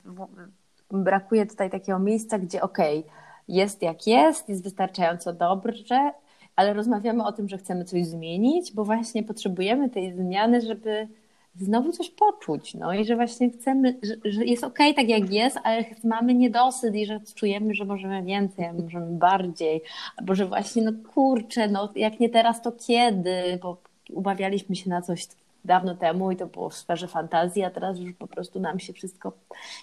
brakuje 0.92 1.46
tutaj 1.46 1.70
takiego 1.70 2.00
miejsca, 2.00 2.40
gdzie 2.40 2.62
okej, 2.62 3.00
okay, 3.00 3.12
jest 3.48 3.82
jak 3.82 4.08
jest, 4.08 4.50
jest 4.50 4.64
wystarczająco 4.64 5.34
dobrze, 5.34 6.12
ale 6.56 6.74
rozmawiamy 6.74 7.24
o 7.24 7.32
tym, 7.32 7.50
że 7.50 7.58
chcemy 7.58 7.86
coś 7.86 8.06
zmienić, 8.06 8.74
bo 8.74 8.86
właśnie 8.86 9.24
potrzebujemy 9.24 9.90
tej 9.90 10.14
zmiany, 10.14 10.62
żeby 10.62 11.08
znowu 11.56 11.92
coś 11.92 12.10
poczuć, 12.10 12.74
no 12.74 12.94
i 12.94 13.06
że 13.06 13.16
właśnie 13.16 13.50
chcemy, 13.50 14.00
że, 14.04 14.32
że 14.32 14.46
jest 14.46 14.64
okej 14.64 14.92
okay, 14.92 15.04
tak 15.04 15.10
jak 15.10 15.34
jest, 15.34 15.58
ale 15.64 15.86
mamy 16.04 16.34
niedosyt 16.34 16.96
i 16.96 17.06
że 17.06 17.20
czujemy, 17.36 17.74
że 17.74 17.86
możemy 17.86 18.24
więcej, 18.24 18.74
możemy 18.84 19.18
bardziej, 19.18 19.82
albo 20.18 20.36
że 20.36 20.46
właśnie 20.46 20.84
no 20.84 20.92
kurczę, 21.14 21.68
no 21.68 21.90
jak 21.96 22.20
nie 22.20 22.30
teraz, 22.30 22.62
to 22.62 22.72
kiedy, 22.72 23.60
bo 23.62 23.78
ubawialiśmy 24.10 24.76
się 24.76 24.90
na 24.90 25.02
coś 25.02 25.28
dawno 25.66 25.96
temu 25.96 26.32
i 26.32 26.36
to 26.36 26.48
było 26.48 26.70
w 26.70 26.76
sferze 26.76 27.08
fantazji, 27.08 27.64
a 27.64 27.70
teraz 27.70 28.00
już 28.00 28.14
po 28.14 28.28
prostu 28.28 28.60
nam 28.60 28.80
się 28.80 28.94
wszystko 28.94 29.34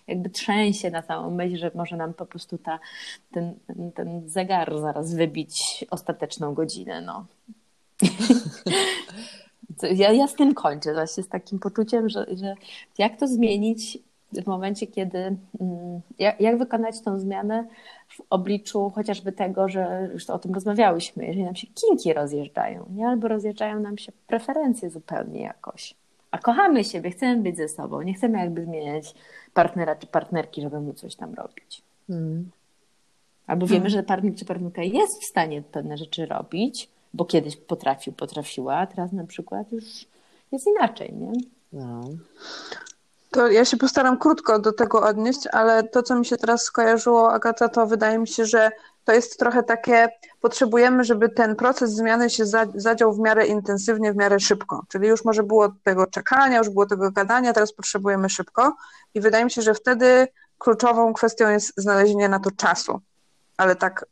jakby 0.06 0.30
trzęsie 0.30 0.90
na 0.90 1.02
całą 1.02 1.30
myśl, 1.30 1.56
że 1.56 1.70
może 1.74 1.96
nam 1.96 2.14
po 2.14 2.26
prostu 2.26 2.58
ta, 2.58 2.78
ten, 3.32 3.54
ten 3.94 4.28
zegar 4.28 4.78
zaraz 4.80 5.14
wybić 5.14 5.84
ostateczną 5.90 6.54
godzinę, 6.54 7.00
no. 7.00 7.26
Ja, 9.94 10.12
ja 10.12 10.28
z 10.28 10.34
tym 10.34 10.54
kończę, 10.54 10.94
właśnie 10.94 11.22
z 11.22 11.28
takim 11.28 11.58
poczuciem, 11.58 12.08
że, 12.08 12.26
że 12.36 12.54
jak 12.98 13.16
to 13.16 13.26
zmienić 13.26 13.98
w 14.32 14.46
momencie, 14.46 14.86
kiedy, 14.86 15.18
mm, 15.18 16.00
jak, 16.18 16.40
jak 16.40 16.58
wykonać 16.58 17.00
tą 17.00 17.18
zmianę 17.18 17.66
w 18.08 18.22
obliczu 18.30 18.90
chociażby 18.90 19.32
tego, 19.32 19.68
że 19.68 20.10
już 20.12 20.30
o 20.30 20.38
tym 20.38 20.54
rozmawiałyśmy, 20.54 21.26
jeżeli 21.26 21.44
nam 21.44 21.56
się 21.56 21.66
kinki 21.66 22.12
rozjeżdżają, 22.12 22.86
nie? 22.90 23.06
albo 23.08 23.28
rozjeżdżają 23.28 23.80
nam 23.80 23.98
się 23.98 24.12
preferencje 24.26 24.90
zupełnie 24.90 25.40
jakoś. 25.42 25.94
A 26.30 26.38
kochamy 26.38 26.84
siebie, 26.84 27.10
chcemy 27.10 27.42
być 27.42 27.56
ze 27.56 27.68
sobą, 27.68 28.02
nie 28.02 28.14
chcemy 28.14 28.38
jakby 28.38 28.64
zmieniać 28.64 29.14
partnera 29.54 29.96
czy 29.96 30.06
partnerki, 30.06 30.62
żeby 30.62 30.80
mu 30.80 30.92
coś 30.92 31.14
tam 31.14 31.34
robić. 31.34 31.82
Hmm. 32.06 32.50
Albo 33.46 33.66
wiemy, 33.66 33.80
hmm. 33.80 33.90
że 33.90 34.02
partner 34.02 34.34
czy 34.34 34.44
partnerka 34.44 34.82
jest 34.82 35.22
w 35.22 35.24
stanie 35.24 35.62
pewne 35.62 35.96
rzeczy 35.96 36.26
robić, 36.26 36.88
bo 37.14 37.24
kiedyś 37.24 37.56
potrafił, 37.56 38.12
potrafiła, 38.12 38.76
a 38.76 38.86
teraz 38.86 39.12
na 39.12 39.26
przykład 39.26 39.72
już 39.72 39.84
jest 40.52 40.66
inaczej, 40.66 41.14
nie? 41.14 41.32
No. 41.72 42.04
To 43.30 43.50
ja 43.50 43.64
się 43.64 43.76
postaram 43.76 44.18
krótko 44.18 44.58
do 44.58 44.72
tego 44.72 45.02
odnieść, 45.02 45.46
ale 45.52 45.82
to, 45.82 46.02
co 46.02 46.16
mi 46.16 46.26
się 46.26 46.36
teraz 46.36 46.62
skojarzyło, 46.62 47.32
Agata, 47.32 47.68
to 47.68 47.86
wydaje 47.86 48.18
mi 48.18 48.28
się, 48.28 48.46
że 48.46 48.70
to 49.04 49.12
jest 49.12 49.38
trochę 49.38 49.62
takie, 49.62 50.08
potrzebujemy, 50.40 51.04
żeby 51.04 51.28
ten 51.28 51.56
proces 51.56 51.90
zmiany 51.90 52.30
się 52.30 52.44
zadział 52.74 53.12
w 53.14 53.18
miarę 53.18 53.46
intensywnie, 53.46 54.12
w 54.12 54.16
miarę 54.16 54.40
szybko. 54.40 54.82
Czyli 54.88 55.08
już 55.08 55.24
może 55.24 55.42
było 55.42 55.68
tego 55.82 56.06
czekania, 56.06 56.58
już 56.58 56.70
było 56.70 56.86
tego 56.86 57.10
gadania, 57.10 57.52
teraz 57.52 57.72
potrzebujemy 57.72 58.28
szybko. 58.28 58.76
I 59.14 59.20
wydaje 59.20 59.44
mi 59.44 59.50
się, 59.50 59.62
że 59.62 59.74
wtedy 59.74 60.28
kluczową 60.58 61.12
kwestią 61.12 61.48
jest 61.48 61.72
znalezienie 61.76 62.28
na 62.28 62.40
to 62.40 62.50
czasu 62.50 63.00
ale 63.62 63.76
tak 63.76 64.06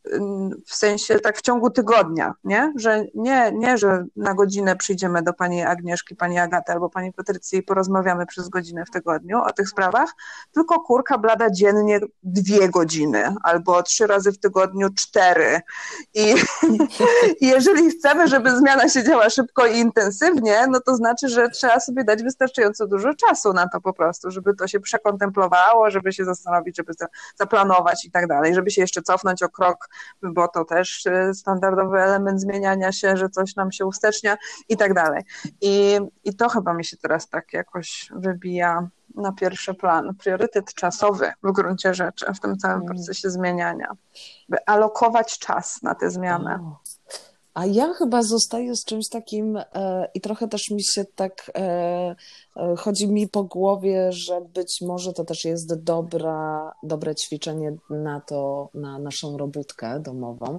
w 0.66 0.74
sensie, 0.74 1.20
tak 1.20 1.38
w 1.38 1.42
ciągu 1.42 1.70
tygodnia, 1.70 2.34
nie? 2.44 2.72
Że 2.76 3.04
nie, 3.14 3.52
nie, 3.54 3.78
że 3.78 4.04
na 4.16 4.34
godzinę 4.34 4.76
przyjdziemy 4.76 5.22
do 5.22 5.32
pani 5.32 5.62
Agnieszki, 5.62 6.16
pani 6.16 6.38
Agaty 6.38 6.72
albo 6.72 6.90
pani 6.90 7.12
Patrycji 7.12 7.58
i 7.58 7.62
porozmawiamy 7.62 8.26
przez 8.26 8.48
godzinę 8.48 8.84
w 8.84 8.90
tygodniu 8.90 9.42
o 9.42 9.52
tych 9.52 9.68
sprawach, 9.68 10.14
tylko 10.52 10.80
kurka 10.80 11.18
blada 11.18 11.50
dziennie 11.50 12.00
dwie 12.22 12.68
godziny 12.68 13.34
albo 13.42 13.82
trzy 13.82 14.06
razy 14.06 14.32
w 14.32 14.38
tygodniu 14.38 14.88
cztery. 14.94 15.60
I, 16.14 16.34
I 17.40 17.46
jeżeli 17.54 17.90
chcemy, 17.90 18.28
żeby 18.28 18.56
zmiana 18.56 18.88
się 18.88 19.04
działa 19.04 19.30
szybko 19.30 19.66
i 19.66 19.78
intensywnie, 19.78 20.66
no 20.68 20.80
to 20.80 20.96
znaczy, 20.96 21.28
że 21.28 21.48
trzeba 21.48 21.80
sobie 21.80 22.04
dać 22.04 22.22
wystarczająco 22.22 22.86
dużo 22.86 23.14
czasu 23.14 23.52
na 23.52 23.68
to 23.68 23.80
po 23.80 23.92
prostu, 23.92 24.30
żeby 24.30 24.54
to 24.54 24.66
się 24.66 24.80
przekontemplowało, 24.80 25.90
żeby 25.90 26.12
się 26.12 26.24
zastanowić, 26.24 26.76
żeby 26.76 26.92
zaplanować 27.38 28.04
i 28.04 28.10
tak 28.10 28.26
dalej, 28.26 28.54
żeby 28.54 28.70
się 28.70 28.80
jeszcze 28.80 29.02
cofnąć 29.02 29.39
o 29.42 29.48
krok, 29.48 29.88
bo 30.22 30.48
to 30.48 30.64
też 30.64 31.06
y, 31.06 31.34
standardowy 31.34 31.98
element 31.98 32.40
zmieniania 32.40 32.92
się, 32.92 33.16
że 33.16 33.28
coś 33.28 33.56
nam 33.56 33.72
się 33.72 33.86
ustecznia 33.86 34.36
i 34.68 34.76
tak 34.76 34.94
dalej. 34.94 35.22
I, 35.60 35.98
i 36.24 36.36
to 36.36 36.48
chyba 36.48 36.74
mi 36.74 36.84
się 36.84 36.96
teraz 36.96 37.28
tak 37.28 37.52
jakoś 37.52 38.08
wybija 38.14 38.88
na 39.14 39.32
pierwszy 39.32 39.74
plan, 39.74 40.14
priorytet 40.14 40.74
czasowy 40.74 41.32
w 41.42 41.52
gruncie 41.52 41.94
rzeczy 41.94 42.26
w 42.34 42.40
tym 42.40 42.58
całym 42.58 42.82
mm. 42.82 42.88
procesie 42.88 43.30
zmieniania, 43.30 43.96
by 44.48 44.56
alokować 44.66 45.38
czas 45.38 45.82
na 45.82 45.94
tę 45.94 46.10
zmianę. 46.10 46.74
A 47.54 47.66
ja 47.66 47.94
chyba 47.94 48.22
zostaję 48.22 48.76
z 48.76 48.84
czymś 48.84 49.08
takim 49.08 49.56
e, 49.56 50.08
i 50.14 50.20
trochę 50.20 50.48
też 50.48 50.70
mi 50.70 50.84
się 50.84 51.04
tak 51.04 51.50
e, 51.54 51.60
e, 52.56 52.76
chodzi 52.76 53.08
mi 53.08 53.28
po 53.28 53.44
głowie, 53.44 54.12
że 54.12 54.40
być 54.40 54.80
może 54.80 55.12
to 55.12 55.24
też 55.24 55.44
jest 55.44 55.74
dobra, 55.74 56.72
dobre 56.82 57.14
ćwiczenie 57.14 57.76
na 57.90 58.20
to, 58.20 58.68
na 58.74 58.98
naszą 58.98 59.38
robótkę 59.38 60.00
domową. 60.00 60.58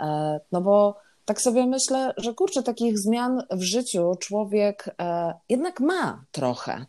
E, 0.00 0.40
no 0.52 0.60
bo 0.60 0.96
tak 1.24 1.40
sobie 1.40 1.66
myślę, 1.66 2.12
że 2.16 2.34
kurczę, 2.34 2.62
takich 2.62 2.98
zmian 2.98 3.42
w 3.50 3.62
życiu 3.62 4.14
człowiek 4.20 4.94
e, 5.00 5.34
jednak 5.48 5.80
ma 5.80 6.24
trochę 6.32 6.86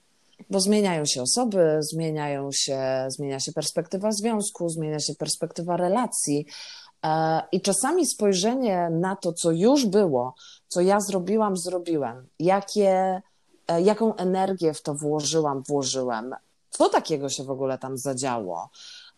bo 0.49 0.59
zmieniają 0.59 1.05
się 1.05 1.21
osoby, 1.21 1.77
zmieniają 1.79 2.49
się, 2.51 2.79
zmienia 3.07 3.39
się 3.39 3.51
perspektywa 3.51 4.11
związku, 4.11 4.69
zmienia 4.69 4.99
się 4.99 5.13
perspektywa 5.15 5.77
relacji, 5.77 6.45
I 7.51 7.61
czasami 7.61 8.05
spojrzenie 8.05 8.89
na 8.89 9.15
to, 9.15 9.33
co 9.33 9.51
już 9.51 9.85
było, 9.85 10.33
co 10.67 10.81
ja 10.81 10.99
zrobiłam, 10.99 11.57
zrobiłem, 11.57 12.27
jakie, 12.39 13.21
e, 13.67 13.81
jaką 13.81 14.15
energię 14.15 14.73
w 14.73 14.81
to 14.81 14.93
włożyłam, 14.93 15.63
włożyłem, 15.67 16.35
co 16.69 16.89
takiego 16.89 17.29
się 17.29 17.43
w 17.43 17.49
ogóle 17.49 17.77
tam 17.77 17.97
zadziało, 17.97 18.69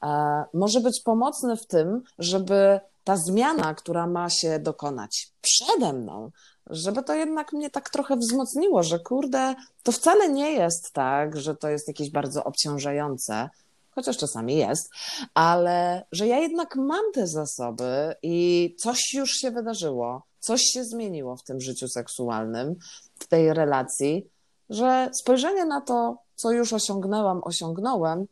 e, 0.04 0.44
może 0.54 0.80
być 0.80 1.02
pomocny 1.02 1.58
w 1.58 1.68
tym, 1.68 2.04
żeby 2.20 2.80
ta 3.04 3.18
zmiana, 3.18 3.74
która 3.74 4.08
ma 4.08 4.30
się 4.30 4.60
dokonać 4.60 5.32
przede 5.42 5.94
mną, 5.94 6.32
żeby 6.68 7.04
to 7.04 7.14
jednak 7.14 7.54
mnie 7.54 7.70
tak 7.70 7.90
trochę 7.90 8.18
wzmocniło, 8.18 8.84
że 8.84 9.00
kurde, 9.00 9.56
to 9.84 9.92
wcale 9.92 10.30
nie 10.30 10.52
jest 10.52 10.92
tak, 10.94 11.38
że 11.38 11.56
to 11.56 11.70
jest 11.70 11.88
jakieś 11.88 12.10
bardzo 12.10 12.44
obciążające, 12.44 13.50
chociaż 13.92 14.18
czasami 14.18 14.56
jest, 14.56 14.90
ale 15.34 16.06
że 16.12 16.28
ja 16.28 16.40
jednak 16.40 16.76
mam 16.76 17.12
te 17.14 17.28
zasoby 17.28 18.16
i 18.24 18.76
coś 18.80 19.14
już 19.14 19.32
się 19.32 19.52
wydarzyło, 19.52 20.24
coś 20.40 20.62
się 20.62 20.84
zmieniło 20.84 21.38
w 21.38 21.44
tym 21.44 21.62
życiu 21.62 21.88
seksualnym, 21.88 22.76
w 23.20 23.28
tej 23.28 23.54
relacji, 23.54 24.28
że 24.70 25.10
spojrzenie 25.14 25.66
na 25.66 25.82
to, 25.82 26.18
co 26.36 26.52
już 26.52 26.74
osiągnęłam, 26.74 27.42
osiągnąłem, 27.44 28.26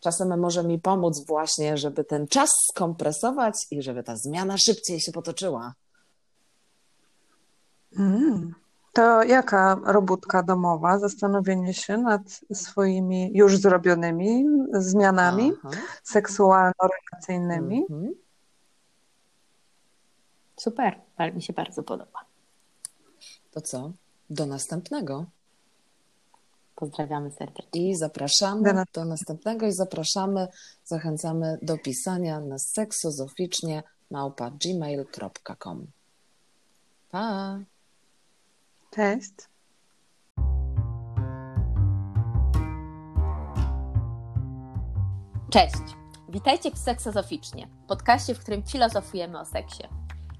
czasem 0.00 0.40
może 0.40 0.64
mi 0.64 0.78
pomóc 0.78 1.26
właśnie, 1.26 1.76
żeby 1.76 2.04
ten 2.04 2.28
czas 2.28 2.50
skompresować 2.72 3.54
i 3.70 3.82
żeby 3.82 4.02
ta 4.02 4.16
zmiana 4.16 4.58
szybciej 4.58 5.00
się 5.00 5.12
potoczyła. 5.12 5.74
Mm. 7.98 8.54
To 8.96 9.22
jaka 9.22 9.80
robótka 9.84 10.42
domowa? 10.42 10.98
Zastanowienie 10.98 11.74
się 11.74 11.98
nad 11.98 12.22
swoimi 12.52 13.30
już 13.34 13.56
zrobionymi 13.58 14.44
zmianami 14.72 15.52
seksualno-relacyjnymi. 16.02 17.86
Mhm. 17.90 18.14
Super, 20.56 21.00
mi 21.34 21.42
się 21.42 21.52
bardzo 21.52 21.82
podoba. 21.82 22.20
To 23.50 23.60
co? 23.60 23.92
Do 24.30 24.46
następnego. 24.46 25.24
Pozdrawiamy 26.76 27.30
serdecznie. 27.30 27.90
I 27.90 27.96
zapraszamy 27.96 28.74
do, 28.74 28.82
do 28.94 29.04
następnego 29.04 29.66
i 29.66 29.72
zapraszamy, 29.72 30.48
zachęcamy 30.84 31.58
do 31.62 31.78
pisania 31.78 32.40
na 32.40 32.58
seksozoficznie 32.58 33.82
małpa 34.10 34.50
gmail.com. 34.50 35.86
Pa! 37.10 37.58
Cześć. 38.96 39.32
Cześć. 45.50 45.74
Witajcie 46.28 46.70
w 46.70 46.78
Seksozoficznie, 46.78 47.68
podcaście, 47.88 48.34
w 48.34 48.38
którym 48.40 48.62
filozofujemy 48.62 49.40
o 49.40 49.44
seksie. 49.44 49.82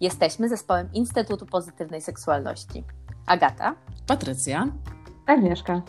Jesteśmy 0.01 0.49
zespołem 0.49 0.93
Instytutu 0.93 1.47
Pozytywnej 1.47 2.01
Seksualności. 2.01 2.85
Agata. 3.27 3.75
Patrycja. 4.07 4.67
Agnieszka. 5.27 5.83